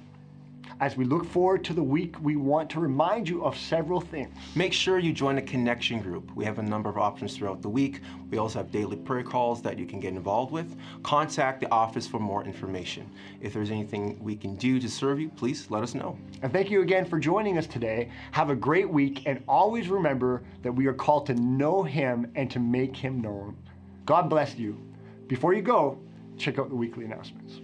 As 0.79 0.95
we 0.95 1.05
look 1.05 1.25
forward 1.25 1.63
to 1.65 1.73
the 1.73 1.81
week, 1.81 2.15
we 2.21 2.35
want 2.35 2.69
to 2.69 2.79
remind 2.79 3.27
you 3.27 3.43
of 3.43 3.57
several 3.57 3.99
things. 3.99 4.29
Make 4.53 4.73
sure 4.73 4.99
you 4.99 5.11
join 5.11 5.39
a 5.39 5.41
connection 5.41 5.99
group. 5.99 6.31
We 6.35 6.45
have 6.45 6.59
a 6.59 6.63
number 6.63 6.87
of 6.87 6.99
options 6.99 7.35
throughout 7.35 7.63
the 7.63 7.69
week. 7.69 8.01
We 8.29 8.37
also 8.37 8.59
have 8.59 8.69
daily 8.69 8.95
prayer 8.95 9.23
calls 9.23 9.59
that 9.63 9.79
you 9.79 9.87
can 9.87 9.99
get 9.99 10.13
involved 10.13 10.51
with. 10.51 10.77
Contact 11.01 11.61
the 11.61 11.71
office 11.71 12.05
for 12.05 12.19
more 12.19 12.43
information. 12.43 13.09
If 13.41 13.53
there's 13.53 13.71
anything 13.71 14.23
we 14.23 14.35
can 14.35 14.55
do 14.55 14.79
to 14.79 14.87
serve 14.87 15.19
you, 15.19 15.29
please 15.29 15.71
let 15.71 15.81
us 15.81 15.95
know. 15.95 16.15
And 16.43 16.53
thank 16.53 16.69
you 16.69 16.83
again 16.83 17.05
for 17.05 17.17
joining 17.17 17.57
us 17.57 17.65
today. 17.65 18.11
Have 18.29 18.51
a 18.51 18.55
great 18.55 18.87
week 18.87 19.23
and 19.25 19.43
always 19.47 19.89
remember 19.89 20.43
that 20.61 20.71
we 20.71 20.85
are 20.85 20.93
called 20.93 21.25
to 21.25 21.33
know 21.33 21.81
Him 21.81 22.31
and 22.35 22.51
to 22.51 22.59
make 22.59 22.95
Him 22.95 23.19
known. 23.19 23.57
God 24.05 24.29
bless 24.29 24.55
you. 24.55 24.79
Before 25.25 25.55
you 25.55 25.63
go, 25.63 25.97
check 26.37 26.59
out 26.59 26.69
the 26.69 26.75
weekly 26.75 27.05
announcements. 27.05 27.61